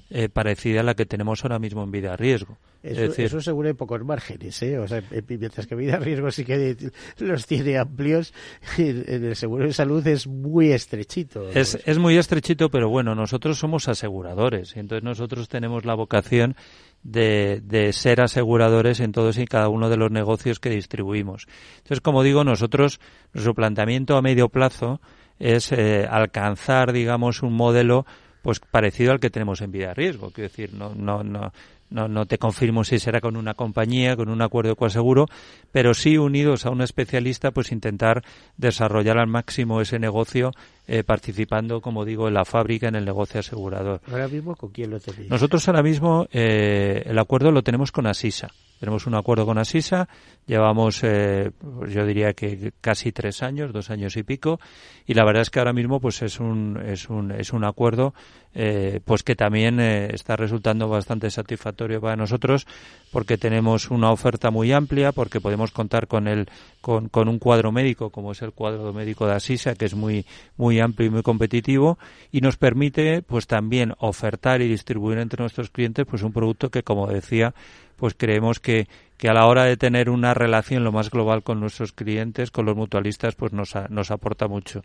eh, 0.09 0.29
parecida 0.29 0.79
a 0.79 0.83
la 0.83 0.95
que 0.95 1.05
tenemos 1.05 1.43
ahora 1.43 1.59
mismo 1.59 1.83
en 1.83 1.91
vida 1.91 2.13
a 2.13 2.17
riesgo. 2.17 2.57
Eso, 2.81 3.01
es 3.01 3.09
decir, 3.09 3.25
eso 3.25 3.41
seguro 3.41 3.67
hay 3.67 3.73
pocos 3.73 4.03
márgenes, 4.05 4.61
¿eh? 4.63 4.77
O 4.79 4.87
sea, 4.87 5.03
mientras 5.27 5.67
que 5.67 5.75
vida 5.75 5.95
a 5.95 5.99
riesgo 5.99 6.31
sí 6.31 6.45
que 6.45 6.77
los 7.19 7.45
tiene 7.45 7.77
amplios, 7.77 8.33
en 8.77 9.25
el 9.25 9.35
seguro 9.35 9.65
de 9.65 9.73
salud 9.73 10.05
es 10.07 10.27
muy 10.27 10.71
estrechito. 10.71 11.49
Es, 11.49 11.77
es 11.85 11.97
muy 11.97 12.17
estrechito, 12.17 12.69
pero 12.69 12.89
bueno, 12.89 13.15
nosotros 13.15 13.57
somos 13.57 13.87
aseguradores, 13.89 14.75
y 14.75 14.79
entonces 14.79 15.03
nosotros 15.03 15.49
tenemos 15.49 15.85
la 15.85 15.95
vocación 15.95 16.55
de, 17.03 17.61
de, 17.63 17.91
ser 17.93 18.21
aseguradores 18.21 18.99
en 18.99 19.11
todos 19.11 19.37
y 19.37 19.45
cada 19.45 19.69
uno 19.69 19.89
de 19.89 19.97
los 19.97 20.11
negocios 20.11 20.59
que 20.59 20.69
distribuimos. 20.69 21.47
Entonces, 21.77 22.01
como 22.01 22.23
digo, 22.23 22.43
nosotros, 22.43 22.99
nuestro 23.33 23.53
planteamiento 23.53 24.15
a 24.17 24.21
medio 24.21 24.49
plazo 24.49 25.01
es 25.39 25.71
eh, 25.71 26.07
alcanzar, 26.09 26.91
digamos, 26.93 27.43
un 27.43 27.53
modelo 27.53 28.05
pues 28.47 28.61
parecido 28.61 29.11
al 29.11 29.19
que 29.19 29.29
tenemos 29.29 29.59
en 29.59 29.73
vida 29.73 29.89
de 29.89 29.93
riesgo. 29.93 30.31
Quiero 30.31 30.47
decir, 30.47 30.73
no, 30.73 30.95
no, 30.95 31.21
no, 31.21 31.51
no, 31.89 32.07
no 32.07 32.25
te 32.25 32.37
confirmo 32.37 32.85
si 32.85 32.97
será 32.97 33.19
con 33.19 33.35
una 33.35 33.55
compañía, 33.55 34.15
con 34.15 34.29
un 34.29 34.41
acuerdo 34.41 34.69
de 34.69 34.75
cual 34.77 34.89
seguro, 34.89 35.25
pero 35.73 35.93
sí 35.93 36.17
unidos 36.17 36.65
a 36.65 36.69
un 36.69 36.81
especialista, 36.81 37.51
pues 37.51 37.73
intentar 37.73 38.23
desarrollar 38.55 39.17
al 39.17 39.27
máximo 39.27 39.81
ese 39.81 39.99
negocio 39.99 40.53
eh, 40.87 41.03
participando, 41.03 41.81
como 41.81 42.05
digo, 42.05 42.27
en 42.27 42.33
la 42.33 42.45
fábrica, 42.45 42.87
en 42.87 42.95
el 42.95 43.05
negocio 43.05 43.41
asegurador. 43.41 44.01
¿Ahora 44.09 44.27
mismo 44.27 44.55
con 44.55 44.71
quién 44.71 44.89
lo 44.91 44.99
tenéis? 44.99 45.29
Nosotros 45.29 45.67
ahora 45.67 45.83
mismo 45.83 46.27
eh, 46.31 47.03
el 47.05 47.19
acuerdo 47.19 47.51
lo 47.51 47.61
tenemos 47.61 47.91
con 47.91 48.07
Asisa. 48.07 48.47
Tenemos 48.79 49.07
un 49.07 49.15
acuerdo 49.15 49.45
con 49.45 49.57
Asisa, 49.57 50.07
llevamos, 50.45 51.03
eh, 51.03 51.51
yo 51.89 52.05
diría 52.05 52.33
que 52.33 52.71
casi 52.79 53.11
tres 53.11 53.41
años, 53.41 53.73
dos 53.73 53.89
años 53.89 54.15
y 54.17 54.23
pico, 54.23 54.59
y 55.07 55.15
la 55.15 55.25
verdad 55.25 55.41
es 55.41 55.49
que 55.49 55.57
ahora 55.59 55.73
mismo 55.73 55.99
pues 55.99 56.21
es 56.21 56.39
un, 56.39 56.79
es 56.85 57.09
un, 57.09 57.31
es 57.31 57.53
un 57.53 57.65
acuerdo 57.65 58.13
eh, 58.59 59.01
pues 59.05 59.21
que 59.21 59.35
también 59.35 59.79
eh, 59.79 60.09
está 60.13 60.35
resultando 60.35 60.87
bastante 60.87 61.29
satisfactorio 61.29 62.01
para 62.01 62.15
nosotros 62.15 62.65
porque 63.11 63.37
tenemos 63.37 63.91
una 63.91 64.11
oferta 64.11 64.49
muy 64.49 64.71
amplia, 64.71 65.11
porque 65.11 65.39
podemos 65.39 65.71
contar 65.71 66.07
con 66.07 66.27
el, 66.27 66.49
con, 66.87 67.09
con 67.09 67.27
un 67.27 67.37
cuadro 67.37 67.73
médico 67.73 68.11
como 68.11 68.31
es 68.31 68.41
el 68.41 68.53
cuadro 68.53 68.93
médico 68.93 69.27
de 69.27 69.33
Asisa, 69.33 69.75
que 69.75 69.83
es 69.83 69.93
muy, 69.93 70.25
muy 70.55 70.79
amplio 70.79 71.07
y 71.07 71.09
muy 71.09 71.21
competitivo, 71.21 71.99
y 72.31 72.39
nos 72.39 72.55
permite 72.55 73.23
pues 73.23 73.45
también 73.45 73.93
ofertar 73.99 74.61
y 74.61 74.69
distribuir 74.69 75.17
entre 75.17 75.43
nuestros 75.43 75.69
clientes 75.69 76.05
pues 76.09 76.23
un 76.23 76.31
producto 76.31 76.71
que 76.71 76.83
como 76.83 77.07
decía 77.07 77.53
pues 77.97 78.13
creemos 78.15 78.61
que, 78.61 78.87
que 79.17 79.29
a 79.29 79.33
la 79.33 79.47
hora 79.47 79.65
de 79.65 79.77
tener 79.77 80.09
una 80.09 80.33
relación 80.33 80.83
lo 80.83 80.91
más 80.91 81.09
global 81.09 81.43
con 81.43 81.59
nuestros 81.59 81.91
clientes, 81.91 82.51
con 82.51 82.65
los 82.65 82.75
mutualistas, 82.75 83.35
pues 83.35 83.51
nos, 83.51 83.75
a, 83.75 83.87
nos 83.89 84.11
aporta 84.11 84.47
mucho. 84.47 84.83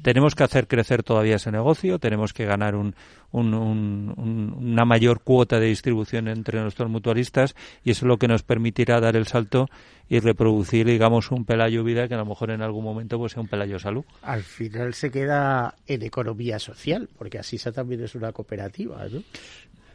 Tenemos 0.00 0.34
que 0.34 0.44
hacer 0.44 0.68
crecer 0.68 1.02
todavía 1.02 1.36
ese 1.36 1.50
negocio, 1.50 1.98
tenemos 1.98 2.32
que 2.32 2.44
ganar 2.44 2.76
un, 2.76 2.94
un, 3.32 3.52
un, 3.54 4.54
una 4.56 4.84
mayor 4.84 5.20
cuota 5.20 5.58
de 5.58 5.66
distribución 5.66 6.28
entre 6.28 6.60
nuestros 6.60 6.88
mutualistas 6.88 7.56
y 7.82 7.90
eso 7.90 8.04
es 8.04 8.08
lo 8.08 8.18
que 8.18 8.28
nos 8.28 8.44
permitirá 8.44 9.00
dar 9.00 9.16
el 9.16 9.26
salto 9.26 9.68
y 10.08 10.20
reproducir, 10.20 10.86
digamos, 10.86 11.30
un 11.30 11.44
pelayo 11.44 11.82
vida 11.82 12.06
que 12.06 12.14
a 12.14 12.18
lo 12.18 12.26
mejor 12.26 12.50
en 12.50 12.62
algún 12.62 12.84
momento 12.84 13.18
pues 13.18 13.32
sea 13.32 13.42
un 13.42 13.48
pelayo 13.48 13.78
salud. 13.78 14.04
Al 14.22 14.42
final 14.42 14.94
se 14.94 15.10
queda 15.10 15.74
en 15.86 16.02
economía 16.02 16.58
social, 16.58 17.08
porque 17.18 17.38
Asisa 17.38 17.72
también 17.72 18.04
es 18.04 18.14
una 18.14 18.30
cooperativa, 18.30 19.06
¿no? 19.10 19.22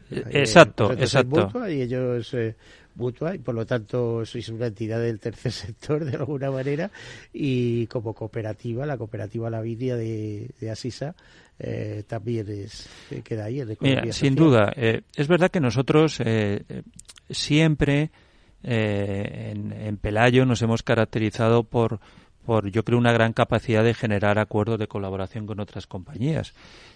Exacto, 0.10 0.92
eh, 0.92 0.98
exacto. 1.00 1.46
Mutua 1.46 1.70
y 1.70 1.82
ellos 1.82 2.34
eh, 2.34 2.56
mutua 2.98 3.36
y 3.36 3.38
por 3.38 3.56
lo 3.56 3.66
tanto 3.66 4.26
sois 4.26 4.50
una 4.50 4.68
entidad 4.68 5.00
del 5.00 5.20
tercer 5.20 5.52
sector 5.66 6.04
de 6.04 6.18
alguna 6.18 6.52
manera 6.52 6.92
y 7.32 7.88
como 7.88 8.14
cooperativa, 8.14 8.86
la 8.86 8.98
cooperativa 8.98 9.50
La 9.50 9.62
Vidia 9.62 9.96
de, 9.96 10.50
de 10.60 10.72
Asisa 10.72 11.16
eh, 11.60 12.04
también 12.08 12.48
es 12.50 12.90
queda 13.24 13.46
ahí 13.46 13.62
en 13.62 13.72
economía 13.72 14.02
Mira, 14.02 14.14
sin 14.14 14.36
duda, 14.36 14.74
eh, 14.76 15.02
es 15.16 15.28
verdad 15.28 15.50
que 15.50 15.60
nosotros 15.60 16.20
eh, 16.24 16.64
siempre 17.30 18.12
en, 18.64 19.72
en 19.72 19.98
Pelayo 19.98 20.46
nos 20.46 20.62
hemos 20.62 20.84
caracterizado 20.84 21.64
por 21.64 22.00
por, 22.48 22.72
yo 22.72 22.84
creo, 22.86 22.98
una 22.98 23.12
gran 23.12 23.34
capacidad 23.34 23.84
de 23.84 23.94
generar 23.94 24.40
acuerdos 24.40 24.80
de 24.80 24.88
colaboración 24.88 25.46
con 25.46 25.60
otras 25.60 25.86
compañías. 25.86 26.54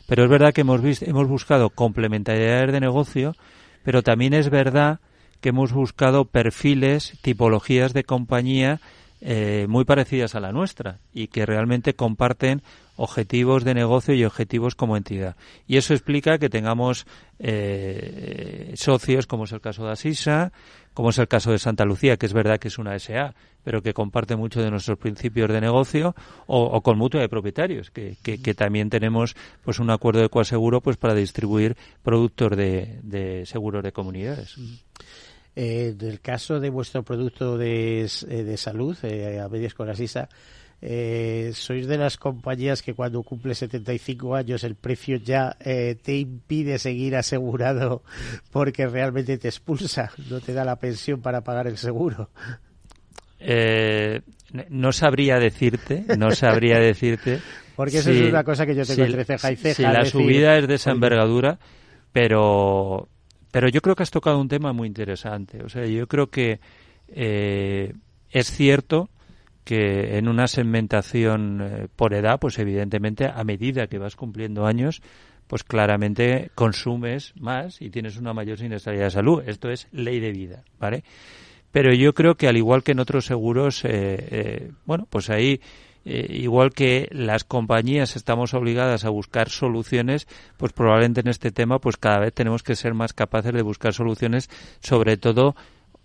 Pero 0.08 0.24
es 0.24 0.30
verdad 0.30 0.54
que 0.54 0.62
hemos, 0.62 0.82
visto, 0.82 1.06
hemos 1.06 1.28
buscado 1.28 1.70
complementariedades 1.70 2.72
de 2.72 2.80
negocio, 2.80 3.36
pero 3.84 4.02
también 4.02 4.34
es 4.34 4.50
verdad 4.50 5.02
que 5.42 5.50
hemos 5.50 5.74
buscado 5.74 6.26
perfiles, 6.26 7.18
tipologías 7.22 7.94
de 7.94 8.04
compañía 8.04 8.80
eh, 9.24 9.68
muy 9.70 9.86
parecidas 9.86 10.34
a 10.34 10.40
la 10.40 10.52
nuestra 10.52 10.98
y 11.14 11.28
que 11.28 11.46
realmente 11.46 11.94
comparten 11.94 12.64
objetivos 12.96 13.64
de 13.64 13.74
negocio 13.74 14.14
y 14.14 14.26
objetivos 14.26 14.76
como 14.76 14.98
entidad. 14.98 15.36
Y 15.68 15.78
eso 15.78 15.94
explica 15.94 16.38
que 16.38 16.50
tengamos 16.50 17.06
eh, 17.40 18.74
socios, 18.76 19.28
como 19.28 19.44
es 19.44 19.52
el 19.52 19.62
caso 19.62 19.86
de 19.86 19.92
Asisa, 19.92 20.52
como 20.94 21.10
es 21.10 21.18
el 21.18 21.28
caso 21.28 21.52
de 21.52 21.60
Santa 21.60 21.86
Lucía, 21.86 22.18
que 22.18 22.26
es 22.26 22.34
verdad 22.34 22.60
que 22.60 22.68
es 22.68 22.78
una 22.78 22.98
SA, 22.98 23.34
pero 23.64 23.82
que 23.82 23.94
comparte 23.94 24.36
mucho 24.36 24.62
de 24.62 24.72
nuestros 24.72 24.98
principios 24.98 25.52
de 25.52 25.62
negocio, 25.62 26.16
o, 26.48 26.64
o 26.64 26.82
con 26.82 26.98
mutua 26.98 27.22
de 27.22 27.30
propietarios, 27.30 27.92
que, 27.92 28.18
que, 28.24 28.42
que, 28.42 28.54
también 28.54 28.90
tenemos 28.90 29.36
pues 29.64 29.80
un 29.80 29.90
acuerdo 29.90 30.22
de 30.22 30.30
coaseguro 30.30 30.82
pues 30.82 30.98
para 30.98 31.14
distribuir 31.14 31.78
productos 32.04 32.58
de, 32.58 33.00
de 33.04 33.46
seguros 33.46 33.84
de 33.84 33.92
comunidades. 33.92 34.58
Eh, 35.56 35.96
en 36.00 36.08
el 36.08 36.22
caso 36.22 36.60
de 36.60 36.70
vuestro 36.70 37.04
producto 37.04 37.58
de, 37.58 38.10
de 38.28 38.58
salud, 38.58 38.98
eh, 39.04 39.40
a 39.40 39.50
medias 39.50 39.74
con 39.74 39.90
Asisa, 39.90 40.30
eh, 40.84 41.52
sois 41.54 41.86
de 41.86 41.96
las 41.96 42.18
compañías 42.18 42.82
que 42.82 42.96
cuando 42.96 43.22
cumple 43.22 43.54
75 43.54 44.36
años 44.36 44.64
el 44.64 44.74
precio 44.74 45.18
ya 45.18 45.56
eh, 45.60 45.96
te 46.02 46.18
impide 46.18 46.80
seguir 46.80 47.16
asegurado 47.16 48.02
porque 48.52 48.88
realmente 48.88 49.38
te 49.38 49.48
expulsa, 49.48 50.12
no 50.28 50.40
te 50.40 50.54
da 50.54 50.66
la 50.66 50.78
pensión 50.78 51.22
para 51.22 51.42
pagar 51.42 51.68
el 51.68 51.78
seguro. 51.78 52.32
Eh, 53.40 54.22
no 54.70 54.92
sabría 54.92 55.38
decirte, 55.38 56.04
no 56.18 56.32
sabría 56.32 56.80
decirte. 56.80 57.40
Porque 57.76 58.00
eso 58.00 58.12
es 58.12 58.30
una 58.30 58.44
cosa 58.44 58.66
que 58.68 58.76
yo 58.76 58.86
tengo 58.86 59.04
entre 59.04 59.24
ceja 59.24 59.52
y 59.52 59.56
ceja. 59.56 59.76
Si 59.76 59.82
la 59.82 60.06
subida 60.06 60.58
es 60.58 60.68
de 60.68 60.76
esa 60.76 60.92
envergadura, 60.92 61.58
pero, 62.12 63.08
pero 63.52 63.70
yo 63.70 63.82
creo 63.82 63.96
que 63.96 64.04
has 64.04 64.12
tocado 64.12 64.40
un 64.40 64.48
tema 64.48 64.74
muy 64.74 64.88
interesante. 64.88 65.64
O 65.64 65.70
sea, 65.70 65.86
yo 65.86 66.08
creo 66.08 66.28
que 66.28 66.60
eh, 67.10 67.94
es 68.30 68.52
cierto 68.52 69.10
que 69.64 70.18
en 70.18 70.28
una 70.28 70.48
segmentación 70.48 71.62
eh, 71.62 71.88
por 71.96 72.14
edad, 72.14 72.40
pues 72.40 72.58
evidentemente 72.60 73.26
a 73.26 73.44
medida 73.44 73.88
que 73.88 74.00
vas 74.00 74.16
cumpliendo 74.16 74.66
años, 74.66 75.02
pues 75.48 75.64
claramente 75.64 76.50
consumes 76.56 77.34
más 77.36 77.82
y 77.82 77.90
tienes 77.90 78.18
una 78.18 78.34
mayor 78.34 78.58
siniestralidad 78.58 79.06
de 79.06 79.12
salud. 79.12 79.44
Esto 79.46 79.70
es 79.70 79.88
ley 79.92 80.20
de 80.20 80.32
vida, 80.32 80.64
¿vale? 80.80 81.04
Pero 81.72 81.94
yo 81.94 82.14
creo 82.14 82.36
que 82.36 82.48
al 82.48 82.58
igual 82.58 82.84
que 82.84 82.92
en 82.92 83.00
otros 83.00 83.26
seguros, 83.26 83.84
eh, 83.86 83.90
eh, 83.92 84.72
bueno, 84.86 85.08
pues 85.10 85.30
ahí 85.30 85.62
igual 86.04 86.74
que 86.74 87.08
las 87.12 87.44
compañías 87.44 88.16
estamos 88.16 88.54
obligadas 88.54 89.06
a 89.06 89.10
buscar 89.10 89.50
soluciones, 89.50 90.28
pues 90.58 90.74
probablemente 90.74 91.22
en 91.22 91.28
este 91.28 91.52
tema, 91.52 91.80
pues 91.80 91.98
cada 91.98 92.20
vez 92.20 92.34
tenemos 92.34 92.64
que 92.64 92.76
ser 92.76 92.94
más 92.94 93.14
capaces 93.14 93.54
de 93.54 93.62
buscar 93.62 93.94
soluciones, 93.94 94.50
sobre 94.82 95.18
todo 95.18 95.56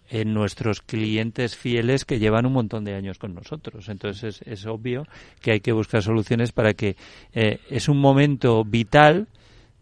en 0.08 0.34
nuestros 0.34 0.82
clientes 0.82 1.56
fieles 1.56 2.04
que 2.04 2.18
llevan 2.18 2.46
un 2.46 2.52
montón 2.52 2.84
de 2.84 2.94
años 2.94 3.18
con 3.18 3.34
nosotros. 3.34 3.88
Entonces 3.88 4.40
es, 4.44 4.66
obvio 4.66 5.06
que 5.40 5.52
hay 5.52 5.60
que 5.60 5.72
buscar 5.72 6.02
soluciones 6.02 6.52
para 6.52 6.74
que 6.74 6.96
eh, 7.32 7.60
es 7.70 7.88
un 7.88 7.98
momento 7.98 8.64
vital 8.64 9.28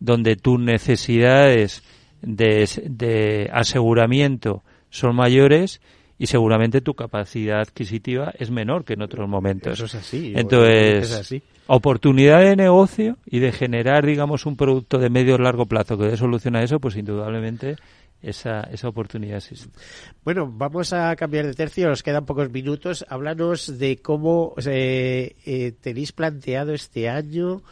donde 0.00 0.36
tus 0.36 0.58
necesidades 0.58 1.82
de, 2.22 2.68
de 2.86 3.50
aseguramiento 3.52 4.62
son 4.90 5.16
mayores 5.16 5.80
y 6.18 6.26
seguramente 6.26 6.80
tu 6.80 6.94
capacidad 6.94 7.60
adquisitiva 7.60 8.32
es 8.38 8.50
menor 8.50 8.84
que 8.84 8.94
en 8.94 9.02
otros 9.02 9.28
momentos. 9.28 9.72
Eso 9.72 9.86
es 9.86 9.94
así. 9.94 10.32
Entonces, 10.36 11.42
oportunidad 11.66 12.40
de 12.40 12.56
negocio 12.56 13.18
y 13.26 13.40
de 13.40 13.52
generar, 13.52 14.06
digamos, 14.06 14.46
un 14.46 14.56
producto 14.56 14.98
de 14.98 15.10
medio 15.10 15.34
o 15.34 15.38
largo 15.38 15.66
plazo 15.66 15.98
que 15.98 16.04
dé 16.04 16.16
solución 16.16 16.56
a 16.56 16.62
eso, 16.62 16.78
pues 16.78 16.96
indudablemente 16.96 17.76
esa, 18.24 18.62
esa 18.72 18.88
oportunidad 18.88 19.36
existe. 19.36 19.68
Bueno, 20.24 20.50
vamos 20.50 20.92
a 20.92 21.14
cambiar 21.16 21.46
de 21.46 21.54
tercio, 21.54 21.88
nos 21.88 22.02
quedan 22.02 22.24
pocos 22.24 22.50
minutos. 22.50 23.04
Háblanos 23.08 23.78
de 23.78 23.98
cómo 24.00 24.54
eh, 24.64 25.36
eh, 25.44 25.72
tenéis 25.80 26.12
planteado 26.12 26.72
este 26.72 27.08
año 27.08 27.62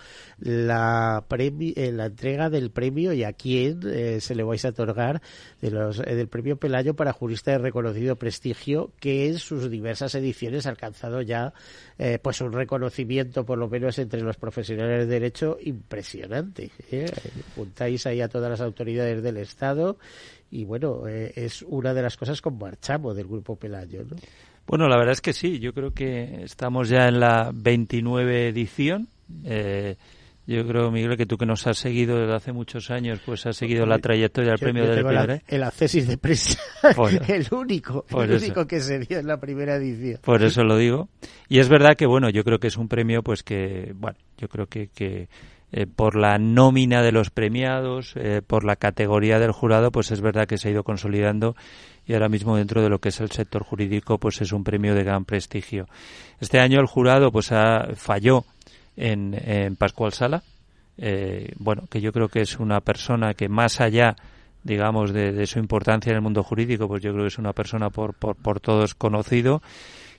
la, 0.45 1.25
eh, 1.31 1.93
la 1.93 2.07
entrega 2.07 2.51
del 2.51 2.71
premio 2.71 3.13
y 3.13 3.25
a 3.25 3.33
quién 3.33 3.81
se 4.21 4.35
le 4.35 4.43
vais 4.43 4.65
a 4.65 4.71
otorgar 4.71 5.23
de 5.61 5.71
los, 5.71 5.99
del 5.99 6.29
premio 6.29 6.57
Pelayo 6.57 6.95
para 6.95 7.13
jurista 7.13 7.53
de 7.53 7.59
reconocido 7.59 8.17
prestigio 8.17 8.91
que 9.01 9.29
en 9.29 9.39
sus 9.39 9.71
diversas 9.71 10.15
ediciones 10.15 10.67
ha 10.67 10.71
alcanzado 10.71 11.23
ya 11.23 11.53
pues 12.23 12.41
un 12.41 12.53
reconocimiento 12.53 13.45
por 13.45 13.59
lo 13.59 13.69
menos 13.69 13.99
entre 13.99 14.21
los 14.23 14.37
profesionales 14.37 15.07
de 15.07 15.15
derecho 15.15 15.59
impresionante. 15.63 16.71
Juntáis 17.55 18.07
ahí 18.07 18.21
a 18.21 18.29
todas 18.29 18.51
las 18.51 18.61
autoridades 18.61 19.23
del 19.23 19.37
Estado 19.37 19.99
y 20.53 20.67
bueno, 20.67 21.09
eh, 21.09 21.33
es 21.35 21.63
una 21.63 21.95
de 21.95 22.03
las 22.03 22.19
cosas 22.19 22.43
con 22.43 22.59
marchamo 22.59 23.15
del 23.15 23.27
Grupo 23.27 23.57
Pelayo, 23.57 24.05
¿no? 24.05 24.17
Bueno, 24.67 24.87
la 24.87 24.99
verdad 24.99 25.13
es 25.13 25.23
que 25.23 25.33
sí, 25.33 25.59
yo 25.59 25.73
creo 25.73 25.93
que 25.93 26.43
estamos 26.45 26.91
ya 26.91 27.09
en 27.09 27.19
la 27.19 27.51
29 27.53 28.49
edición. 28.49 29.09
Eh, 29.45 29.97
yo 30.47 30.67
creo, 30.67 30.91
Miguel, 30.91 31.17
que 31.17 31.27
tú 31.27 31.39
que 31.39 31.47
nos 31.47 31.67
has 31.67 31.79
seguido 31.79 32.19
desde 32.19 32.35
hace 32.35 32.53
muchos 32.53 32.91
años, 32.91 33.21
pues 33.25 33.47
has 33.47 33.57
seguido 33.57 33.87
la 33.87 33.99
trayectoria 33.99 34.51
del 34.51 34.59
premio 34.59 34.89
del 34.89 35.05
primer. 35.05 35.43
el 35.47 35.63
accesis 35.63 36.09
de 36.09 36.19
prensa, 36.19 36.59
el 37.29 37.47
único, 37.53 38.05
el 38.11 38.33
único 38.33 38.67
que 38.67 38.81
se 38.81 38.99
dio 38.99 39.19
en 39.19 39.27
la 39.27 39.39
primera 39.39 39.77
edición. 39.77 40.19
Por 40.23 40.43
eso 40.43 40.65
lo 40.65 40.77
digo. 40.77 41.09
Y 41.49 41.61
es 41.61 41.69
verdad 41.69 41.97
que, 41.97 42.07
bueno, 42.07 42.29
yo 42.29 42.43
creo 42.43 42.59
que 42.59 42.67
es 42.67 42.77
un 42.77 42.89
premio, 42.89 43.23
pues 43.23 43.43
que, 43.43 43.93
bueno, 43.95 44.19
yo 44.37 44.49
creo 44.49 44.67
que, 44.67 44.89
que 44.89 45.29
eh, 45.75 45.87
por 45.87 46.17
la 46.17 46.39
nómina 46.39 47.03
de 47.03 47.13
los 47.13 47.31
premiados, 47.31 48.15
eh, 48.17 48.43
por 48.47 48.65
la 48.65 48.77
categoría 48.77 49.39
del 49.39 49.53
jurado, 49.53 49.91
pues 49.91 50.11
es 50.11 50.21
verdad 50.21 50.47
que 50.47 50.59
se 50.59 50.69
ha 50.69 50.73
ido 50.73 50.85
consolidando 50.85 51.57
y 52.05 52.13
ahora 52.13 52.29
mismo 52.29 52.57
dentro 52.57 52.83
de 52.83 52.91
lo 52.91 52.99
que 52.99 53.09
es 53.09 53.21
el 53.21 53.31
sector 53.31 53.63
jurídico, 53.63 54.19
pues 54.19 54.43
es 54.43 54.53
un 54.53 54.65
premio 54.65 54.95
de 54.95 55.05
gran 55.05 55.25
prestigio. 55.25 55.87
Este 56.41 56.59
año 56.61 56.79
el 56.79 56.87
jurado 56.87 57.33
pues 57.33 57.53
ha, 57.53 57.89
falló 57.95 58.45
en, 58.97 59.77
Pascual 59.77 60.13
Sala, 60.13 60.43
eh, 60.99 61.53
bueno, 61.59 61.85
que 61.91 62.01
yo 62.01 62.13
creo 62.13 62.29
que 62.29 62.41
es 62.41 62.59
una 62.59 62.81
persona 62.81 63.35
que 63.35 63.49
más 63.49 63.81
allá 63.81 64.17
digamos, 64.65 65.13
de, 65.13 65.33
de, 65.33 65.47
su 65.47 65.59
importancia 65.59 66.11
en 66.11 66.17
el 66.17 66.23
mundo 66.23 66.43
jurídico, 66.43 66.87
pues 66.87 67.03
yo 67.03 67.13
creo 67.13 67.25
que 67.25 67.29
es 67.29 67.39
una 67.39 67.53
persona 67.53 67.91
por, 67.91 68.15
por, 68.15 68.37
por 68.37 68.61
todos 68.61 68.95
conocido, 68.95 69.61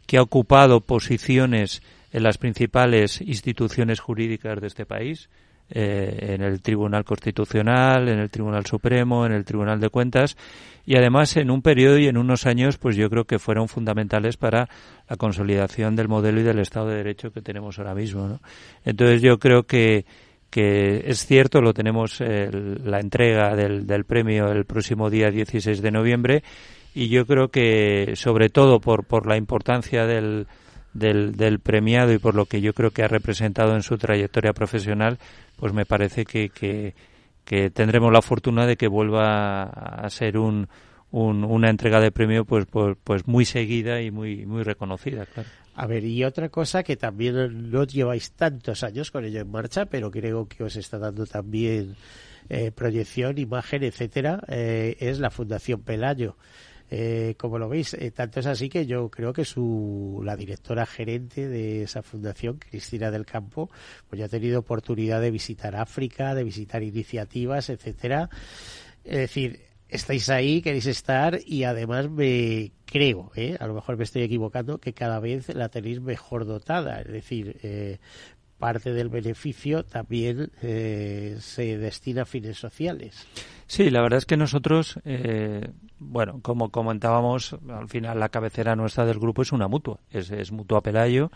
que 0.06 0.18
ha 0.18 0.22
ocupado 0.22 0.82
posiciones 0.82 1.82
en 2.12 2.24
las 2.24 2.38
principales 2.38 3.22
instituciones 3.22 4.00
jurídicas 4.00 4.60
de 4.60 4.68
este 4.68 4.86
país, 4.86 5.30
eh, 5.70 6.34
en 6.34 6.42
el 6.42 6.62
Tribunal 6.62 7.04
Constitucional, 7.04 8.10
en 8.10 8.20
el 8.20 8.30
Tribunal 8.30 8.66
Supremo, 8.66 9.26
en 9.26 9.32
el 9.32 9.46
Tribunal 9.46 9.80
de 9.80 9.90
Cuentas 9.90 10.38
y 10.86 10.98
además 10.98 11.38
en 11.38 11.50
un 11.50 11.62
periodo 11.62 11.98
y 11.98 12.08
en 12.08 12.18
unos 12.18 12.46
años 12.46 12.78
pues 12.78 12.96
yo 12.96 13.10
creo 13.10 13.24
que 13.24 13.40
fueron 13.40 13.68
fundamentales 13.68 14.38
para 14.38 14.68
la 15.10 15.16
consolidación 15.16 15.96
del 15.96 16.10
modelo 16.10 16.42
y 16.42 16.44
del 16.44 16.60
Estado 16.60 16.88
de 16.88 16.98
Derecho 16.98 17.32
que 17.32 17.42
tenemos 17.42 17.80
ahora 17.80 17.96
mismo. 17.96 18.28
¿no? 18.28 18.40
Entonces 18.86 19.22
yo 19.22 19.40
creo 19.40 19.64
que 19.64 20.06
que 20.50 21.10
es 21.10 21.26
cierto, 21.26 21.62
lo 21.62 21.74
tenemos 21.74 22.20
la 22.20 23.00
entrega 23.00 23.56
del, 23.56 24.06
premio 24.06 24.52
el 24.52 24.66
próximo 24.66 25.10
día 25.10 25.32
16 25.32 25.82
de 25.82 25.90
noviembre 25.90 26.44
y 26.94 27.08
yo 27.10 27.26
creo 27.26 27.48
que 27.48 28.14
sobre 28.16 28.50
todo 28.50 28.80
por, 28.80 29.04
por 29.04 29.26
la 29.26 29.36
importancia 29.36 30.06
del, 30.06 30.46
del, 30.94 31.60
premiado 31.60 32.14
y 32.14 32.20
por 32.20 32.36
lo 32.36 32.46
que 32.46 32.62
yo 32.62 32.74
creo 32.74 32.92
que 32.92 33.04
ha 33.04 33.08
representado 33.08 33.74
en 33.76 33.82
su 33.82 33.98
trayectoria 33.98 34.54
profesional, 34.54 35.18
pues 35.64 35.72
me 35.72 35.86
parece 35.86 36.26
que, 36.26 36.50
que, 36.50 37.70
tendremos 37.70 38.12
la 38.12 38.22
fortuna 38.22 38.68
de 38.68 38.76
que 38.76 38.90
vuelva 38.90 39.64
a 39.64 40.10
ser 40.10 40.38
un, 40.38 40.68
una 41.10 41.70
entrega 41.70 42.02
de 42.02 42.12
premio 42.12 42.44
pues, 42.44 42.66
pues, 42.66 42.98
pues 43.02 43.26
muy 43.30 43.46
seguida 43.46 44.02
y 44.02 44.12
muy, 44.12 44.46
muy 44.46 44.64
reconocida. 44.64 45.26
A 45.74 45.88
ver, 45.88 46.04
y 46.04 46.26
otra 46.26 46.50
cosa 46.50 46.84
que 46.84 46.98
también 46.98 47.72
no 47.72 47.86
lleváis 47.86 48.34
tantos 48.34 48.84
años 48.84 49.10
con 49.10 49.24
ello 49.24 49.40
en 49.40 49.52
marcha, 49.52 49.86
pero 49.86 50.12
creo 50.12 50.50
que 50.50 50.66
os 50.66 50.76
está 50.76 51.00
dando 51.00 51.26
también 51.26 51.96
eh, 52.50 52.72
proyección, 52.72 53.38
imagen, 53.38 53.84
etcétera, 53.84 54.44
eh, 54.50 54.98
es 55.00 55.20
la 55.20 55.30
Fundación 55.30 55.82
Pelayo. 55.82 56.36
Eh, 56.90 57.36
como 57.38 57.58
lo 57.58 57.70
veis, 57.70 57.94
eh, 57.96 58.12
tanto 58.12 58.40
es 58.40 58.46
así 58.46 58.70
que 58.70 58.86
yo 58.86 59.10
creo 59.10 59.34
que 59.34 59.46
su, 59.46 60.22
la 60.24 60.36
directora 60.36 60.86
gerente 60.86 61.48
de 61.48 61.84
esa 61.84 62.04
fundación, 62.04 62.58
Cristina 62.58 63.10
del 63.10 63.26
Campo, 63.26 63.70
pues 64.08 64.20
ya 64.20 64.26
ha 64.26 64.30
tenido 64.30 64.60
oportunidad 64.60 65.22
de 65.22 65.32
visitar 65.32 65.76
África, 65.76 66.36
de 66.36 66.44
visitar 66.44 66.84
iniciativas, 66.84 67.70
etcétera. 67.70 68.30
Es 69.04 69.18
decir, 69.18 69.62
estáis 69.94 70.30
ahí, 70.30 70.62
queréis 70.62 70.88
estar 70.88 71.40
y 71.46 71.66
además 71.66 72.10
me 72.10 72.72
creo, 72.86 73.32
¿eh? 73.36 73.58
a 73.60 73.68
lo 73.68 73.76
mejor 73.76 73.98
me 73.98 74.04
estoy 74.04 74.24
equivocando, 74.24 74.80
que 74.80 74.94
cada 74.94 75.20
vez 75.20 75.54
la 75.54 75.70
tenéis 75.70 76.02
mejor 76.02 76.46
dotada. 76.46 77.02
Es 77.02 77.12
decir, 77.12 77.60
eh, 77.62 78.00
parte 78.64 78.94
del 78.94 79.10
beneficio 79.10 79.84
también 79.84 80.50
eh, 80.62 81.36
se 81.42 81.78
destina 81.78 82.22
a 82.22 82.26
fines 82.26 82.58
sociales. 82.58 83.28
Sí, 83.68 83.90
la 83.90 84.02
verdad 84.02 84.20
es 84.20 84.26
que 84.26 84.38
nosotros, 84.38 85.02
eh, 85.04 85.70
bueno, 86.00 86.40
como 86.42 86.70
comentábamos, 86.70 87.58
al 87.68 87.90
final 87.90 88.22
la 88.22 88.30
cabecera 88.30 88.78
nuestra 88.78 89.06
del 89.06 89.20
grupo 89.20 89.42
es 89.42 89.52
una 89.52 89.68
mutua, 89.68 90.00
es, 90.10 90.32
es 90.32 90.54
Mutua 90.54 90.80
Pelayo. 90.80 91.30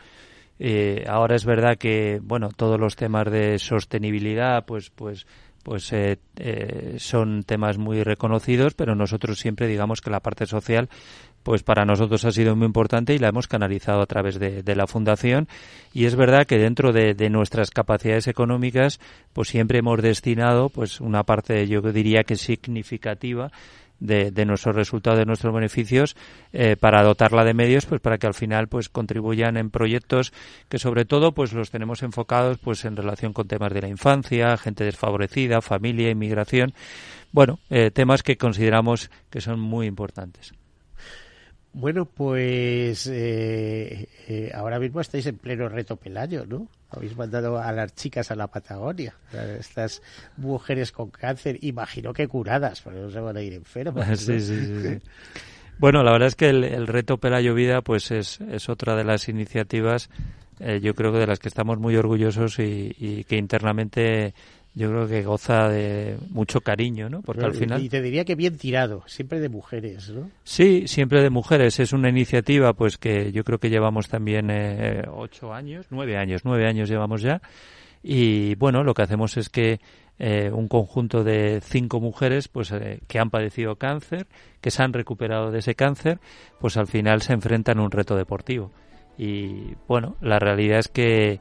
Eh, 0.57 1.03
ahora 1.05 1.35
es 1.35 1.43
verdad 1.43 1.77
que, 1.77 2.21
bueno, 2.23 2.47
todos 2.55 2.79
los 2.79 2.95
temas 2.95 3.29
de 3.29 3.59
sostenibilidad, 3.59 4.65
pues, 4.65 4.89
pues, 4.89 5.27
pues 5.63 5.91
eh, 5.91 6.19
eh, 6.37 6.95
son 6.97 7.43
temas 7.43 7.77
muy 7.77 8.03
reconocidos, 8.03 8.73
pero 8.73 8.95
nosotros 8.95 9.37
siempre 9.37 9.67
digamos 9.67 9.99
que 9.99 10.09
la 10.09 10.21
parte 10.21 10.45
social 10.45 10.87
pues 11.47 11.63
para 11.63 11.85
nosotros 11.85 12.25
ha 12.25 12.31
sido 12.33 12.57
muy 12.57 12.65
importante 12.65 13.13
y 13.13 13.19
la 13.19 13.29
hemos 13.29 13.47
canalizado 13.47 14.01
a 14.01 14.05
través 14.05 14.37
de, 14.37 14.75
la 14.75 14.85
fundación 14.85 15.47
y 15.93 16.03
es 16.03 16.13
verdad 16.17 16.45
que 16.45 16.57
dentro 16.57 16.91
de, 16.91 17.29
nuestras 17.29 17.71
capacidades 17.71 18.27
económicas 18.27 18.99
pues 19.31 19.47
siempre 19.47 19.79
hemos 19.79 20.01
destinado 20.01 20.67
pues 20.67 20.99
una 20.99 21.23
parte 21.23 21.65
yo 21.65 21.79
diría 21.79 22.25
que 22.25 22.35
significativa 22.35 23.49
de, 24.01 24.45
nuestros 24.45 24.75
resultados, 24.75 25.19
de 25.19 25.25
nuestros 25.25 25.53
beneficios, 25.53 26.17
eh, 26.51 26.75
para 26.75 27.01
dotarla 27.01 27.45
de 27.45 27.53
medios, 27.53 27.85
pues 27.85 28.01
para 28.01 28.17
que 28.17 28.27
al 28.27 28.33
final 28.33 28.67
pues 28.67 28.89
contribuyan 28.89 29.55
en 29.55 29.69
proyectos 29.69 30.33
que 30.67 30.79
sobre 30.79 31.05
todo 31.05 31.31
pues 31.31 31.53
los 31.53 31.71
tenemos 31.71 32.03
enfocados 32.03 32.57
pues 32.57 32.83
en 32.83 32.97
relación 32.97 33.31
con 33.31 33.47
temas 33.47 33.73
de 33.73 33.83
la 33.83 33.87
infancia, 33.87 34.57
gente 34.57 34.83
desfavorecida, 34.83 35.61
familia, 35.61 36.09
inmigración, 36.09 36.73
bueno, 37.31 37.59
eh, 37.69 37.89
temas 37.89 38.21
que 38.21 38.35
consideramos 38.35 39.09
que 39.29 39.39
son 39.39 39.61
muy 39.61 39.87
importantes. 39.87 40.53
Bueno, 41.79 42.05
pues 42.05 43.05
eh, 43.05 44.09
eh, 44.27 44.51
ahora 44.51 44.79
mismo 44.79 44.99
estáis 44.99 45.27
en 45.27 45.37
pleno 45.37 45.69
reto 45.69 45.95
Pelayo, 45.95 46.43
¿no? 46.43 46.67
Habéis 46.89 47.15
mandado 47.15 47.59
a 47.59 47.71
las 47.71 47.93
chicas 47.93 48.31
a 48.31 48.35
la 48.35 48.47
Patagonia, 48.47 49.13
estas 49.59 50.01
mujeres 50.37 50.91
con 50.91 51.11
cáncer, 51.11 51.59
imagino 51.61 52.13
que 52.13 52.27
curadas, 52.27 52.81
porque 52.81 52.99
no 52.99 53.11
se 53.11 53.19
van 53.19 53.37
a 53.37 53.41
ir 53.43 53.53
enfermas. 53.53 54.19
Sí, 54.19 54.39
sí, 54.39 54.81
sí, 54.81 54.99
Bueno, 55.77 56.01
la 56.01 56.13
verdad 56.13 56.29
es 56.29 56.35
que 56.35 56.49
el, 56.49 56.87
reto 56.87 57.17
Pelayo 57.17 57.53
Vida 57.53 57.83
pues 57.83 58.09
es, 58.09 58.41
es 58.41 58.69
otra 58.69 58.95
de 58.95 59.03
las 59.03 59.29
iniciativas, 59.29 60.09
eh, 60.59 60.79
yo 60.81 60.95
creo 60.95 61.11
que 61.11 61.19
de 61.19 61.27
las 61.27 61.37
que 61.37 61.47
estamos 61.47 61.77
muy 61.77 61.95
orgullosos 61.95 62.57
y, 62.57 62.95
y 62.97 63.23
que 63.25 63.37
internamente 63.37 64.33
yo 64.77 64.91
creo 64.91 65.07
que 65.07 65.23
goza 65.23 65.69
de 65.69 66.17
mucho 66.29 66.61
cariño, 66.61 67.09
¿no? 67.09 67.23
Porque 67.23 67.43
al 67.43 67.55
final... 67.55 67.81
Y 67.83 67.89
te 67.89 67.99
diría 67.99 68.23
que 68.25 68.35
bien 68.35 68.57
tirado, 68.57 69.03
siempre 69.07 69.39
de 69.39 69.49
mujeres, 69.49 70.11
¿no? 70.11 70.29
Sí, 70.43 70.87
siempre 70.87 71.23
de 71.23 71.31
mujeres. 71.31 71.79
Es 71.79 71.93
una 71.93 72.09
iniciativa 72.09 72.73
pues 72.73 72.99
que 72.99 73.31
yo 73.31 73.43
creo 73.43 73.57
que 73.57 73.71
llevamos 73.71 74.07
también 74.07 74.51
eh, 74.51 75.01
ocho 75.11 75.51
años, 75.51 75.87
nueve 75.89 76.15
años, 76.15 76.41
nueve 76.45 76.67
años 76.67 76.89
llevamos 76.89 77.23
ya. 77.23 77.41
Y 78.03 78.53
bueno, 78.55 78.83
lo 78.83 78.93
que 78.93 79.01
hacemos 79.01 79.35
es 79.37 79.49
que 79.49 79.79
eh, 80.19 80.51
un 80.53 80.67
conjunto 80.67 81.23
de 81.23 81.59
cinco 81.63 81.99
mujeres 81.99 82.47
pues 82.47 82.71
eh, 82.71 82.99
que 83.07 83.17
han 83.17 83.31
padecido 83.31 83.77
cáncer, 83.77 84.27
que 84.61 84.69
se 84.69 84.83
han 84.83 84.93
recuperado 84.93 85.49
de 85.49 85.57
ese 85.57 85.73
cáncer, 85.73 86.19
pues 86.59 86.77
al 86.77 86.85
final 86.85 87.23
se 87.23 87.33
enfrentan 87.33 87.79
a 87.79 87.81
un 87.81 87.89
reto 87.89 88.15
deportivo. 88.15 88.71
Y 89.17 89.73
bueno, 89.87 90.17
la 90.21 90.37
realidad 90.37 90.77
es 90.77 90.87
que 90.87 91.39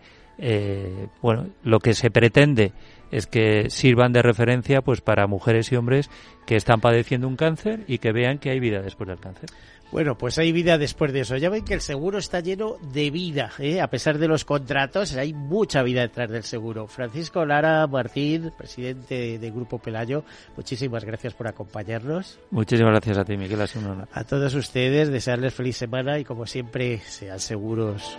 bueno, 1.22 1.48
lo 1.62 1.80
que 1.80 1.94
se 1.94 2.10
pretende 2.10 2.72
es 3.10 3.26
que 3.26 3.70
sirvan 3.70 4.12
de 4.12 4.22
referencia 4.22 4.82
pues 4.82 5.00
para 5.00 5.26
mujeres 5.26 5.72
y 5.72 5.76
hombres 5.76 6.10
que 6.46 6.56
están 6.56 6.80
padeciendo 6.80 7.28
un 7.28 7.36
cáncer 7.36 7.84
y 7.86 7.98
que 7.98 8.12
vean 8.12 8.38
que 8.38 8.50
hay 8.50 8.60
vida 8.60 8.82
después 8.82 9.08
del 9.08 9.18
cáncer. 9.18 9.50
Bueno, 9.92 10.18
pues 10.18 10.36
hay 10.38 10.50
vida 10.50 10.78
después 10.78 11.12
de 11.12 11.20
eso. 11.20 11.36
Ya 11.36 11.48
ven 11.48 11.64
que 11.64 11.74
el 11.74 11.80
seguro 11.80 12.18
está 12.18 12.40
lleno 12.40 12.76
de 12.92 13.10
vida, 13.10 13.52
¿eh? 13.58 13.80
a 13.80 13.88
pesar 13.88 14.18
de 14.18 14.26
los 14.26 14.44
contratos, 14.44 15.14
hay 15.14 15.32
mucha 15.32 15.82
vida 15.82 16.00
detrás 16.00 16.28
del 16.28 16.42
seguro. 16.42 16.88
Francisco 16.88 17.44
Lara 17.46 17.86
Martín, 17.86 18.52
presidente 18.58 19.38
de 19.38 19.50
Grupo 19.50 19.78
Pelayo, 19.78 20.24
muchísimas 20.56 21.04
gracias 21.04 21.34
por 21.34 21.46
acompañarnos. 21.46 22.38
Muchísimas 22.50 22.92
gracias 22.92 23.18
a 23.18 23.24
ti, 23.24 23.36
Miguel. 23.36 23.60
Ha 23.60 23.66
sido 23.68 24.06
A 24.12 24.24
todos 24.24 24.54
ustedes, 24.54 25.08
desearles 25.08 25.54
feliz 25.54 25.76
semana 25.76 26.18
y 26.18 26.24
como 26.24 26.46
siempre, 26.46 26.98
sean 26.98 27.38
seguros. 27.38 28.18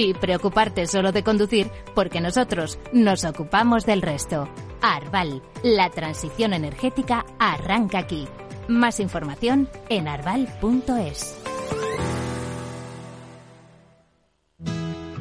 y 0.00 0.14
preocuparte 0.14 0.86
solo 0.86 1.12
de 1.12 1.22
conducir 1.22 1.70
porque 1.94 2.20
nosotros 2.20 2.78
nos 2.92 3.24
ocupamos 3.24 3.84
del 3.84 4.00
resto. 4.00 4.48
Arval, 4.80 5.42
la 5.62 5.90
transición 5.90 6.54
energética 6.54 7.26
arranca 7.38 7.98
aquí. 7.98 8.26
Más 8.66 8.98
información 8.98 9.68
en 9.90 10.08
arval.es. 10.08 11.36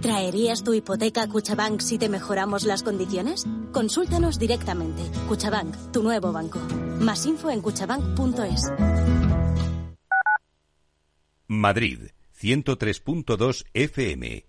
¿Traerías 0.01 0.63
tu 0.63 0.73
hipoteca 0.73 1.23
a 1.23 1.27
Cuchabank 1.27 1.81
si 1.81 1.97
te 1.97 2.07
mejoramos 2.07 2.63
las 2.63 2.83
condiciones? 2.83 3.45
Consúltanos 3.73 4.39
directamente. 4.39 5.03
Cuchabank, 5.27 5.91
tu 5.91 6.03
nuevo 6.03 6.31
banco. 6.31 6.59
Más 7.01 7.25
info 7.25 7.49
en 7.49 7.61
cuchabank.es. 7.61 8.71
Madrid, 11.47 12.11
103.2 12.39 13.65
FM. 13.73 14.48